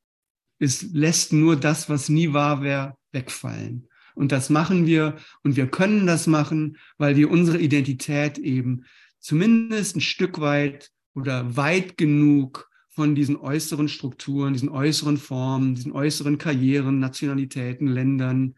Es 0.58 0.82
lässt 0.82 1.32
nur 1.32 1.54
das, 1.54 1.88
was 1.88 2.08
nie 2.08 2.32
wahr 2.32 2.62
wäre, 2.62 2.96
wegfallen. 3.12 3.88
Und 4.16 4.32
das 4.32 4.50
machen 4.50 4.86
wir 4.86 5.18
und 5.44 5.54
wir 5.54 5.68
können 5.68 6.08
das 6.08 6.26
machen, 6.26 6.78
weil 6.96 7.14
wir 7.14 7.30
unsere 7.30 7.58
Identität 7.58 8.38
eben 8.38 8.86
zumindest 9.20 9.94
ein 9.94 10.00
Stück 10.00 10.40
weit 10.40 10.90
oder 11.14 11.56
weit 11.56 11.96
genug 11.96 12.67
von 12.98 13.14
diesen 13.14 13.36
äußeren 13.36 13.86
Strukturen, 13.86 14.54
diesen 14.54 14.70
äußeren 14.70 15.18
Formen, 15.18 15.76
diesen 15.76 15.92
äußeren 15.92 16.36
Karrieren, 16.36 16.98
Nationalitäten, 16.98 17.86
Ländern, 17.86 18.56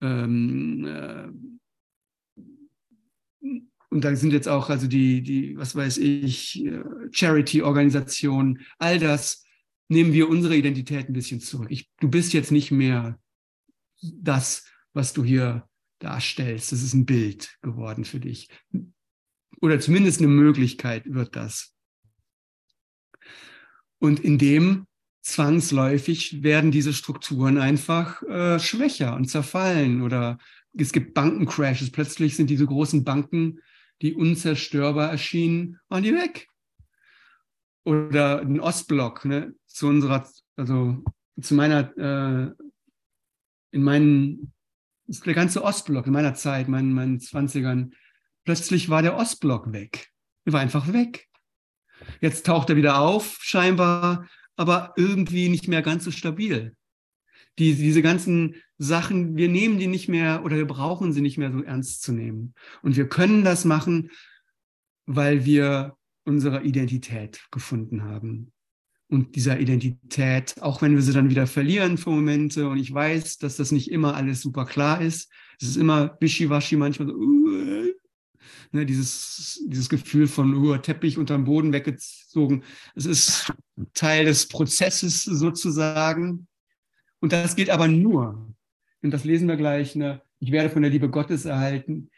ähm, 0.00 0.86
äh, 0.86 1.28
und 3.90 4.02
da 4.02 4.16
sind 4.16 4.32
jetzt 4.32 4.48
auch 4.48 4.70
also 4.70 4.86
die, 4.86 5.20
die, 5.20 5.58
was 5.58 5.76
weiß 5.76 5.98
ich, 5.98 6.64
äh, 6.64 6.82
Charity-Organisationen, 7.10 8.60
all 8.78 8.98
das 8.98 9.44
nehmen 9.88 10.14
wir 10.14 10.30
unsere 10.30 10.56
Identität 10.56 11.10
ein 11.10 11.12
bisschen 11.12 11.40
zurück. 11.40 11.66
Ich, 11.68 11.90
du 12.00 12.08
bist 12.08 12.32
jetzt 12.32 12.50
nicht 12.50 12.70
mehr 12.70 13.20
das, 14.00 14.64
was 14.94 15.12
du 15.12 15.22
hier 15.22 15.68
darstellst. 15.98 16.72
Das 16.72 16.82
ist 16.82 16.94
ein 16.94 17.04
Bild 17.04 17.58
geworden 17.60 18.06
für 18.06 18.20
dich. 18.20 18.48
Oder 19.60 19.80
zumindest 19.80 20.20
eine 20.20 20.28
Möglichkeit 20.28 21.12
wird 21.12 21.36
das. 21.36 21.74
Und 24.00 24.18
in 24.20 24.38
dem 24.38 24.86
zwangsläufig 25.22 26.42
werden 26.42 26.70
diese 26.70 26.92
Strukturen 26.92 27.58
einfach 27.58 28.22
äh, 28.22 28.58
schwächer 28.58 29.14
und 29.14 29.26
zerfallen 29.26 30.02
oder 30.02 30.38
es 30.76 30.92
gibt 30.92 31.14
Bankencrashes. 31.14 31.90
Plötzlich 31.90 32.36
sind 32.36 32.48
diese 32.48 32.66
großen 32.66 33.04
Banken, 33.04 33.60
die 34.02 34.14
unzerstörbar 34.14 35.10
erschienen, 35.10 35.78
waren 35.88 36.02
die 36.02 36.14
weg. 36.14 36.48
Oder 37.84 38.40
ein 38.40 38.60
Ostblock, 38.60 39.24
ne, 39.24 39.54
zu 39.66 39.88
unserer, 39.88 40.28
also 40.56 41.02
zu 41.40 41.54
meiner, 41.54 41.96
äh, 41.98 42.64
in 43.72 43.82
meinen, 43.82 44.52
der 45.06 45.34
ganze 45.34 45.62
Ostblock 45.62 46.06
in 46.06 46.12
meiner 46.12 46.34
Zeit, 46.34 46.68
meinen, 46.68 46.92
meinen 46.92 47.18
20ern, 47.18 47.92
plötzlich 48.44 48.88
war 48.88 49.02
der 49.02 49.16
Ostblock 49.16 49.72
weg. 49.72 50.08
Er 50.44 50.52
war 50.52 50.60
einfach 50.60 50.92
weg. 50.92 51.29
Jetzt 52.20 52.46
taucht 52.46 52.70
er 52.70 52.76
wieder 52.76 53.00
auf, 53.00 53.38
scheinbar, 53.40 54.28
aber 54.56 54.92
irgendwie 54.96 55.48
nicht 55.48 55.68
mehr 55.68 55.82
ganz 55.82 56.04
so 56.04 56.10
stabil. 56.10 56.74
Die, 57.58 57.74
diese 57.74 58.02
ganzen 58.02 58.56
Sachen, 58.78 59.36
wir 59.36 59.48
nehmen 59.48 59.78
die 59.78 59.86
nicht 59.86 60.08
mehr 60.08 60.44
oder 60.44 60.56
wir 60.56 60.66
brauchen 60.66 61.12
sie 61.12 61.20
nicht 61.20 61.38
mehr 61.38 61.52
so 61.52 61.62
ernst 61.62 62.02
zu 62.02 62.12
nehmen. 62.12 62.54
Und 62.82 62.96
wir 62.96 63.08
können 63.08 63.44
das 63.44 63.64
machen, 63.64 64.10
weil 65.06 65.44
wir 65.44 65.96
unsere 66.24 66.62
Identität 66.62 67.40
gefunden 67.50 68.04
haben. 68.04 68.52
Und 69.08 69.34
dieser 69.34 69.58
Identität, 69.58 70.54
auch 70.60 70.82
wenn 70.82 70.94
wir 70.94 71.02
sie 71.02 71.12
dann 71.12 71.30
wieder 71.30 71.46
verlieren 71.48 71.98
für 71.98 72.10
Momente, 72.10 72.68
und 72.68 72.78
ich 72.78 72.94
weiß, 72.94 73.38
dass 73.38 73.56
das 73.56 73.72
nicht 73.72 73.90
immer 73.90 74.14
alles 74.14 74.40
super 74.40 74.64
klar 74.64 75.00
ist, 75.00 75.30
es 75.60 75.68
ist 75.68 75.76
immer 75.76 76.16
wischiwaschi 76.20 76.76
manchmal 76.76 77.08
so, 77.08 77.14
uh, 77.14 77.88
ne, 78.72 78.86
dieses, 78.86 79.62
dieses 79.66 79.88
Gefühl 79.88 80.26
von 80.26 80.54
uh, 80.54 80.76
Teppich 80.78 81.18
unterm 81.18 81.44
Boden 81.44 81.72
weggezogen. 81.72 82.64
Es 82.94 83.06
ist 83.06 83.52
Teil 83.94 84.24
des 84.24 84.48
Prozesses 84.48 85.24
sozusagen. 85.24 86.46
Und 87.20 87.32
das 87.32 87.56
gilt 87.56 87.70
aber 87.70 87.88
nur, 87.88 88.54
und 89.02 89.10
das 89.10 89.24
lesen 89.24 89.48
wir 89.48 89.56
gleich, 89.56 89.94
ne, 89.94 90.22
ich 90.38 90.52
werde 90.52 90.70
von 90.70 90.82
der 90.82 90.90
Liebe 90.90 91.10
Gottes 91.10 91.44
erhalten. 91.44 92.10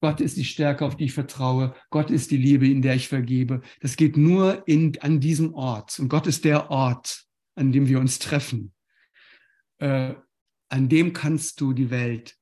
Gott 0.00 0.20
ist 0.20 0.36
die 0.36 0.44
Stärke, 0.44 0.84
auf 0.84 0.96
die 0.96 1.04
ich 1.04 1.14
vertraue. 1.14 1.74
Gott 1.88 2.10
ist 2.10 2.30
die 2.30 2.36
Liebe, 2.36 2.68
in 2.68 2.82
der 2.82 2.94
ich 2.94 3.08
vergebe. 3.08 3.62
Das 3.80 3.96
geht 3.96 4.18
nur 4.18 4.66
in, 4.68 5.00
an 5.00 5.18
diesem 5.18 5.54
Ort. 5.54 5.98
Und 5.98 6.10
Gott 6.10 6.26
ist 6.26 6.44
der 6.44 6.70
Ort, 6.70 7.24
an 7.54 7.72
dem 7.72 7.88
wir 7.88 7.98
uns 8.00 8.18
treffen. 8.18 8.74
Äh, 9.78 10.14
an 10.68 10.88
dem 10.88 11.14
kannst 11.14 11.60
du 11.60 11.72
die 11.72 11.90
Welt 11.90 12.36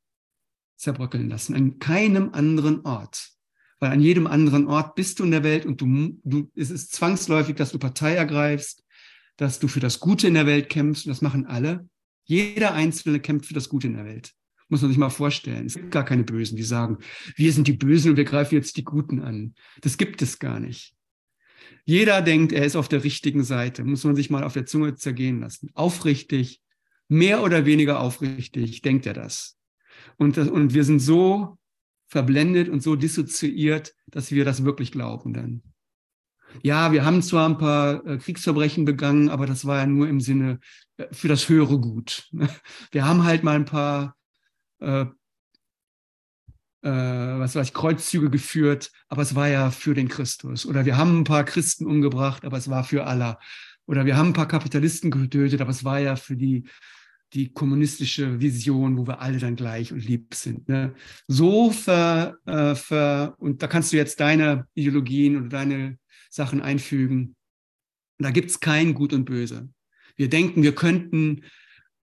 zerbröckeln 0.82 1.28
lassen. 1.28 1.54
An 1.54 1.78
keinem 1.78 2.30
anderen 2.32 2.84
Ort. 2.84 3.30
Weil 3.78 3.92
an 3.92 4.00
jedem 4.00 4.26
anderen 4.26 4.66
Ort 4.66 4.94
bist 4.94 5.18
du 5.18 5.24
in 5.24 5.30
der 5.30 5.42
Welt 5.42 5.66
und 5.66 5.80
du, 5.80 6.20
du, 6.22 6.50
es 6.54 6.70
ist 6.70 6.92
zwangsläufig, 6.92 7.56
dass 7.56 7.72
du 7.72 7.78
Partei 7.78 8.14
ergreifst, 8.14 8.84
dass 9.36 9.58
du 9.58 9.66
für 9.66 9.80
das 9.80 9.98
Gute 9.98 10.28
in 10.28 10.34
der 10.34 10.46
Welt 10.46 10.68
kämpfst. 10.68 11.06
Und 11.06 11.10
das 11.10 11.22
machen 11.22 11.46
alle. 11.46 11.88
Jeder 12.24 12.74
Einzelne 12.74 13.20
kämpft 13.20 13.46
für 13.46 13.54
das 13.54 13.68
Gute 13.68 13.88
in 13.88 13.94
der 13.94 14.04
Welt. 14.04 14.32
Muss 14.68 14.82
man 14.82 14.90
sich 14.90 14.98
mal 14.98 15.10
vorstellen. 15.10 15.66
Es 15.66 15.74
gibt 15.74 15.90
gar 15.90 16.04
keine 16.04 16.24
Bösen, 16.24 16.56
die 16.56 16.62
sagen, 16.62 16.98
wir 17.36 17.52
sind 17.52 17.68
die 17.68 17.72
Bösen 17.72 18.12
und 18.12 18.16
wir 18.16 18.24
greifen 18.24 18.54
jetzt 18.54 18.76
die 18.76 18.84
Guten 18.84 19.20
an. 19.20 19.54
Das 19.80 19.98
gibt 19.98 20.22
es 20.22 20.38
gar 20.38 20.60
nicht. 20.60 20.94
Jeder 21.84 22.22
denkt, 22.22 22.52
er 22.52 22.64
ist 22.64 22.76
auf 22.76 22.88
der 22.88 23.04
richtigen 23.04 23.44
Seite. 23.44 23.84
Muss 23.84 24.04
man 24.04 24.16
sich 24.16 24.30
mal 24.30 24.44
auf 24.44 24.52
der 24.52 24.66
Zunge 24.66 24.94
zergehen 24.94 25.40
lassen. 25.40 25.70
Aufrichtig, 25.74 26.62
mehr 27.08 27.42
oder 27.42 27.66
weniger 27.66 28.00
aufrichtig, 28.00 28.82
denkt 28.82 29.06
er 29.06 29.14
das. 29.14 29.58
Und, 30.22 30.38
und 30.38 30.74
wir 30.74 30.84
sind 30.84 31.00
so 31.00 31.58
verblendet 32.08 32.68
und 32.68 32.82
so 32.82 32.96
dissoziiert, 32.96 33.94
dass 34.06 34.30
wir 34.30 34.44
das 34.44 34.64
wirklich 34.64 34.92
glauben 34.92 35.32
dann 35.32 35.62
ja, 36.60 36.92
wir 36.92 37.04
haben 37.04 37.22
zwar 37.22 37.48
ein 37.48 37.58
paar 37.58 38.04
äh, 38.06 38.18
Kriegsverbrechen 38.18 38.84
begangen, 38.84 39.30
aber 39.30 39.46
das 39.46 39.64
war 39.64 39.78
ja 39.78 39.86
nur 39.86 40.08
im 40.08 40.20
Sinne 40.20 40.60
äh, 40.96 41.06
für 41.12 41.28
das 41.28 41.48
höhere 41.48 41.78
Gut. 41.78 42.28
Wir 42.90 43.06
haben 43.06 43.24
halt 43.24 43.42
mal 43.42 43.56
ein 43.56 43.64
paar, 43.64 44.16
äh, 44.80 45.02
äh, 45.02 45.08
was 46.82 47.54
weiß 47.54 47.68
ich, 47.68 47.74
Kreuzzüge 47.74 48.28
geführt, 48.28 48.90
aber 49.08 49.22
es 49.22 49.34
war 49.34 49.48
ja 49.48 49.70
für 49.70 49.94
den 49.94 50.08
Christus. 50.08 50.66
Oder 50.66 50.84
wir 50.84 50.96
haben 50.96 51.20
ein 51.20 51.24
paar 51.24 51.44
Christen 51.44 51.86
umgebracht, 51.86 52.44
aber 52.44 52.58
es 52.58 52.68
war 52.68 52.84
für 52.84 53.06
Allah. 53.06 53.38
Oder 53.86 54.04
wir 54.04 54.16
haben 54.16 54.28
ein 54.28 54.32
paar 54.34 54.48
Kapitalisten 54.48 55.10
getötet, 55.10 55.60
aber 55.60 55.70
es 55.70 55.84
war 55.84 56.00
ja 56.00 56.16
für 56.16 56.36
die, 56.36 56.64
die 57.34 57.52
kommunistische 57.52 58.40
Vision, 58.40 58.98
wo 58.98 59.06
wir 59.06 59.20
alle 59.20 59.38
dann 59.38 59.56
gleich 59.56 59.92
und 59.92 60.04
lieb 60.04 60.34
sind. 60.34 60.68
Ne? 60.68 60.94
So 61.28 61.70
ver, 61.70 62.36
äh, 62.46 62.74
ver, 62.74 63.34
und 63.38 63.62
da 63.62 63.66
kannst 63.66 63.92
du 63.92 63.96
jetzt 63.96 64.20
deine 64.20 64.66
Ideologien 64.74 65.36
oder 65.36 65.48
deine 65.48 65.98
Sachen 66.30 66.60
einfügen. 66.60 67.36
Da 68.18 68.30
gibt 68.30 68.50
es 68.50 68.60
kein 68.60 68.94
Gut 68.94 69.12
und 69.12 69.24
Böse. 69.24 69.68
Wir 70.16 70.28
denken, 70.28 70.62
wir 70.62 70.74
könnten 70.74 71.44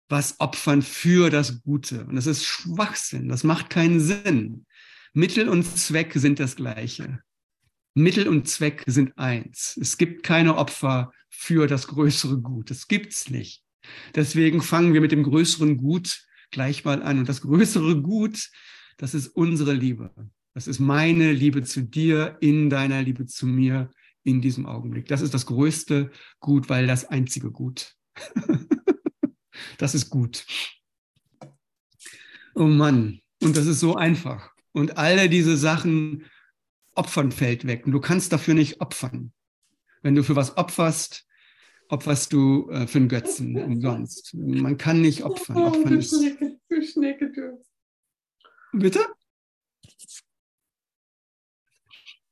was 0.09 0.39
opfern 0.39 0.83
für 0.83 1.31
das 1.31 1.63
Gute. 1.63 2.05
Und 2.07 2.15
das 2.15 2.27
ist 2.27 2.45
Schwachsinn. 2.45 3.29
Das 3.29 3.43
macht 3.43 3.71
keinen 3.71 3.99
Sinn. 3.99 4.67
Mittel 5.13 5.49
und 5.49 5.65
Zweck 5.65 6.13
sind 6.15 6.39
das 6.39 6.57
gleiche. 6.57 7.21
Mittel 7.95 8.29
und 8.29 8.47
Zweck 8.47 8.85
sind 8.87 9.19
eins. 9.19 9.77
Es 9.81 9.97
gibt 9.97 10.23
keine 10.23 10.57
Opfer 10.57 11.13
für 11.29 11.67
das 11.67 11.89
größere 11.89 12.39
Gut. 12.39 12.71
Das 12.71 12.87
gibt's 12.87 13.31
nicht. 13.31 13.66
Deswegen 14.15 14.63
fangen 14.63 14.95
wir 14.95 15.01
mit 15.01 15.13
dem 15.13 15.23
größeren 15.23 15.77
Gut 15.77 16.23
gleich 16.51 16.85
mal 16.85 17.03
an. 17.03 17.19
Und 17.19 17.29
das 17.29 17.41
größere 17.41 18.01
Gut, 18.01 18.51
das 18.97 19.15
ist 19.15 19.29
unsere 19.29 19.73
Liebe. 19.73 20.13
Das 20.55 20.67
ist 20.67 20.79
meine 20.79 21.33
Liebe 21.33 21.63
zu 21.63 21.83
dir, 21.83 22.39
in 22.41 22.71
deiner 22.71 23.03
Liebe 23.03 23.27
zu 23.27 23.47
mir, 23.47 23.91
in 24.23 24.41
diesem 24.41 24.67
Augenblick. 24.67 25.07
Das 25.07 25.21
ist 25.21 25.35
das 25.35 25.47
größte 25.47 26.11
Gut, 26.41 26.69
weil 26.69 26.87
das 26.87 27.05
einzige 27.05 27.51
Gut. 27.51 27.95
das 29.79 29.95
ist 29.95 30.11
gut. 30.11 30.47
Oh 32.55 32.65
Mann, 32.65 33.21
und 33.43 33.57
das 33.57 33.67
ist 33.67 33.81
so 33.81 33.97
einfach. 33.97 34.51
Und 34.73 34.97
alle 34.97 35.29
diese 35.29 35.57
Sachen 35.57 36.25
opfern 36.95 37.33
fällt 37.33 37.67
weg. 37.67 37.87
Und 37.87 37.93
du 37.93 38.01
kannst 38.01 38.33
dafür 38.33 38.55
nicht 38.55 38.81
opfern. 38.81 39.33
Wenn 40.03 40.15
du 40.15 40.23
für 40.23 40.37
was 40.37 40.57
opferst, 40.57 41.27
opferst 41.89 42.33
du 42.33 42.69
äh, 42.71 42.87
für 42.87 42.99
einen 42.99 43.09
Götzen 43.09 43.57
umsonst. 43.63 44.35
Man 44.35 44.77
kann 44.79 45.01
nicht 45.01 45.25
opfern. 45.25 45.57
Oh, 45.57 45.67
opfern 45.69 45.99
ist... 45.99 46.21
Bitte? 48.73 49.01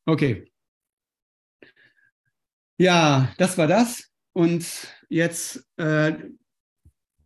Okay. 0.07 0.51
Ja, 2.77 3.33
das 3.39 3.57
war 3.57 3.67
das. 3.67 4.11
Und 4.33 4.67
jetzt 5.09 5.65
äh, 5.77 6.13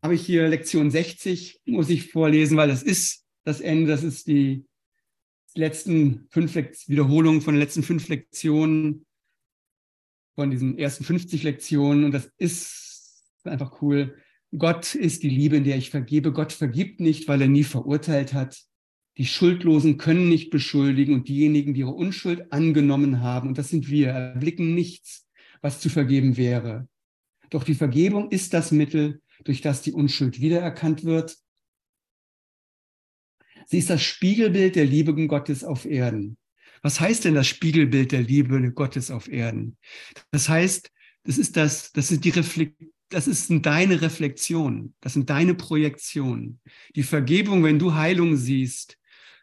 habe 0.02 0.14
ich 0.14 0.24
hier 0.24 0.48
Lektion 0.48 0.90
60, 0.90 1.62
muss 1.64 1.88
ich 1.90 2.12
vorlesen, 2.12 2.56
weil 2.56 2.68
das 2.68 2.82
ist 2.82 3.24
das 3.44 3.60
Ende, 3.60 3.90
das 3.90 4.04
ist 4.04 4.26
die 4.26 4.66
letzten 5.54 6.28
fünf 6.30 6.54
Wiederholungen 6.54 7.40
von 7.40 7.54
den 7.54 7.60
letzten 7.60 7.82
fünf 7.82 8.08
Lektionen, 8.08 9.06
von 10.38 10.52
diesen 10.52 10.78
ersten 10.78 11.02
50 11.02 11.42
Lektionen. 11.42 12.04
Und 12.04 12.12
das 12.12 12.30
ist 12.38 13.24
einfach 13.42 13.82
cool. 13.82 14.14
Gott 14.56 14.94
ist 14.94 15.24
die 15.24 15.28
Liebe, 15.28 15.56
in 15.56 15.64
der 15.64 15.76
ich 15.76 15.90
vergebe. 15.90 16.32
Gott 16.32 16.52
vergibt 16.52 17.00
nicht, 17.00 17.26
weil 17.26 17.42
er 17.42 17.48
nie 17.48 17.64
verurteilt 17.64 18.34
hat. 18.34 18.56
Die 19.16 19.26
Schuldlosen 19.26 19.98
können 19.98 20.28
nicht 20.28 20.50
beschuldigen 20.50 21.12
und 21.12 21.26
diejenigen, 21.26 21.74
die 21.74 21.80
ihre 21.80 21.90
Unschuld 21.90 22.52
angenommen 22.52 23.20
haben, 23.20 23.48
und 23.48 23.58
das 23.58 23.68
sind 23.68 23.88
wir, 23.88 24.10
erblicken 24.10 24.76
nichts, 24.76 25.26
was 25.60 25.80
zu 25.80 25.88
vergeben 25.88 26.36
wäre. 26.36 26.88
Doch 27.50 27.64
die 27.64 27.74
Vergebung 27.74 28.30
ist 28.30 28.54
das 28.54 28.70
Mittel, 28.70 29.20
durch 29.42 29.60
das 29.60 29.82
die 29.82 29.92
Unschuld 29.92 30.40
wiedererkannt 30.40 31.02
wird. 31.02 31.36
Sie 33.66 33.78
ist 33.78 33.90
das 33.90 34.04
Spiegelbild 34.04 34.76
der 34.76 34.86
Liebe 34.86 35.12
Gottes 35.26 35.64
auf 35.64 35.84
Erden. 35.84 36.38
Was 36.82 37.00
heißt 37.00 37.24
denn 37.24 37.34
das 37.34 37.46
Spiegelbild 37.46 38.12
der 38.12 38.22
Liebe 38.22 38.72
Gottes 38.72 39.10
auf 39.10 39.28
Erden? 39.28 39.76
Das 40.30 40.48
heißt, 40.48 40.90
das 41.24 41.38
ist 41.38 41.56
das, 41.56 41.92
das 41.92 42.10
ist 42.10 42.24
die 42.24 42.30
Reflekt, 42.30 42.82
das 43.10 43.26
ist 43.26 43.50
deine 43.50 44.00
Reflexion, 44.02 44.94
das 45.00 45.14
sind 45.14 45.30
deine 45.30 45.54
Projektionen. 45.54 46.60
Die 46.94 47.02
Vergebung, 47.02 47.64
wenn 47.64 47.78
du 47.78 47.94
Heilung 47.94 48.36
siehst, 48.36 48.98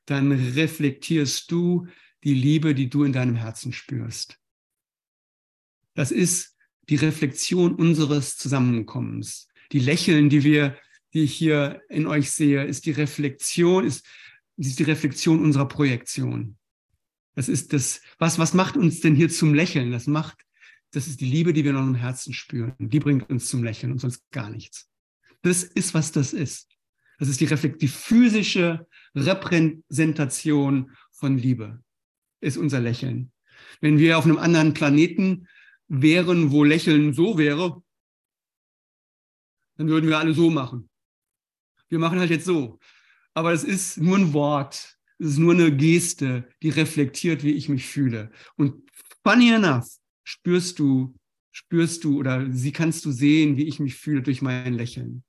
dann 0.06 0.32
reflektierst 0.32 1.52
du 1.52 1.88
die 2.24 2.34
Liebe, 2.34 2.76
die 2.76 2.90
du 2.90 3.04
in 3.04 3.14
deinem 3.14 3.36
Herzen 3.36 3.74
spürst. 3.74 4.40
Das 5.96 6.12
ist 6.12 6.56
die 6.90 6.96
Reflexion 6.96 7.76
unseres 7.76 8.38
Zusammenkommens. 8.38 9.48
Die 9.72 9.80
Lächeln, 9.80 10.30
die 10.30 10.44
wir, 10.44 10.78
die 11.14 11.24
ich 11.24 11.34
hier 11.34 11.82
in 11.90 12.06
euch 12.06 12.32
sehe, 12.32 12.64
ist 12.64 12.86
die 12.86 12.92
Reflexion, 12.92 13.86
ist, 13.86 14.06
ist 14.58 14.80
die 14.80 14.84
Reflexion 14.84 15.42
unserer 15.44 15.68
Projektion. 15.68 16.58
Das 17.36 17.50
ist 17.50 17.74
das, 17.74 18.02
was, 18.18 18.40
was 18.40 18.54
macht 18.54 18.78
uns 18.78 19.02
denn 19.02 19.16
hier 19.16 19.30
zum 19.30 19.54
Lächeln? 19.54 19.92
Das 19.92 20.08
macht, 20.08 20.38
das 20.92 21.08
ist 21.08 21.20
die 21.22 21.30
Liebe, 21.30 21.54
die 21.54 21.64
wir 21.64 21.72
in 21.72 21.78
unserem 21.78 21.96
Herzen 21.96 22.34
spüren. 22.34 22.74
Die 22.80 23.00
bringt 23.00 23.30
uns 23.30 23.48
zum 23.48 23.64
Lächeln 23.64 23.92
und 23.92 24.00
sonst 24.00 24.30
gar 24.32 24.50
nichts. 24.50 24.90
Das 25.42 25.64
ist, 25.64 25.94
was 25.94 26.12
das 26.12 26.34
ist. 26.34 26.70
Das 27.20 27.30
ist 27.30 27.40
die, 27.40 27.46
Reflekt 27.46 27.82
die 27.82 27.88
physische 27.88 28.88
Repräsentation 29.16 30.92
von 31.12 31.38
Liebe, 31.38 31.82
ist 32.42 32.58
unser 32.58 32.80
Lächeln. 32.80 33.32
Wenn 33.80 34.00
wir 34.00 34.18
auf 34.18 34.26
einem 34.26 34.38
anderen 34.38 34.74
Planeten 34.74 35.48
wären, 35.88 36.52
wo 36.52 36.64
Lächeln 36.64 37.14
so 37.14 37.38
wäre, 37.38 37.82
dann 39.78 39.88
würden 39.88 40.10
wir 40.10 40.20
alle 40.20 40.34
so 40.34 40.50
machen. 40.50 40.90
Wir 41.90 42.00
machen 42.00 42.20
halt 42.20 42.32
jetzt 42.32 42.46
so. 42.46 42.80
Aber 43.34 43.52
es 43.54 43.64
ist 43.64 43.98
nur 43.98 44.18
ein 44.18 44.34
Wort. 44.34 44.95
Es 45.18 45.28
ist 45.28 45.38
nur 45.38 45.54
eine 45.54 45.76
Geste, 45.76 46.50
die 46.62 46.70
reflektiert, 46.70 47.44
wie 47.44 47.54
ich 47.54 47.70
mich 47.70 47.86
fühle. 47.86 48.32
Und 48.58 48.90
funny 49.24 49.52
enough, 49.52 49.88
spürst 50.24 50.80
du, 50.80 51.16
spürst 51.52 52.04
du 52.04 52.20
oder 52.20 52.52
sie 52.52 52.72
kannst 52.72 53.06
du 53.06 53.12
sehen, 53.12 53.56
wie 53.58 53.68
ich 53.68 53.80
mich 53.80 53.96
fühle 53.96 54.22
durch 54.22 54.42
mein 54.42 54.74
Lächeln. 54.74 55.24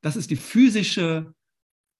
Das 0.00 0.16
ist 0.16 0.30
die 0.30 0.36
physische, 0.36 1.34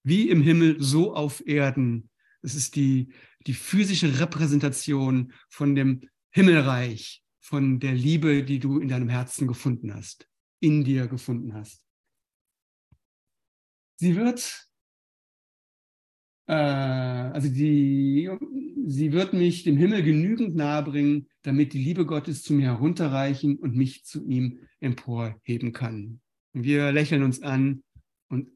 wie 0.03 0.29
im 0.29 0.41
Himmel, 0.41 0.81
so 0.81 1.13
auf 1.13 1.45
Erden. 1.45 2.09
Es 2.41 2.55
ist 2.55 2.75
die, 2.75 3.13
die 3.47 3.53
physische 3.53 4.19
Repräsentation 4.19 5.33
von 5.49 5.75
dem 5.75 6.01
Himmelreich, 6.31 7.23
von 7.39 7.79
der 7.79 7.93
Liebe, 7.93 8.43
die 8.43 8.59
du 8.59 8.79
in 8.79 8.87
deinem 8.87 9.09
Herzen 9.09 9.47
gefunden 9.47 9.93
hast, 9.93 10.27
in 10.59 10.83
dir 10.83 11.07
gefunden 11.07 11.53
hast. 11.53 11.83
Sie 13.97 14.15
wird 14.15 14.68
äh, 16.49 16.53
also 16.53 17.47
die, 17.47 18.27
sie 18.87 19.11
wird 19.11 19.33
mich 19.33 19.63
dem 19.63 19.77
Himmel 19.77 20.01
genügend 20.01 20.55
nahebringen, 20.55 21.29
damit 21.43 21.73
die 21.73 21.83
Liebe 21.83 22.07
Gottes 22.07 22.41
zu 22.41 22.53
mir 22.53 22.65
herunterreichen 22.65 23.57
und 23.59 23.75
mich 23.75 24.03
zu 24.03 24.25
ihm 24.25 24.59
emporheben 24.79 25.73
kann. 25.73 26.21
Wir 26.53 26.91
lächeln 26.91 27.21
uns 27.21 27.43
an 27.43 27.83
und 28.29 28.49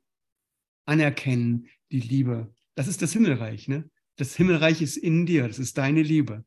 anerkennen 0.85 1.67
die 1.91 1.99
Liebe. 1.99 2.51
Das 2.73 2.87
ist 2.87 3.03
das 3.03 3.13
Himmelreich. 3.13 3.67
Ne? 3.67 3.87
Das 4.15 4.35
Himmelreich 4.35 4.81
ist 4.81 4.97
in 4.97 5.27
dir, 5.27 5.47
das 5.47 5.59
ist 5.59 5.77
deine 5.77 6.01
Liebe. 6.01 6.43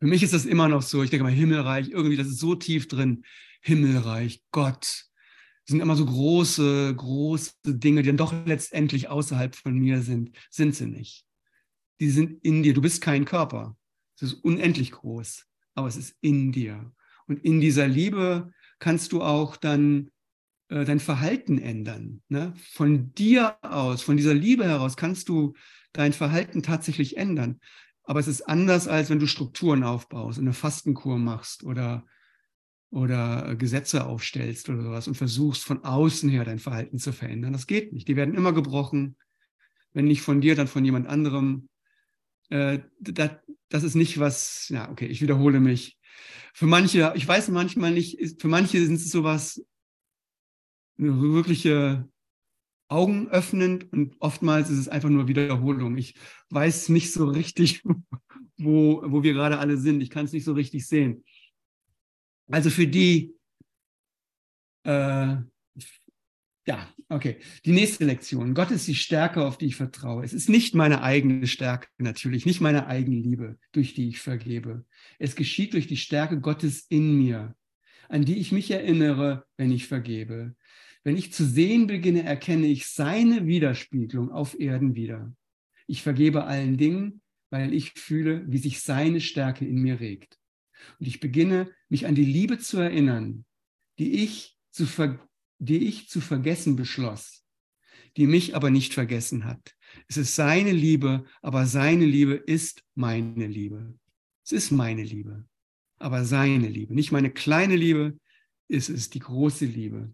Für 0.00 0.06
mich 0.06 0.22
ist 0.22 0.34
das 0.34 0.44
immer 0.44 0.68
noch 0.68 0.82
so. 0.82 1.02
Ich 1.02 1.08
denke 1.08 1.24
mal, 1.24 1.32
Himmelreich, 1.32 1.88
irgendwie, 1.88 2.16
das 2.16 2.26
ist 2.26 2.40
so 2.40 2.54
tief 2.54 2.88
drin. 2.88 3.24
Himmelreich, 3.62 4.42
Gott, 4.50 5.09
sind 5.66 5.80
immer 5.80 5.96
so 5.96 6.06
große, 6.06 6.94
große 6.94 7.52
Dinge, 7.64 8.02
die 8.02 8.08
dann 8.08 8.16
doch 8.16 8.34
letztendlich 8.46 9.08
außerhalb 9.08 9.54
von 9.54 9.74
mir 9.74 10.02
sind. 10.02 10.36
Sind 10.50 10.74
sie 10.74 10.86
nicht. 10.86 11.24
Die 12.00 12.10
sind 12.10 12.44
in 12.44 12.62
dir. 12.62 12.74
Du 12.74 12.80
bist 12.80 13.00
kein 13.00 13.24
Körper. 13.24 13.76
Es 14.16 14.22
ist 14.22 14.34
unendlich 14.44 14.90
groß, 14.90 15.46
aber 15.74 15.88
es 15.88 15.96
ist 15.96 16.16
in 16.20 16.52
dir. 16.52 16.92
Und 17.26 17.44
in 17.44 17.60
dieser 17.60 17.86
Liebe 17.86 18.52
kannst 18.78 19.12
du 19.12 19.22
auch 19.22 19.56
dann 19.56 20.10
äh, 20.68 20.84
dein 20.84 21.00
Verhalten 21.00 21.58
ändern. 21.58 22.22
Ne? 22.28 22.54
Von 22.72 23.14
dir 23.14 23.56
aus, 23.62 24.02
von 24.02 24.16
dieser 24.16 24.34
Liebe 24.34 24.64
heraus 24.64 24.96
kannst 24.96 25.28
du 25.28 25.54
dein 25.92 26.12
Verhalten 26.12 26.62
tatsächlich 26.62 27.16
ändern. 27.16 27.60
Aber 28.02 28.20
es 28.20 28.28
ist 28.28 28.42
anders, 28.42 28.88
als 28.88 29.10
wenn 29.10 29.20
du 29.20 29.26
Strukturen 29.26 29.84
aufbaust, 29.84 30.38
eine 30.38 30.52
Fastenkur 30.52 31.18
machst 31.18 31.64
oder 31.64 32.04
oder 32.90 33.54
Gesetze 33.56 34.06
aufstellst 34.06 34.68
oder 34.68 34.82
sowas 34.82 35.08
und 35.08 35.16
versuchst 35.16 35.64
von 35.64 35.84
außen 35.84 36.28
her 36.28 36.44
dein 36.44 36.58
Verhalten 36.58 36.98
zu 36.98 37.12
verändern. 37.12 37.52
Das 37.52 37.66
geht 37.66 37.92
nicht. 37.92 38.08
Die 38.08 38.16
werden 38.16 38.34
immer 38.34 38.52
gebrochen. 38.52 39.16
Wenn 39.92 40.06
nicht 40.06 40.22
von 40.22 40.40
dir, 40.40 40.54
dann 40.54 40.68
von 40.68 40.84
jemand 40.84 41.06
anderem. 41.06 41.68
Äh, 42.48 42.80
das, 43.00 43.30
das 43.68 43.84
ist 43.84 43.94
nicht 43.94 44.18
was, 44.18 44.68
ja, 44.68 44.90
okay, 44.90 45.06
ich 45.06 45.22
wiederhole 45.22 45.60
mich. 45.60 45.98
Für 46.52 46.66
manche, 46.66 47.12
ich 47.14 47.26
weiß 47.26 47.48
manchmal 47.48 47.92
nicht, 47.92 48.40
für 48.40 48.48
manche 48.48 48.84
sind 48.84 48.96
es 48.96 49.10
sowas, 49.10 49.64
eine 50.98 51.20
wirkliche 51.20 52.08
Augen 52.88 53.28
öffnend 53.28 53.92
und 53.92 54.16
oftmals 54.18 54.68
ist 54.68 54.78
es 54.78 54.88
einfach 54.88 55.08
nur 55.08 55.28
Wiederholung. 55.28 55.96
Ich 55.96 56.16
weiß 56.50 56.88
nicht 56.88 57.12
so 57.12 57.26
richtig, 57.26 57.82
wo, 58.58 59.02
wo 59.06 59.22
wir 59.22 59.32
gerade 59.32 59.58
alle 59.58 59.76
sind. 59.76 60.00
Ich 60.00 60.10
kann 60.10 60.24
es 60.24 60.32
nicht 60.32 60.44
so 60.44 60.52
richtig 60.52 60.86
sehen. 60.86 61.24
Also 62.50 62.70
für 62.70 62.86
die, 62.86 63.34
äh, 64.84 65.36
ja, 66.66 66.88
okay. 67.08 67.38
Die 67.64 67.72
nächste 67.72 68.04
Lektion. 68.04 68.54
Gott 68.54 68.70
ist 68.70 68.86
die 68.86 68.94
Stärke, 68.94 69.44
auf 69.44 69.58
die 69.58 69.66
ich 69.66 69.76
vertraue. 69.76 70.24
Es 70.24 70.32
ist 70.32 70.48
nicht 70.48 70.74
meine 70.74 71.02
eigene 71.02 71.46
Stärke 71.46 71.88
natürlich, 71.98 72.46
nicht 72.46 72.60
meine 72.60 72.86
eigene 72.86 73.16
Liebe, 73.16 73.58
durch 73.72 73.94
die 73.94 74.08
ich 74.08 74.20
vergebe. 74.20 74.84
Es 75.18 75.36
geschieht 75.36 75.72
durch 75.72 75.86
die 75.86 75.96
Stärke 75.96 76.40
Gottes 76.40 76.86
in 76.88 77.16
mir, 77.16 77.54
an 78.08 78.24
die 78.24 78.38
ich 78.38 78.52
mich 78.52 78.70
erinnere, 78.70 79.44
wenn 79.56 79.72
ich 79.72 79.86
vergebe. 79.86 80.54
Wenn 81.02 81.16
ich 81.16 81.32
zu 81.32 81.44
sehen 81.44 81.86
beginne, 81.86 82.24
erkenne 82.24 82.66
ich 82.66 82.86
seine 82.88 83.46
Widerspiegelung 83.46 84.30
auf 84.30 84.58
Erden 84.60 84.94
wieder. 84.94 85.34
Ich 85.86 86.02
vergebe 86.02 86.44
allen 86.44 86.76
Dingen, 86.76 87.22
weil 87.48 87.72
ich 87.72 87.92
fühle, 87.92 88.44
wie 88.46 88.58
sich 88.58 88.80
seine 88.80 89.20
Stärke 89.20 89.64
in 89.64 89.80
mir 89.82 89.98
regt. 89.98 90.39
Und 90.98 91.06
ich 91.06 91.20
beginne, 91.20 91.70
mich 91.88 92.06
an 92.06 92.14
die 92.14 92.24
Liebe 92.24 92.58
zu 92.58 92.78
erinnern, 92.78 93.44
die 93.98 94.22
ich 94.22 94.56
zu, 94.70 94.86
ver 94.86 95.18
die 95.58 95.88
ich 95.88 96.08
zu 96.08 96.20
vergessen 96.20 96.76
beschloss, 96.76 97.44
die 98.16 98.26
mich 98.26 98.56
aber 98.56 98.70
nicht 98.70 98.94
vergessen 98.94 99.44
hat. 99.44 99.74
Es 100.08 100.16
ist 100.16 100.34
seine 100.34 100.72
Liebe, 100.72 101.24
aber 101.42 101.66
seine 101.66 102.06
Liebe 102.06 102.34
ist 102.34 102.82
meine 102.94 103.46
Liebe. 103.46 103.94
Es 104.44 104.52
ist 104.52 104.70
meine 104.70 105.02
Liebe, 105.02 105.44
aber 105.98 106.24
seine 106.24 106.68
Liebe. 106.68 106.94
Nicht 106.94 107.12
meine 107.12 107.30
kleine 107.30 107.76
Liebe, 107.76 108.18
es 108.68 108.88
ist 108.88 109.14
die 109.14 109.20
große 109.20 109.66
Liebe. 109.66 110.12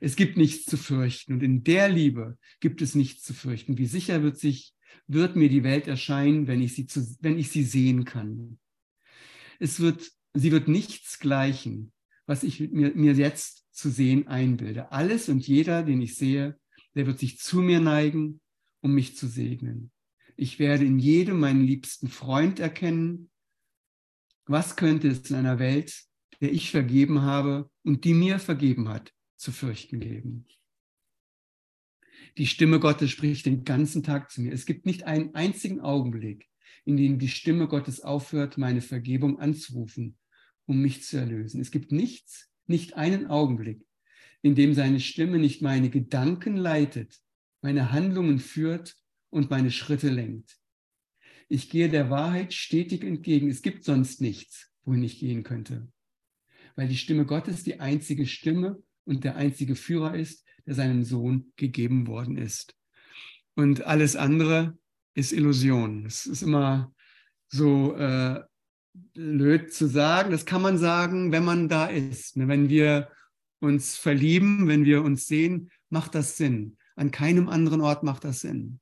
Es 0.00 0.16
gibt 0.16 0.36
nichts 0.36 0.64
zu 0.64 0.76
fürchten 0.76 1.34
und 1.34 1.42
in 1.42 1.62
der 1.62 1.88
Liebe 1.88 2.38
gibt 2.60 2.80
es 2.80 2.94
nichts 2.94 3.22
zu 3.22 3.34
fürchten. 3.34 3.76
Wie 3.76 3.86
sicher 3.86 4.22
wird 4.22 4.38
sich 4.38 4.74
wird 5.06 5.36
mir 5.36 5.48
die 5.48 5.64
Welt 5.64 5.88
erscheinen, 5.88 6.46
wenn 6.46 6.62
ich 6.62 6.74
sie 6.74 6.86
zu, 6.86 7.16
wenn 7.20 7.38
ich 7.38 7.50
sie 7.50 7.64
sehen 7.64 8.04
kann. 8.04 8.58
Es 9.60 9.78
wird, 9.78 10.10
sie 10.34 10.50
wird 10.50 10.66
nichts 10.66 11.20
gleichen, 11.20 11.92
was 12.26 12.42
ich 12.42 12.60
mir, 12.72 12.92
mir 12.94 13.12
jetzt 13.12 13.66
zu 13.72 13.90
sehen 13.90 14.26
einbilde. 14.26 14.90
Alles 14.90 15.28
und 15.28 15.46
jeder, 15.46 15.84
den 15.84 16.00
ich 16.00 16.16
sehe, 16.16 16.58
der 16.96 17.06
wird 17.06 17.20
sich 17.20 17.38
zu 17.38 17.60
mir 17.60 17.78
neigen, 17.78 18.40
um 18.80 18.92
mich 18.92 19.16
zu 19.16 19.28
segnen. 19.28 19.92
Ich 20.36 20.58
werde 20.58 20.84
in 20.84 20.98
jedem 20.98 21.38
meinen 21.38 21.62
liebsten 21.62 22.08
Freund 22.08 22.58
erkennen, 22.58 23.30
was 24.46 24.76
könnte 24.76 25.08
es 25.08 25.30
in 25.30 25.36
einer 25.36 25.58
Welt, 25.58 26.04
der 26.40 26.52
ich 26.52 26.70
vergeben 26.70 27.22
habe 27.22 27.70
und 27.84 28.04
die 28.04 28.14
mir 28.14 28.38
vergeben 28.38 28.88
hat, 28.88 29.12
zu 29.36 29.52
fürchten 29.52 30.00
geben. 30.00 30.46
Die 32.38 32.46
Stimme 32.46 32.80
Gottes 32.80 33.10
spricht 33.10 33.46
den 33.46 33.64
ganzen 33.64 34.02
Tag 34.02 34.30
zu 34.30 34.40
mir. 34.40 34.52
Es 34.52 34.66
gibt 34.66 34.86
nicht 34.86 35.04
einen 35.04 35.34
einzigen 35.34 35.80
Augenblick, 35.80 36.49
in 36.84 36.96
denen 36.96 37.18
die 37.18 37.28
Stimme 37.28 37.68
Gottes 37.68 38.00
aufhört, 38.00 38.58
meine 38.58 38.80
Vergebung 38.80 39.38
anzurufen, 39.38 40.16
um 40.66 40.80
mich 40.80 41.02
zu 41.02 41.16
erlösen. 41.16 41.60
Es 41.60 41.70
gibt 41.70 41.92
nichts, 41.92 42.50
nicht 42.66 42.94
einen 42.94 43.26
Augenblick, 43.26 43.84
in 44.42 44.54
dem 44.54 44.74
seine 44.74 45.00
Stimme 45.00 45.38
nicht 45.38 45.62
meine 45.62 45.90
Gedanken 45.90 46.56
leitet, 46.56 47.18
meine 47.62 47.92
Handlungen 47.92 48.38
führt 48.38 48.96
und 49.30 49.50
meine 49.50 49.70
Schritte 49.70 50.08
lenkt. 50.08 50.58
Ich 51.48 51.68
gehe 51.68 51.88
der 51.88 52.10
Wahrheit 52.10 52.54
stetig 52.54 53.02
entgegen. 53.02 53.50
Es 53.50 53.60
gibt 53.60 53.84
sonst 53.84 54.20
nichts, 54.20 54.70
wohin 54.84 55.02
ich 55.02 55.18
gehen 55.18 55.42
könnte. 55.42 55.90
Weil 56.76 56.86
die 56.86 56.96
Stimme 56.96 57.26
Gottes 57.26 57.64
die 57.64 57.80
einzige 57.80 58.26
Stimme 58.26 58.80
und 59.04 59.24
der 59.24 59.34
einzige 59.36 59.74
Führer 59.74 60.14
ist, 60.14 60.46
der 60.66 60.74
seinem 60.74 61.02
Sohn 61.02 61.52
gegeben 61.56 62.06
worden 62.06 62.36
ist. 62.36 62.76
Und 63.56 63.82
alles 63.82 64.14
andere 64.14 64.78
ist 65.20 65.32
Illusion. 65.32 66.06
Es 66.06 66.26
ist 66.26 66.42
immer 66.42 66.92
so 67.48 67.94
äh, 67.96 68.42
blöd 69.14 69.72
zu 69.72 69.86
sagen. 69.86 70.30
Das 70.30 70.46
kann 70.46 70.62
man 70.62 70.78
sagen, 70.78 71.32
wenn 71.32 71.44
man 71.44 71.68
da 71.68 71.86
ist. 71.86 72.36
Ne? 72.36 72.48
Wenn 72.48 72.68
wir 72.68 73.10
uns 73.60 73.96
verlieben, 73.96 74.66
wenn 74.68 74.84
wir 74.84 75.02
uns 75.02 75.26
sehen, 75.26 75.70
macht 75.90 76.14
das 76.14 76.36
Sinn. 76.36 76.76
An 76.96 77.10
keinem 77.10 77.48
anderen 77.48 77.80
Ort 77.80 78.02
macht 78.02 78.24
das 78.24 78.40
Sinn. 78.40 78.80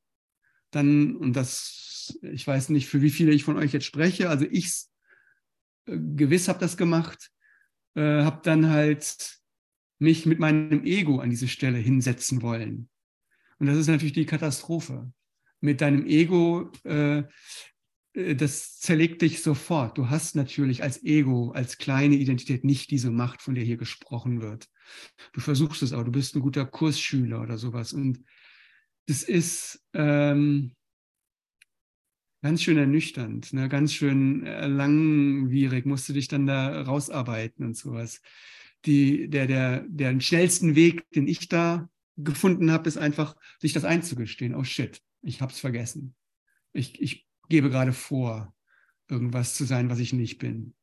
Dann, 0.71 1.17
und 1.17 1.35
das, 1.35 2.19
ich 2.23 2.47
weiß 2.47 2.69
nicht, 2.71 2.89
für 2.89 3.03
wie 3.03 3.11
viele 3.11 3.33
ich 3.33 3.45
von 3.45 3.57
euch 3.57 3.73
jetzt 3.73 3.87
spreche, 3.87 4.29
also 4.31 4.47
ich 4.51 4.85
äh, 5.87 5.99
gewiss 5.99 6.49
habe 6.49 6.61
das 6.61 6.77
gemacht, 6.77 7.31
äh, 7.95 8.23
habe 8.23 8.41
dann 8.43 8.71
halt 8.71 9.39
mich 9.99 10.27
mit 10.27 10.39
meinem 10.39 10.85
Ego 10.85 11.19
an 11.19 11.31
diese 11.31 11.49
Stelle 11.49 11.79
hinsetzen 11.79 12.43
wollen. 12.43 12.89
Und 13.59 13.67
das 13.67 13.77
ist 13.77 13.89
natürlich 13.89 14.13
die 14.13 14.27
Katastrophe. 14.27 15.13
Mit 15.61 15.81
deinem 15.81 16.07
Ego 16.07 16.71
äh, 16.85 17.25
äh, 18.19 18.35
das 18.35 18.79
zerlegt 18.79 19.23
dich 19.23 19.43
sofort. 19.43 19.97
Du 19.99 20.11
hast 20.11 20.37
natürlich 20.37 20.83
als 20.83 21.03
Ego, 21.05 21.53
als 21.53 21.79
kleine 21.79 22.17
Identität 22.17 22.65
nicht 22.65 22.91
diese 22.91 23.11
Macht, 23.11 23.43
von 23.43 23.55
der 23.55 23.65
hier 23.65 23.77
gesprochen 23.77 24.43
wird. 24.43 24.69
Du 25.33 25.41
versuchst 25.41 25.83
es 25.83 25.93
auch, 25.93 26.05
du 26.05 26.13
bist 26.13 26.35
ein 26.35 26.41
guter 26.41 26.67
Kursschüler 26.67 27.41
oder 27.41 27.59
sowas. 27.59 27.93
Und 27.93 28.25
das 29.07 29.23
ist 29.23 29.85
ähm, 29.95 30.75
ganz 32.43 32.63
schön 32.63 32.79
ernüchternd, 32.79 33.53
ne? 33.53 33.69
ganz 33.69 33.93
schön 33.93 34.45
äh, 34.45 34.67
langwierig, 34.67 35.87
musst 35.87 36.09
du 36.09 36.13
dich 36.13 36.29
dann 36.29 36.47
da 36.47 36.83
rausarbeiten 36.83 37.65
und 37.65 37.77
sowas. 37.77 38.21
Die, 38.85 39.29
der, 39.29 39.47
der, 39.47 39.85
der 39.89 40.21
schnellsten 40.21 40.77
Weg, 40.77 41.11
den 41.11 41.27
ich 41.27 41.49
da 41.49 41.89
gefunden 42.17 42.71
habe, 42.71 42.89
ist 42.89 42.97
einfach, 42.97 43.37
sich 43.59 43.73
das 43.73 43.85
einzugestehen. 43.85 44.55
Oh 44.55 44.65
shit, 44.65 45.03
ich 45.23 45.41
habe 45.41 45.53
es 45.53 45.61
vergessen. 45.61 46.15
Ich, 46.73 47.01
ich 47.01 47.27
gebe 47.49 47.71
gerade 47.71 47.93
vor, 47.93 48.55
irgendwas 49.09 49.55
zu 49.55 49.65
sein, 49.65 49.91
was 49.91 49.99
ich 49.99 50.13
nicht 50.13 50.39
bin. 50.39 50.75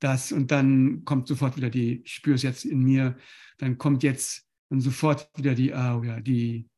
Das 0.00 0.32
und 0.32 0.50
dann 0.50 1.04
kommt 1.04 1.26
sofort 1.26 1.56
wieder 1.56 1.70
die, 1.70 2.02
ich 2.02 2.14
spüre 2.14 2.36
es 2.36 2.42
jetzt 2.42 2.64
in 2.64 2.82
mir, 2.82 3.16
dann 3.58 3.78
kommt 3.78 4.02
jetzt 4.02 4.46
und 4.68 4.80
sofort 4.80 5.30
wieder 5.36 5.54
die, 5.54 5.74
ah, 5.74 5.96
oh 5.96 6.04
ja, 6.04 6.20
die, 6.20 6.68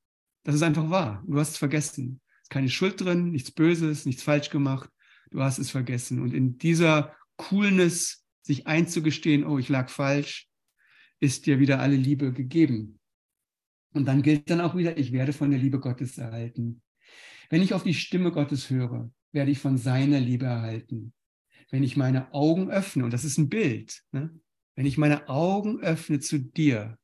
das 0.44 0.54
ist 0.54 0.62
einfach 0.62 0.88
wahr. 0.90 1.22
Du 1.26 1.38
hast 1.38 1.50
es 1.50 1.56
vergessen. 1.56 2.20
Es 2.36 2.44
ist 2.44 2.50
keine 2.50 2.70
Schuld 2.70 3.00
drin, 3.00 3.30
nichts 3.30 3.50
Böses, 3.50 4.06
nichts 4.06 4.22
falsch 4.22 4.50
gemacht. 4.50 4.90
Du 5.30 5.42
hast 5.42 5.58
es 5.58 5.70
vergessen. 5.70 6.20
Und 6.20 6.32
in 6.32 6.58
dieser 6.58 7.14
Coolness, 7.36 8.24
sich 8.42 8.66
einzugestehen, 8.66 9.44
oh, 9.44 9.58
ich 9.58 9.68
lag 9.68 9.90
falsch, 9.90 10.48
ist 11.20 11.46
dir 11.46 11.58
wieder 11.58 11.80
alle 11.80 11.96
Liebe 11.96 12.32
gegeben. 12.32 12.99
Und 13.92 14.06
dann 14.06 14.22
gilt 14.22 14.50
dann 14.50 14.60
auch 14.60 14.76
wieder, 14.76 14.96
ich 14.96 15.12
werde 15.12 15.32
von 15.32 15.50
der 15.50 15.58
Liebe 15.58 15.80
Gottes 15.80 16.18
erhalten. 16.18 16.82
Wenn 17.48 17.62
ich 17.62 17.74
auf 17.74 17.82
die 17.82 17.94
Stimme 17.94 18.30
Gottes 18.30 18.70
höre, 18.70 19.10
werde 19.32 19.50
ich 19.50 19.58
von 19.58 19.76
seiner 19.76 20.20
Liebe 20.20 20.46
erhalten. 20.46 21.12
Wenn 21.70 21.82
ich 21.82 21.96
meine 21.96 22.32
Augen 22.32 22.70
öffne, 22.70 23.04
und 23.04 23.12
das 23.12 23.24
ist 23.24 23.38
ein 23.38 23.48
Bild, 23.48 24.02
ne? 24.12 24.38
wenn 24.76 24.86
ich 24.86 24.98
meine 24.98 25.28
Augen 25.28 25.80
öffne 25.80 26.20
zu 26.20 26.38
dir, 26.38 26.98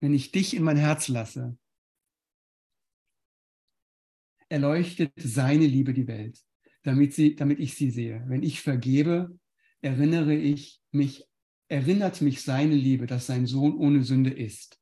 wenn 0.00 0.14
ich 0.14 0.30
dich 0.30 0.54
in 0.54 0.62
mein 0.62 0.76
Herz 0.76 1.08
lasse, 1.08 1.56
erleuchtet 4.48 5.12
seine 5.16 5.66
Liebe 5.66 5.92
die 5.92 6.06
Welt, 6.06 6.38
damit, 6.82 7.14
sie, 7.14 7.34
damit 7.34 7.58
ich 7.58 7.74
sie 7.74 7.90
sehe. 7.90 8.24
Wenn 8.28 8.42
ich 8.42 8.60
vergebe, 8.60 9.36
erinnere 9.80 10.34
ich 10.34 10.80
mich, 10.92 11.24
erinnert 11.68 12.20
mich 12.20 12.42
seine 12.42 12.74
Liebe, 12.74 13.06
dass 13.06 13.26
sein 13.26 13.46
Sohn 13.46 13.76
ohne 13.76 14.04
Sünde 14.04 14.30
ist. 14.30 14.80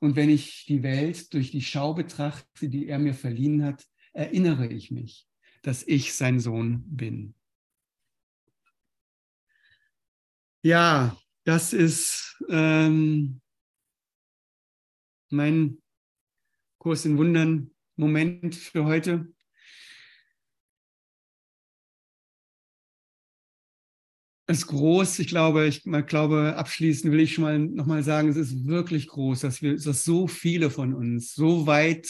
Und 0.00 0.16
wenn 0.16 0.30
ich 0.30 0.64
die 0.66 0.82
Welt 0.82 1.32
durch 1.34 1.50
die 1.50 1.62
Schau 1.62 1.94
betrachte, 1.94 2.68
die 2.68 2.86
er 2.86 2.98
mir 2.98 3.14
verliehen 3.14 3.64
hat, 3.64 3.84
erinnere 4.12 4.68
ich 4.68 4.90
mich, 4.90 5.26
dass 5.62 5.82
ich 5.82 6.14
sein 6.14 6.40
Sohn 6.40 6.84
bin. 6.86 7.34
Ja, 10.62 11.16
das 11.44 11.72
ist 11.72 12.42
ähm, 12.48 13.40
mein 15.30 15.78
Kurs 16.78 17.04
in 17.04 17.18
Wundern 17.18 17.70
Moment 17.96 18.54
für 18.54 18.84
heute. 18.84 19.32
Ist 24.48 24.66
groß. 24.66 25.18
Ich 25.18 25.28
glaube, 25.28 25.66
ich 25.66 25.82
glaube, 25.82 26.56
abschließend 26.56 27.12
will 27.12 27.20
ich 27.20 27.34
schon 27.34 27.44
mal 27.44 27.58
nochmal 27.58 28.02
sagen, 28.02 28.28
es 28.28 28.36
ist 28.36 28.66
wirklich 28.66 29.06
groß, 29.08 29.40
dass 29.40 29.62
wir, 29.62 29.76
dass 29.76 30.04
so 30.04 30.26
viele 30.26 30.70
von 30.70 30.94
uns 30.94 31.34
so 31.34 31.66
weit 31.66 32.08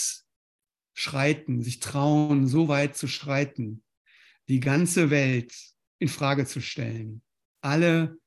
schreiten, 0.95 1.63
sich 1.63 1.81
trauen, 1.81 2.47
so 2.47 2.69
weit 2.69 2.97
zu 2.97 3.09
schreiten, 3.09 3.83
die 4.49 4.61
ganze 4.61 5.11
Welt 5.11 5.53
in 5.99 6.09
Frage 6.09 6.47
zu 6.47 6.61
stellen. 6.61 7.23
Alle 7.61 8.19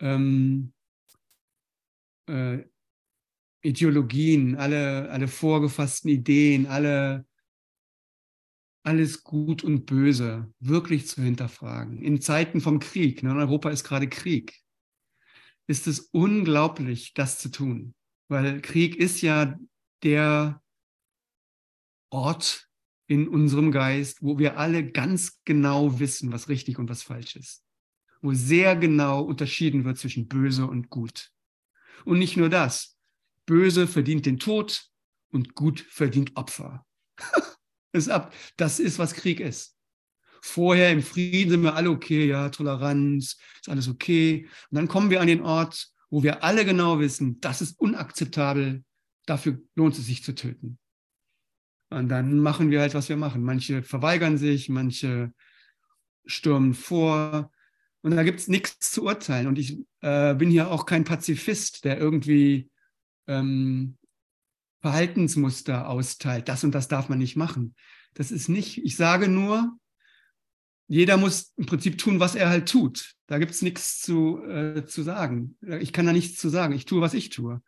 ähm, 0.00 0.72
äh, 2.28 2.64
Ideologien, 3.62 4.56
alle, 4.56 5.10
alle 5.10 5.28
vorgefassten 5.28 6.08
Ideen, 6.08 6.66
alle 6.66 7.26
alles 8.82 9.24
Gut 9.24 9.62
und 9.62 9.86
Böse 9.86 10.52
wirklich 10.58 11.06
zu 11.06 11.22
hinterfragen. 11.22 12.02
In 12.02 12.20
Zeiten 12.20 12.60
vom 12.60 12.78
Krieg, 12.78 13.22
ne, 13.22 13.30
in 13.30 13.38
Europa 13.38 13.70
ist 13.70 13.84
gerade 13.84 14.08
Krieg, 14.08 14.60
ist 15.66 15.86
es 15.86 16.00
unglaublich, 16.12 17.14
das 17.14 17.38
zu 17.38 17.50
tun. 17.50 17.94
Weil 18.28 18.60
Krieg 18.60 18.96
ist 18.96 19.20
ja 19.22 19.58
der 20.02 20.62
Ort 22.10 22.68
in 23.06 23.28
unserem 23.28 23.70
Geist, 23.72 24.22
wo 24.22 24.38
wir 24.38 24.56
alle 24.56 24.88
ganz 24.88 25.40
genau 25.44 25.98
wissen, 25.98 26.32
was 26.32 26.48
richtig 26.48 26.78
und 26.78 26.88
was 26.88 27.02
falsch 27.02 27.36
ist. 27.36 27.64
Wo 28.22 28.32
sehr 28.34 28.76
genau 28.76 29.22
unterschieden 29.22 29.84
wird 29.84 29.98
zwischen 29.98 30.28
böse 30.28 30.66
und 30.66 30.90
gut. 30.90 31.30
Und 32.04 32.18
nicht 32.18 32.36
nur 32.36 32.48
das. 32.48 32.96
Böse 33.46 33.86
verdient 33.86 34.26
den 34.26 34.38
Tod 34.38 34.88
und 35.30 35.54
gut 35.54 35.80
verdient 35.80 36.36
Opfer. 36.36 36.86
ist 37.92 38.08
ab. 38.08 38.34
Das 38.56 38.78
ist, 38.78 38.98
was 38.98 39.14
Krieg 39.14 39.40
ist. 39.40 39.76
Vorher 40.42 40.90
im 40.90 41.02
Frieden 41.02 41.50
sind 41.50 41.62
wir 41.62 41.74
alle 41.74 41.90
okay, 41.90 42.26
ja, 42.26 42.48
Toleranz, 42.48 43.36
ist 43.60 43.68
alles 43.68 43.88
okay. 43.88 44.48
Und 44.70 44.76
dann 44.76 44.88
kommen 44.88 45.10
wir 45.10 45.20
an 45.20 45.26
den 45.26 45.42
Ort, 45.42 45.88
wo 46.08 46.22
wir 46.22 46.42
alle 46.42 46.64
genau 46.64 46.98
wissen, 46.98 47.40
das 47.40 47.60
ist 47.60 47.78
unakzeptabel, 47.78 48.84
dafür 49.26 49.60
lohnt 49.74 49.96
es 49.96 50.06
sich 50.06 50.24
zu 50.24 50.34
töten. 50.34 50.78
Und 51.90 52.08
dann 52.08 52.38
machen 52.38 52.70
wir 52.70 52.80
halt, 52.80 52.94
was 52.94 53.08
wir 53.08 53.16
machen. 53.16 53.42
Manche 53.42 53.82
verweigern 53.82 54.38
sich, 54.38 54.68
manche 54.68 55.32
stürmen 56.24 56.74
vor. 56.74 57.50
Und 58.02 58.12
da 58.12 58.22
gibt 58.22 58.40
es 58.40 58.48
nichts 58.48 58.92
zu 58.92 59.04
urteilen. 59.04 59.46
Und 59.46 59.58
ich 59.58 59.78
äh, 60.00 60.34
bin 60.34 60.50
hier 60.50 60.70
auch 60.70 60.86
kein 60.86 61.04
Pazifist, 61.04 61.84
der 61.84 61.98
irgendwie 61.98 62.70
ähm, 63.26 63.98
Verhaltensmuster 64.80 65.88
austeilt. 65.88 66.48
Das 66.48 66.64
und 66.64 66.72
das 66.72 66.88
darf 66.88 67.08
man 67.08 67.18
nicht 67.18 67.36
machen. 67.36 67.74
Das 68.14 68.30
ist 68.30 68.48
nicht, 68.48 68.78
ich 68.84 68.96
sage 68.96 69.28
nur, 69.28 69.78
jeder 70.88 71.16
muss 71.16 71.52
im 71.56 71.66
Prinzip 71.66 71.98
tun, 71.98 72.18
was 72.18 72.34
er 72.34 72.48
halt 72.48 72.68
tut. 72.68 73.14
Da 73.26 73.38
gibt 73.38 73.52
es 73.52 73.62
nichts 73.62 74.00
zu, 74.00 74.42
äh, 74.42 74.84
zu 74.86 75.02
sagen. 75.02 75.56
Ich 75.80 75.92
kann 75.92 76.06
da 76.06 76.12
nichts 76.12 76.40
zu 76.40 76.48
sagen. 76.48 76.74
Ich 76.74 76.84
tue, 76.84 77.00
was 77.00 77.14
ich 77.14 77.30
tue. 77.30 77.62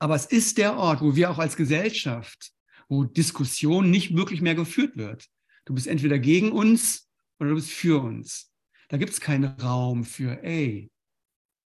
Aber 0.00 0.16
es 0.16 0.26
ist 0.26 0.58
der 0.58 0.76
Ort, 0.76 1.02
wo 1.02 1.14
wir 1.14 1.30
auch 1.30 1.38
als 1.38 1.56
Gesellschaft, 1.56 2.52
wo 2.88 3.04
Diskussion 3.04 3.90
nicht 3.90 4.16
wirklich 4.16 4.40
mehr 4.40 4.56
geführt 4.56 4.96
wird. 4.96 5.26
Du 5.66 5.74
bist 5.74 5.86
entweder 5.86 6.18
gegen 6.18 6.50
uns 6.50 7.08
oder 7.38 7.50
du 7.50 7.54
bist 7.56 7.70
für 7.70 8.02
uns. 8.02 8.50
Da 8.88 8.96
gibt 8.96 9.12
es 9.12 9.20
keinen 9.20 9.44
Raum 9.44 10.04
für, 10.04 10.42
ey, 10.42 10.90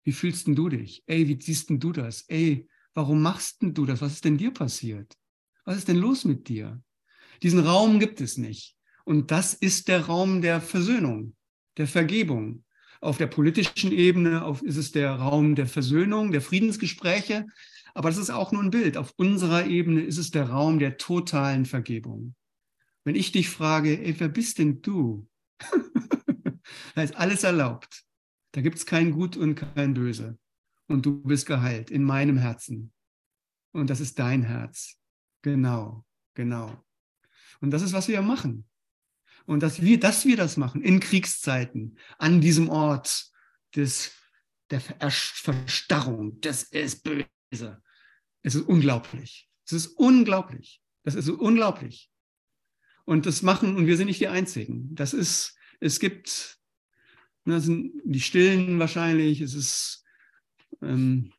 wie 0.04 0.12
fühlst 0.12 0.48
denn 0.48 0.54
du 0.54 0.68
dich? 0.68 1.02
Ey, 1.06 1.28
wie 1.28 1.40
siehst 1.40 1.70
denn 1.70 1.80
du 1.80 1.92
das? 1.92 2.22
Ey, 2.28 2.68
Warum 2.96 3.20
machst 3.20 3.60
denn 3.60 3.74
du 3.74 3.84
das? 3.84 4.00
Was 4.00 4.14
ist 4.14 4.24
denn 4.24 4.38
dir 4.38 4.52
passiert? 4.52 5.18
Was 5.66 5.76
ist 5.76 5.86
denn 5.86 5.98
los 5.98 6.24
mit 6.24 6.48
dir? 6.48 6.82
Diesen 7.42 7.60
Raum 7.60 8.00
gibt 8.00 8.22
es 8.22 8.38
nicht. 8.38 8.74
Und 9.04 9.30
das 9.30 9.52
ist 9.52 9.88
der 9.88 10.06
Raum 10.06 10.40
der 10.40 10.62
Versöhnung, 10.62 11.36
der 11.76 11.88
Vergebung. 11.88 12.64
Auf 13.02 13.18
der 13.18 13.26
politischen 13.26 13.92
Ebene 13.92 14.46
auf, 14.46 14.62
ist 14.62 14.78
es 14.78 14.92
der 14.92 15.12
Raum 15.12 15.56
der 15.56 15.66
Versöhnung, 15.66 16.32
der 16.32 16.40
Friedensgespräche. 16.40 17.46
Aber 17.92 18.08
das 18.08 18.16
ist 18.16 18.30
auch 18.30 18.50
nur 18.50 18.62
ein 18.62 18.70
Bild. 18.70 18.96
Auf 18.96 19.12
unserer 19.18 19.66
Ebene 19.66 20.00
ist 20.00 20.16
es 20.16 20.30
der 20.30 20.48
Raum 20.48 20.78
der 20.78 20.96
totalen 20.96 21.66
Vergebung. 21.66 22.34
Wenn 23.04 23.14
ich 23.14 23.30
dich 23.30 23.50
frage, 23.50 24.02
ey, 24.02 24.18
wer 24.18 24.30
bist 24.30 24.58
denn 24.58 24.80
du? 24.80 25.28
da 26.94 27.02
ist 27.02 27.14
alles 27.14 27.44
erlaubt. 27.44 28.04
Da 28.52 28.62
gibt 28.62 28.78
es 28.78 28.86
kein 28.86 29.10
Gut 29.10 29.36
und 29.36 29.54
kein 29.54 29.92
Böse 29.92 30.38
und 30.88 31.04
du 31.04 31.22
bist 31.22 31.46
geheilt 31.46 31.90
in 31.90 32.04
meinem 32.04 32.38
Herzen. 32.38 32.92
Und 33.72 33.90
das 33.90 34.00
ist 34.00 34.18
dein 34.18 34.42
Herz. 34.42 34.96
Genau, 35.42 36.04
genau. 36.34 36.84
Und 37.60 37.70
das 37.70 37.82
ist, 37.82 37.92
was 37.92 38.08
wir 38.08 38.22
machen. 38.22 38.68
Und 39.46 39.62
dass 39.62 39.80
wir, 39.80 40.00
dass 40.00 40.24
wir 40.24 40.36
das 40.36 40.56
machen 40.56 40.82
in 40.82 41.00
Kriegszeiten, 41.00 41.98
an 42.18 42.40
diesem 42.40 42.68
Ort 42.68 43.30
des, 43.74 44.12
der 44.70 44.80
Verstarrung, 44.80 46.40
das 46.40 46.64
ist 46.64 47.04
böse. 47.04 47.82
Es 48.42 48.54
ist 48.54 48.66
unglaublich. 48.66 49.48
Das 49.64 49.72
ist 49.72 49.86
unglaublich. 49.98 50.82
Das 51.04 51.14
ist 51.14 51.28
unglaublich. 51.28 52.10
Und 53.04 53.26
das 53.26 53.42
machen, 53.42 53.76
und 53.76 53.86
wir 53.86 53.96
sind 53.96 54.06
nicht 54.06 54.20
die 54.20 54.28
Einzigen. 54.28 54.94
Das 54.94 55.12
ist, 55.12 55.56
es 55.78 56.00
gibt, 56.00 56.58
das 57.44 57.64
sind 57.64 57.92
die 58.04 58.20
Stillen 58.20 58.78
wahrscheinlich, 58.80 59.40
es 59.40 59.54
ist, 59.54 60.04
ähm, 60.82 61.32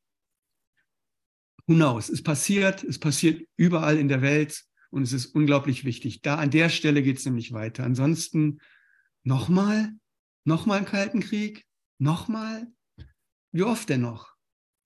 who 1.66 1.76
knows, 1.76 2.10
es 2.10 2.24
passiert, 2.24 2.84
es 2.84 3.00
passiert 3.00 3.48
überall 3.58 3.98
in 3.98 4.08
der 4.08 4.22
Welt 4.22 4.64
und 4.90 5.04
es 5.04 5.14
ist 5.14 5.28
unglaublich 5.28 5.86
wichtig. 5.86 6.22
Da 6.22 6.36
an 6.36 6.52
der 6.52 6.70
Stelle 6.70 7.02
geht 7.04 7.18
es 7.18 7.26
nämlich 7.26 7.52
weiter. 7.52 7.84
Ansonsten 7.84 8.60
nochmal, 9.24 9.92
nochmal 10.46 10.78
einen 10.78 10.88
Kalten 10.88 11.20
Krieg, 11.20 11.66
nochmal, 12.00 12.68
wie 13.52 13.64
oft 13.64 13.90
denn 13.90 14.02
noch? 14.02 14.34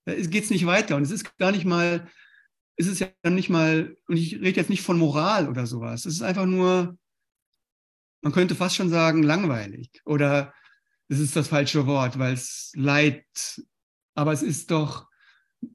Es 0.06 0.30
geht 0.30 0.50
nicht 0.50 0.66
weiter 0.66 0.96
und 0.96 1.04
es 1.04 1.12
ist 1.12 1.38
gar 1.38 1.52
nicht 1.52 1.66
mal 1.66 2.10
ist 2.82 2.88
es 2.88 3.00
ja 3.00 3.30
nicht 3.30 3.50
mal, 3.50 3.96
und 4.08 4.18
ich 4.18 4.36
rede 4.36 4.60
jetzt 4.60 4.70
nicht 4.70 4.82
von 4.82 4.98
Moral 4.98 5.48
oder 5.48 5.68
sowas, 5.68 6.06
es 6.06 6.16
ist 6.16 6.22
einfach 6.22 6.46
nur, 6.46 6.98
man 8.22 8.34
könnte 8.34 8.56
fast 8.56 8.76
schon 8.76 8.90
sagen, 8.90 9.24
langweilig 9.24 9.90
oder 10.06 10.54
es 11.08 11.20
ist 11.20 11.36
das 11.36 11.50
falsche 11.50 11.86
Wort, 11.86 12.18
weil 12.18 12.34
es 12.34 12.72
Leid, 12.76 13.26
aber 14.16 14.34
es 14.34 14.44
ist 14.44 14.72
doch 14.72 15.08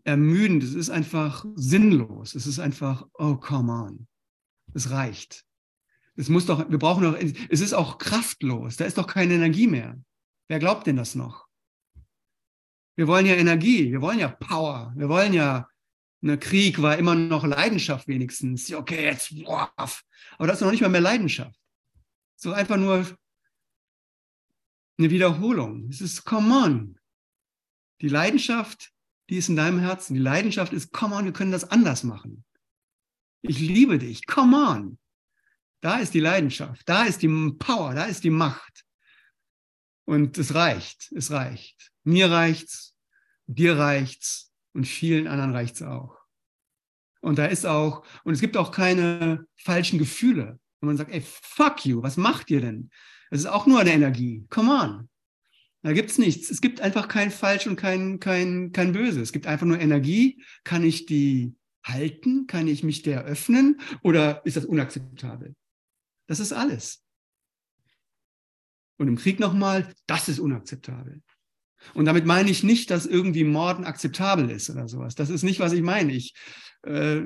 ermüdend, 0.04 0.62
es 0.62 0.74
ist 0.74 0.90
einfach 0.90 1.44
sinnlos, 1.54 2.34
es 2.34 2.46
ist 2.46 2.58
einfach, 2.58 3.06
oh, 3.14 3.36
come 3.36 3.72
on, 3.72 4.08
es 4.74 4.90
reicht. 4.90 5.44
Es 6.16 6.28
muss 6.28 6.46
doch, 6.46 6.70
wir 6.70 6.78
brauchen 6.78 7.04
doch, 7.04 7.16
es 7.16 7.60
ist 7.60 7.74
auch 7.74 7.98
kraftlos, 7.98 8.76
da 8.76 8.84
ist 8.84 8.98
doch 8.98 9.06
keine 9.06 9.34
Energie 9.34 9.66
mehr. 9.66 10.00
Wer 10.48 10.58
glaubt 10.58 10.86
denn 10.86 10.96
das 10.96 11.14
noch? 11.14 11.46
Wir 12.96 13.06
wollen 13.06 13.26
ja 13.26 13.34
Energie, 13.34 13.92
wir 13.92 14.00
wollen 14.00 14.18
ja 14.18 14.28
Power, 14.28 14.92
wir 14.96 15.08
wollen 15.08 15.34
ja 15.34 15.68
Ne, 16.26 16.38
Krieg 16.38 16.80
war 16.80 16.96
immer 16.96 17.14
noch 17.14 17.44
Leidenschaft 17.44 18.08
wenigstens. 18.08 18.72
Okay, 18.72 19.04
jetzt, 19.04 19.44
boah. 19.44 19.72
aber 19.76 20.46
das 20.46 20.56
ist 20.56 20.62
noch 20.62 20.70
nicht 20.70 20.80
mal 20.80 20.88
mehr 20.88 21.00
Leidenschaft. 21.00 21.56
So 22.36 22.52
einfach 22.52 22.76
nur 22.76 23.06
eine 24.98 25.10
Wiederholung. 25.10 25.88
Es 25.88 26.00
ist, 26.00 26.24
come 26.24 26.52
on. 26.52 26.95
Die 28.00 28.08
Leidenschaft, 28.08 28.92
die 29.30 29.36
ist 29.36 29.48
in 29.48 29.56
deinem 29.56 29.78
Herzen. 29.78 30.14
Die 30.14 30.20
Leidenschaft 30.20 30.72
ist, 30.72 30.92
come 30.92 31.14
on, 31.14 31.24
wir 31.24 31.32
können 31.32 31.52
das 31.52 31.70
anders 31.70 32.04
machen. 32.04 32.44
Ich 33.42 33.58
liebe 33.58 33.98
dich, 33.98 34.26
come 34.26 34.56
on. 34.56 34.98
Da 35.80 35.98
ist 35.98 36.14
die 36.14 36.20
Leidenschaft, 36.20 36.88
da 36.88 37.04
ist 37.04 37.22
die 37.22 37.28
Power, 37.58 37.94
da 37.94 38.04
ist 38.04 38.24
die 38.24 38.30
Macht. 38.30 38.84
Und 40.04 40.38
es 40.38 40.54
reicht, 40.54 41.12
es 41.12 41.30
reicht. 41.30 41.92
Mir 42.04 42.30
reicht's, 42.30 42.94
dir 43.46 43.76
reicht's 43.78 44.52
und 44.72 44.86
vielen 44.86 45.26
anderen 45.26 45.52
reicht's 45.52 45.82
auch. 45.82 46.18
Und 47.20 47.38
da 47.38 47.46
ist 47.46 47.66
auch, 47.66 48.04
und 48.24 48.34
es 48.34 48.40
gibt 48.40 48.56
auch 48.56 48.70
keine 48.70 49.46
falschen 49.56 49.98
Gefühle. 49.98 50.60
Und 50.80 50.86
man 50.86 50.96
sagt, 50.96 51.10
ey, 51.12 51.20
fuck 51.20 51.84
you, 51.84 52.02
was 52.02 52.16
macht 52.16 52.50
ihr 52.50 52.60
denn? 52.60 52.90
Es 53.30 53.40
ist 53.40 53.46
auch 53.46 53.66
nur 53.66 53.80
eine 53.80 53.92
Energie. 53.92 54.46
Come 54.48 54.72
on. 54.72 55.08
Da 55.82 55.92
gibt 55.92 56.10
es 56.10 56.18
nichts. 56.18 56.50
Es 56.50 56.60
gibt 56.60 56.80
einfach 56.80 57.08
kein 57.08 57.30
Falsch 57.30 57.66
und 57.66 57.76
kein, 57.76 58.18
kein, 58.18 58.72
kein 58.72 58.92
Böse. 58.92 59.20
Es 59.20 59.32
gibt 59.32 59.46
einfach 59.46 59.66
nur 59.66 59.78
Energie. 59.78 60.42
Kann 60.64 60.84
ich 60.84 61.06
die 61.06 61.54
halten? 61.84 62.46
Kann 62.46 62.66
ich 62.66 62.82
mich 62.82 63.02
der 63.02 63.24
öffnen? 63.24 63.80
Oder 64.02 64.44
ist 64.44 64.56
das 64.56 64.64
unakzeptabel? 64.64 65.54
Das 66.26 66.40
ist 66.40 66.52
alles. 66.52 67.04
Und 68.98 69.08
im 69.08 69.16
Krieg 69.16 69.38
nochmal, 69.38 69.94
das 70.06 70.28
ist 70.28 70.40
unakzeptabel. 70.40 71.22
Und 71.94 72.06
damit 72.06 72.26
meine 72.26 72.50
ich 72.50 72.62
nicht, 72.62 72.90
dass 72.90 73.06
irgendwie 73.06 73.44
Morden 73.44 73.84
akzeptabel 73.84 74.50
ist 74.50 74.70
oder 74.70 74.88
sowas. 74.88 75.14
Das 75.14 75.30
ist 75.30 75.42
nicht, 75.42 75.60
was 75.60 75.72
ich 75.72 75.82
meine. 75.82 76.12
Ich, 76.12 76.34
äh, 76.82 77.22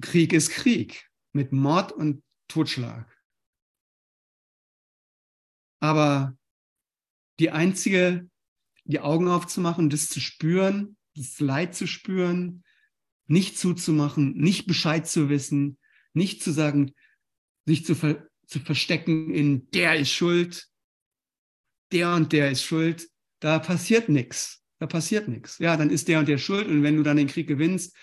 Krieg 0.00 0.32
ist 0.32 0.50
Krieg 0.50 1.08
mit 1.32 1.52
Mord 1.52 1.92
und 1.92 2.22
Totschlag. 2.48 3.06
Aber 5.80 6.36
die 7.42 7.50
einzige, 7.50 8.30
die 8.84 9.00
Augen 9.00 9.26
aufzumachen, 9.26 9.90
das 9.90 10.08
zu 10.08 10.20
spüren, 10.20 10.96
das 11.16 11.40
Leid 11.40 11.74
zu 11.74 11.88
spüren, 11.88 12.62
nicht 13.26 13.58
zuzumachen, 13.58 14.36
nicht 14.36 14.66
Bescheid 14.66 15.08
zu 15.08 15.28
wissen, 15.28 15.76
nicht 16.14 16.42
zu 16.42 16.52
sagen, 16.52 16.92
sich 17.66 17.84
zu, 17.84 17.96
ver 17.96 18.26
zu 18.46 18.60
verstecken 18.60 19.34
in 19.34 19.68
der 19.70 19.96
ist 19.96 20.12
schuld, 20.12 20.68
der 21.90 22.14
und 22.14 22.32
der 22.32 22.52
ist 22.52 22.62
schuld, 22.62 23.08
da 23.40 23.58
passiert 23.58 24.08
nichts. 24.08 24.62
Da 24.78 24.86
passiert 24.86 25.26
nichts. 25.26 25.58
Ja, 25.58 25.76
dann 25.76 25.90
ist 25.90 26.06
der 26.06 26.20
und 26.20 26.28
der 26.28 26.38
schuld 26.38 26.68
und 26.68 26.84
wenn 26.84 26.96
du 26.96 27.02
dann 27.02 27.16
den 27.16 27.28
Krieg 27.28 27.48
gewinnst, 27.48 27.96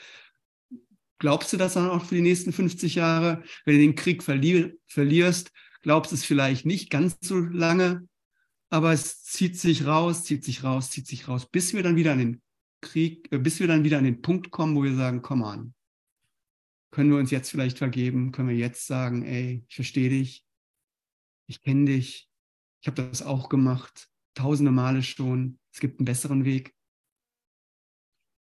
glaubst 1.18 1.54
du 1.54 1.58
das 1.58 1.76
dann 1.76 1.90
auch 1.90 2.04
für 2.04 2.16
die 2.16 2.22
nächsten 2.22 2.52
50 2.52 2.96
Jahre? 2.96 3.44
Wenn 3.64 3.76
du 3.76 3.82
den 3.82 3.96
Krieg 3.96 4.22
verli 4.22 4.74
verlierst, 4.88 5.52
glaubst 5.82 6.12
du 6.12 6.16
es 6.16 6.26
vielleicht 6.26 6.66
nicht 6.66 6.90
ganz 6.90 7.18
so 7.22 7.38
lange, 7.38 8.09
aber 8.70 8.94
es 8.94 9.24
zieht 9.24 9.58
sich 9.58 9.86
raus, 9.86 10.24
zieht 10.24 10.44
sich 10.44 10.64
raus, 10.64 10.90
zieht 10.90 11.08
sich 11.08 11.28
raus, 11.28 11.50
bis 11.50 11.74
wir 11.74 11.84
dann 11.84 11.96
wieder 11.96 12.14
an 12.14 12.20
den 12.20 12.42
Krieg, 12.82 13.32
äh, 13.32 13.38
bis 13.38 13.60
wir 13.60 13.68
dann 13.68 13.84
wieder 13.84 13.98
an 13.98 14.04
den 14.04 14.22
Punkt 14.22 14.52
kommen, 14.52 14.76
wo 14.76 14.84
wir 14.84 14.96
sagen, 14.96 15.22
komm 15.22 15.44
an. 15.44 15.74
Können 16.92 17.12
wir 17.12 17.18
uns 17.18 17.32
jetzt 17.32 17.52
vielleicht 17.52 17.78
vergeben? 17.78 18.32
Können 18.32 18.50
wir 18.50 18.56
jetzt 18.56 18.88
sagen, 18.88 19.24
ey, 19.24 19.64
ich 19.68 19.76
verstehe 19.76 20.10
dich, 20.10 20.46
ich 21.48 21.62
kenne 21.62 21.86
dich, 21.86 22.30
ich 22.82 22.88
habe 22.88 23.04
das 23.04 23.22
auch 23.22 23.50
gemacht 23.50 24.10
tausende 24.40 24.72
Male 24.72 25.04
schon. 25.04 25.60
Es 25.74 25.80
gibt 25.80 26.00
einen 26.00 26.06
besseren 26.06 26.46
Weg. 26.46 26.76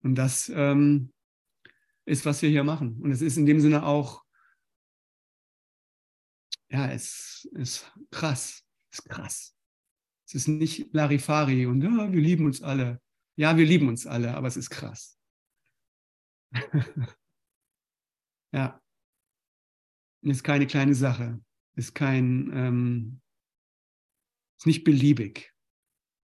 Und 0.03 0.16
das 0.16 0.51
ähm, 0.55 1.12
ist, 2.05 2.27
was 2.27 2.43
wir 2.43 2.51
hier 2.51 2.64
machen. 2.64 3.01
Und 3.01 3.11
es 3.11 3.22
ist 3.22 3.37
in 3.37 3.47
dem 3.47 3.61
Sinne 3.61 3.87
auch, 3.87 4.25
ja, 6.68 6.91
es 6.91 7.49
ist 7.53 7.91
krass. 8.11 8.64
Es 8.91 8.99
ist 8.99 9.09
krass. 9.09 9.54
Es 10.27 10.35
ist 10.35 10.49
nicht 10.49 10.93
Larifari 10.93 11.66
und 11.66 11.83
ja, 11.83 12.12
wir 12.12 12.20
lieben 12.20 12.47
uns 12.47 12.62
alle. 12.62 13.01
Ja, 13.37 13.57
wir 13.57 13.66
lieben 13.66 13.89
uns 13.89 14.07
alle, 14.07 14.35
aber 14.35 14.49
es 14.49 14.57
ist 14.57 14.70
krass. 14.70 15.18
ja. 18.53 18.81
Ist 20.22 20.45
keine 20.45 20.66
kleine 20.66 20.95
Sache. 20.95 21.43
Ist 21.77 21.95
kein, 21.95 22.51
ähm, 22.55 23.20
ist 24.59 24.66
nicht 24.66 24.85
beliebig. 24.85 25.53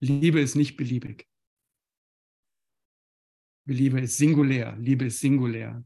Liebe 0.00 0.40
ist 0.40 0.54
nicht 0.54 0.76
beliebig. 0.76 1.28
Liebe 3.66 4.00
ist 4.00 4.16
singulär. 4.16 4.76
Liebe 4.78 5.04
ist 5.06 5.20
singulär. 5.20 5.84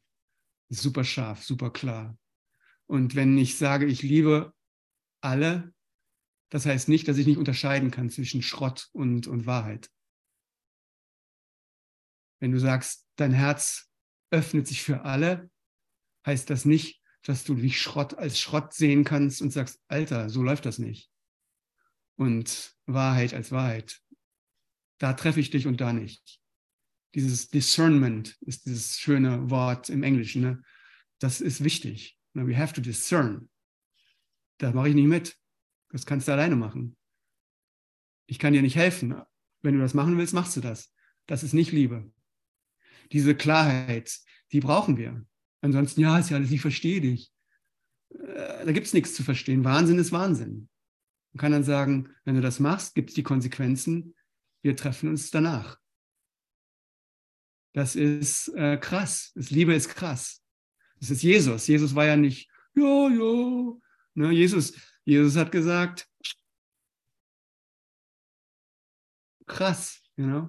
Ist 0.69 0.83
super 0.83 1.05
scharf, 1.05 1.43
super 1.43 1.73
klar. 1.73 2.19
Und 2.87 3.15
wenn 3.15 3.37
ich 3.37 3.57
sage, 3.59 3.87
ich 3.87 4.03
liebe 4.03 4.55
alle, 5.21 5.75
das 6.51 6.67
heißt 6.67 6.89
nicht, 6.89 7.09
dass 7.09 7.19
ich 7.19 7.27
nicht 7.27 7.39
unterscheiden 7.39 7.91
kann 7.91 8.11
zwischen 8.11 8.43
Schrott 8.43 8.89
und, 8.93 9.27
und 9.27 9.47
Wahrheit. 9.47 9.91
Wenn 12.41 12.53
du 12.53 12.61
sagst, 12.61 13.07
dein 13.17 13.33
Herz 13.33 13.91
öffnet 14.31 14.67
sich 14.67 14.83
für 14.83 15.03
alle, 15.03 15.51
heißt 16.27 16.51
das 16.51 16.65
nicht, 16.65 17.03
dass 17.23 17.45
du 17.45 17.55
dich 17.55 17.81
Schrott 17.81 18.15
als 18.15 18.39
Schrott 18.39 18.75
sehen 18.75 19.05
kannst 19.05 19.43
und 19.43 19.51
sagst, 19.51 19.81
Alter, 19.89 20.29
so 20.31 20.43
läuft 20.43 20.67
das 20.67 20.79
nicht. 20.79 21.11
Und 22.17 22.77
Wahrheit 22.87 23.35
als 23.35 23.53
Wahrheit 23.53 24.01
da 24.99 25.13
treffe 25.13 25.41
ich 25.41 25.51
dich 25.51 25.67
und 25.67 25.81
da 25.81 25.93
nicht. 25.93 26.41
Dieses 27.15 27.49
Discernment 27.49 28.37
ist 28.41 28.67
dieses 28.67 28.99
schöne 28.99 29.51
Wort 29.51 29.89
im 29.89 30.03
Englischen. 30.03 30.43
Ne? 30.43 30.63
Das 31.19 31.41
ist 31.41 31.65
wichtig. 31.65 32.19
We 32.35 32.57
have 32.57 32.75
to 32.75 32.81
discern. 32.81 33.49
Da 34.59 34.73
mache 34.73 34.91
ich 34.91 34.95
nicht 34.95 35.07
mit. 35.07 35.37
Das 35.91 36.07
kannst 36.07 36.29
du 36.29 36.33
alleine 36.33 36.57
machen. 36.57 36.97
Ich 38.27 38.39
kann 38.39 38.53
dir 38.53 38.63
nicht 38.63 38.77
helfen. 38.77 39.15
Wenn 39.63 39.75
du 39.75 39.81
das 39.81 39.95
machen 39.95 40.19
willst, 40.19 40.35
machst 40.35 40.57
du 40.57 40.61
das. 40.61 40.93
Das 41.27 41.43
ist 41.43 41.53
nicht 41.53 41.73
Liebe. 41.73 42.11
Diese 43.13 43.35
Klarheit, 43.35 44.19
die 44.53 44.61
brauchen 44.61 44.97
wir. 44.97 45.25
Ansonsten, 45.61 46.01
ja, 46.01 46.19
ist 46.19 46.31
ja 46.31 46.37
alles, 46.37 46.51
ich 46.51 46.61
verstehe 46.61 47.01
dich. 47.01 47.33
Äh, 48.11 48.65
da 48.65 48.73
gibt 48.73 48.87
es 48.87 48.93
nichts 48.93 49.15
zu 49.15 49.23
verstehen. 49.23 49.65
Wahnsinn 49.65 49.99
ist 49.99 50.13
Wahnsinn. 50.13 50.69
Man 51.33 51.41
kann 51.41 51.53
dann 51.53 51.65
sagen, 51.65 52.11
wenn 52.25 52.35
du 52.35 52.41
das 52.41 52.61
machst, 52.61 52.95
gibt 52.95 53.11
es 53.11 53.15
die 53.15 53.23
Konsequenzen, 53.23 54.15
wir 54.63 54.77
treffen 54.77 55.09
uns 55.09 55.31
danach. 55.31 55.79
Das 57.75 57.95
ist 57.95 58.49
äh, 58.55 58.79
krass. 58.79 59.33
Das 59.35 59.51
Liebe 59.51 59.75
ist 59.75 59.89
krass. 59.89 60.43
Das 60.99 61.11
ist 61.11 61.23
Jesus. 61.23 61.67
Jesus 61.67 61.95
war 61.95 62.07
ja 62.07 62.17
nicht, 62.17 62.51
ja, 62.75 63.09
ja. 63.09 63.73
Ne, 64.15 64.31
Jesus, 64.33 64.73
Jesus 65.07 65.37
hat 65.37 65.51
gesagt, 65.53 66.07
krass, 69.47 70.03
you 70.17 70.25
know? 70.25 70.49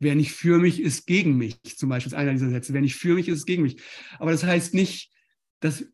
Wer 0.00 0.14
nicht 0.14 0.32
für 0.32 0.58
mich 0.58 0.80
ist 0.80 1.06
gegen 1.06 1.36
mich, 1.36 1.58
zum 1.76 1.88
Beispiel 1.88 2.12
ist 2.12 2.18
einer 2.18 2.32
dieser 2.32 2.50
Sätze. 2.50 2.72
Wer 2.72 2.82
nicht 2.82 2.96
für 2.96 3.14
mich 3.14 3.28
ist, 3.28 3.38
ist 3.38 3.46
gegen 3.46 3.62
mich. 3.62 3.82
Aber 4.18 4.30
das 4.30 4.44
heißt 4.44 4.74
nicht, 4.74 5.10
dass 5.60 5.86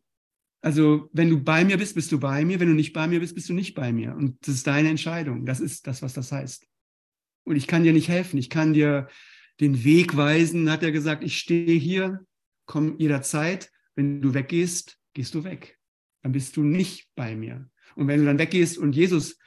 also, 0.61 1.09
wenn 1.13 1.29
du 1.29 1.43
bei 1.43 1.63
mir 1.63 1.77
bist, 1.77 1.93
bist 1.93 2.11
du 2.11 2.19
bei 2.19 2.43
mir. 2.43 2.59
Wenn 2.59 2.69
du 2.69 2.73
nicht 2.73 2.91
bei 2.91 3.07
mir 3.07 3.19
bist, 3.19 3.35
bist 3.35 3.49
du 3.49 3.53
nicht 3.53 3.75
bei 3.75 3.93
mir. 3.93 4.15
Und 4.15 4.47
das 4.47 4.55
ist 4.55 4.67
deine 4.67 4.89
Entscheidung. 4.89 5.45
Das 5.45 5.59
ist 5.59 5.85
das, 5.85 6.01
was 6.01 6.13
das 6.13 6.31
heißt. 6.31 6.67
Und 7.43 7.55
ich 7.55 7.67
kann 7.67 7.83
dir 7.83 7.93
nicht 7.93 8.09
helfen. 8.09 8.39
Ich 8.39 8.49
kann 8.49 8.73
dir 8.73 9.07
den 9.59 9.83
Weg 9.83 10.17
weisen, 10.17 10.71
hat 10.71 10.81
er 10.81 10.91
gesagt. 10.91 11.23
Ich 11.23 11.37
stehe 11.37 11.79
hier 11.79 12.25
komm 12.65 12.97
jederzeit. 12.97 13.71
Wenn 13.95 14.21
du 14.21 14.33
weggehst, 14.33 14.99
gehst 15.13 15.35
du 15.35 15.43
weg. 15.43 15.74
Dann 16.25 16.31
bist 16.31 16.57
du 16.57 16.63
nicht 16.63 17.07
bei 17.13 17.35
mir. 17.35 17.69
Und 17.93 18.07
wenn 18.07 18.21
du 18.21 18.25
dann 18.25 18.39
weggehst 18.39 18.79
und 18.79 18.95
Jesus 18.95 19.37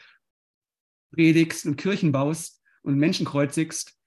predigst 1.10 1.66
und 1.66 1.74
Kirchen 1.74 2.12
baust 2.12 2.62
und 2.82 2.96
Menschen 2.98 3.26
kreuzigst, 3.26 3.98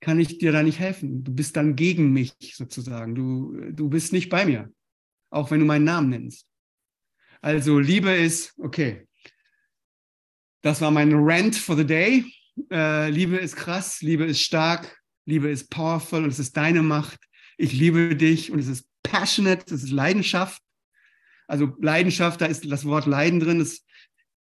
kann 0.00 0.18
ich 0.18 0.38
dir 0.38 0.50
da 0.50 0.64
nicht 0.64 0.80
helfen. 0.80 1.22
Du 1.22 1.32
bist 1.32 1.56
dann 1.56 1.76
gegen 1.76 2.12
mich 2.12 2.34
sozusagen. 2.52 3.14
Du, 3.14 3.70
du 3.70 3.88
bist 3.88 4.12
nicht 4.12 4.28
bei 4.28 4.44
mir, 4.44 4.72
auch 5.30 5.52
wenn 5.52 5.60
du 5.60 5.66
meinen 5.66 5.84
Namen 5.84 6.08
nennst. 6.08 6.48
Also 7.42 7.78
Liebe 7.78 8.10
ist, 8.10 8.58
okay, 8.58 9.06
das 10.62 10.80
war 10.80 10.90
mein 10.90 11.12
Rant 11.14 11.54
for 11.54 11.76
the 11.76 11.86
day. 11.86 12.24
Äh, 12.72 13.08
Liebe 13.10 13.36
ist 13.36 13.54
krass, 13.54 14.00
Liebe 14.00 14.24
ist 14.24 14.40
stark, 14.40 15.00
Liebe 15.26 15.48
ist 15.48 15.70
powerful 15.70 16.24
und 16.24 16.30
es 16.30 16.40
ist 16.40 16.56
deine 16.56 16.82
Macht. 16.82 17.20
Ich 17.56 17.72
liebe 17.72 18.16
dich 18.16 18.50
und 18.50 18.58
es 18.58 18.66
ist 18.66 18.90
passionate, 19.04 19.72
es 19.72 19.84
ist 19.84 19.90
Leidenschaft. 19.92 20.60
Also 21.48 21.74
Leidenschaft, 21.80 22.40
da 22.40 22.46
ist 22.46 22.70
das 22.70 22.84
Wort 22.84 23.06
Leiden 23.06 23.40
drin. 23.40 23.60
Es 23.60 23.84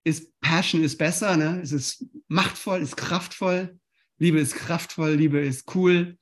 ist 0.03 0.37
Passion 0.41 0.83
ist 0.83 0.97
besser, 0.97 1.37
ne? 1.37 1.61
Es 1.61 1.71
ist 1.71 2.05
machtvoll, 2.27 2.81
ist 2.81 2.97
kraftvoll. 2.97 3.79
Liebe 4.17 4.39
ist 4.39 4.55
kraftvoll, 4.55 5.11
Liebe 5.11 5.39
ist 5.39 5.75
cool. 5.75 6.17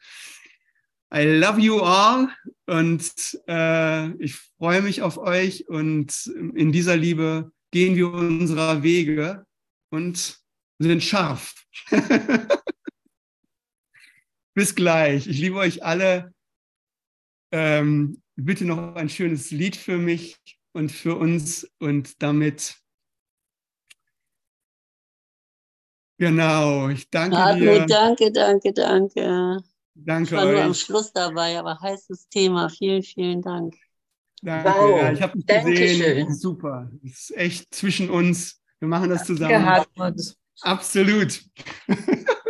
I 1.16 1.24
love 1.24 1.60
you 1.60 1.80
all 1.80 2.30
und 2.66 3.14
äh, 3.48 4.10
ich 4.16 4.36
freue 4.58 4.82
mich 4.82 5.04
auf 5.04 5.18
euch 5.18 5.68
und 5.70 6.26
in 6.56 6.72
dieser 6.72 6.98
Liebe 6.98 7.52
gehen 7.72 7.96
wir 7.96 8.12
unserer 8.12 8.82
Wege 8.82 9.46
und 9.92 10.40
sind 10.80 11.04
scharf. 11.04 11.54
Bis 14.56 14.74
gleich. 14.74 15.28
Ich 15.28 15.38
liebe 15.38 15.58
euch 15.58 15.84
alle. 15.84 16.34
Ähm, 17.52 18.22
bitte 18.36 18.66
noch 18.66 18.96
ein 18.96 19.10
schönes 19.10 19.52
Lied 19.52 19.76
für 19.76 20.00
mich 20.00 20.40
und 20.74 20.92
für 20.92 21.16
uns 21.16 21.70
und 21.80 22.22
damit 22.22 22.78
Genau, 26.20 26.90
ich 26.90 27.10
danke 27.10 27.36
Hartmut, 27.38 27.62
dir. 27.62 27.86
danke, 27.88 28.32
danke, 28.32 28.74
danke. 28.74 29.60
Danke 29.96 30.24
ich 30.26 30.32
war 30.32 30.46
nur 30.46 30.62
am 30.64 30.72
euch. 30.72 30.80
Schluss 30.80 31.12
dabei, 31.12 31.60
aber 31.60 31.80
heißes 31.80 32.30
Thema. 32.30 32.70
Vielen, 32.70 33.04
vielen 33.04 33.42
Dank. 33.42 33.76
Danke. 34.42 34.70
Wow, 34.70 34.98
Ja, 34.98 35.12
ich 35.12 35.22
habe 35.22 35.36
dich 35.38 35.46
Dankeschön. 35.48 36.00
gesehen. 36.00 36.34
Super. 36.34 36.92
Das 37.02 37.12
ist 37.14 37.38
echt 37.38 37.74
zwischen 37.74 38.10
uns. 38.10 38.62
Wir 38.80 38.88
machen 38.88 39.10
das 39.10 39.26
zusammen. 39.26 39.66
Hartmut. 39.66 40.36
Absolut. 40.62 41.42